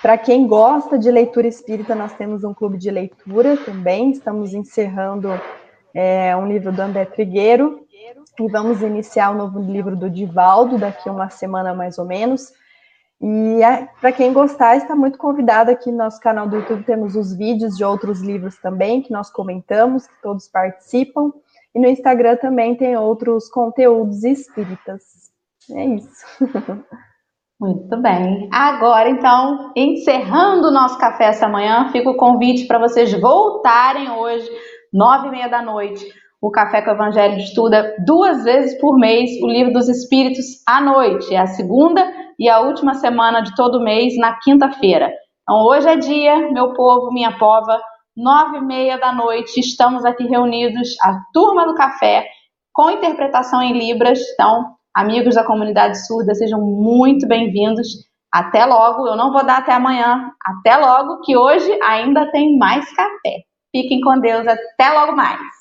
Para 0.00 0.16
quem 0.16 0.46
gosta 0.46 0.98
de 0.98 1.10
leitura 1.10 1.46
espírita, 1.46 1.94
nós 1.94 2.14
temos 2.14 2.42
um 2.42 2.54
clube 2.54 2.78
de 2.78 2.90
leitura 2.90 3.56
também. 3.58 4.10
Estamos 4.10 4.54
encerrando 4.54 5.38
é, 5.92 6.34
um 6.34 6.48
livro 6.48 6.72
do 6.72 6.80
André 6.80 7.04
Trigueiro 7.04 7.84
e 8.38 8.48
vamos 8.48 8.80
iniciar 8.80 9.30
o 9.30 9.34
um 9.34 9.36
novo 9.36 9.60
livro 9.60 9.94
do 9.94 10.08
Divaldo 10.08 10.78
daqui 10.78 11.06
a 11.06 11.12
uma 11.12 11.28
semana 11.28 11.74
mais 11.74 11.98
ou 11.98 12.06
menos. 12.06 12.50
E 13.22 13.62
é, 13.62 13.86
para 14.00 14.12
quem 14.12 14.32
gostar, 14.32 14.76
está 14.76 14.96
muito 14.96 15.18
convidado 15.18 15.70
aqui 15.70 15.90
no 15.90 15.98
nosso 15.98 16.18
canal 16.20 16.48
do 16.48 16.56
YouTube. 16.56 16.84
Temos 16.84 17.14
os 17.16 17.36
vídeos 17.36 17.76
de 17.76 17.84
outros 17.84 18.22
livros 18.22 18.56
também 18.56 19.02
que 19.02 19.12
nós 19.12 19.30
comentamos, 19.30 20.06
que 20.06 20.22
todos 20.22 20.48
participam. 20.48 21.30
E 21.74 21.78
no 21.78 21.86
Instagram 21.86 22.36
também 22.36 22.74
tem 22.74 22.96
outros 22.96 23.48
conteúdos 23.50 24.24
espíritas. 24.24 25.02
É 25.70 25.84
isso. 25.84 26.24
Muito 27.60 27.94
bem. 27.98 28.48
Agora, 28.50 29.10
então, 29.10 29.70
encerrando 29.76 30.68
o 30.68 30.72
nosso 30.72 30.98
café 30.98 31.26
essa 31.26 31.46
manhã, 31.46 31.90
fica 31.92 32.08
o 32.08 32.16
convite 32.16 32.66
para 32.66 32.78
vocês 32.78 33.12
voltarem 33.20 34.10
hoje, 34.10 34.50
nove 34.90 35.28
e 35.28 35.30
meia 35.30 35.46
da 35.46 35.60
noite. 35.60 36.10
O 36.40 36.50
Café 36.50 36.80
com 36.80 36.90
o 36.90 36.94
Evangelho 36.94 37.36
estuda 37.36 37.94
duas 37.98 38.44
vezes 38.44 38.80
por 38.80 38.96
mês 38.98 39.30
o 39.42 39.46
Livro 39.46 39.74
dos 39.74 39.90
Espíritos 39.90 40.62
à 40.66 40.80
noite. 40.80 41.34
É 41.34 41.38
a 41.38 41.46
segunda 41.46 42.02
e 42.40 42.48
a 42.48 42.60
última 42.60 42.94
semana 42.94 43.42
de 43.42 43.54
todo 43.54 43.82
mês, 43.82 44.16
na 44.16 44.38
quinta-feira. 44.38 45.12
Então, 45.42 45.62
hoje 45.62 45.86
é 45.86 45.96
dia, 45.96 46.50
meu 46.50 46.72
povo, 46.72 47.12
minha 47.12 47.36
pova, 47.38 47.78
nove 48.16 48.56
e 48.56 48.62
meia 48.62 48.98
da 48.98 49.12
noite, 49.12 49.60
estamos 49.60 50.06
aqui 50.06 50.24
reunidos, 50.24 50.96
a 51.02 51.20
turma 51.34 51.66
do 51.66 51.74
café, 51.74 52.26
com 52.72 52.90
interpretação 52.90 53.60
em 53.60 53.78
Libras. 53.78 54.18
Então, 54.32 54.74
amigos 54.94 55.34
da 55.34 55.44
comunidade 55.44 56.06
surda, 56.06 56.34
sejam 56.34 56.62
muito 56.62 57.28
bem-vindos. 57.28 57.88
Até 58.32 58.64
logo, 58.64 59.06
eu 59.06 59.16
não 59.16 59.32
vou 59.32 59.44
dar 59.44 59.58
até 59.58 59.74
amanhã. 59.74 60.30
Até 60.42 60.78
logo, 60.78 61.20
que 61.20 61.36
hoje 61.36 61.70
ainda 61.82 62.30
tem 62.30 62.56
mais 62.56 62.90
café. 62.94 63.42
Fiquem 63.70 64.00
com 64.00 64.18
Deus, 64.18 64.46
até 64.46 64.88
logo 64.90 65.14
mais. 65.14 65.59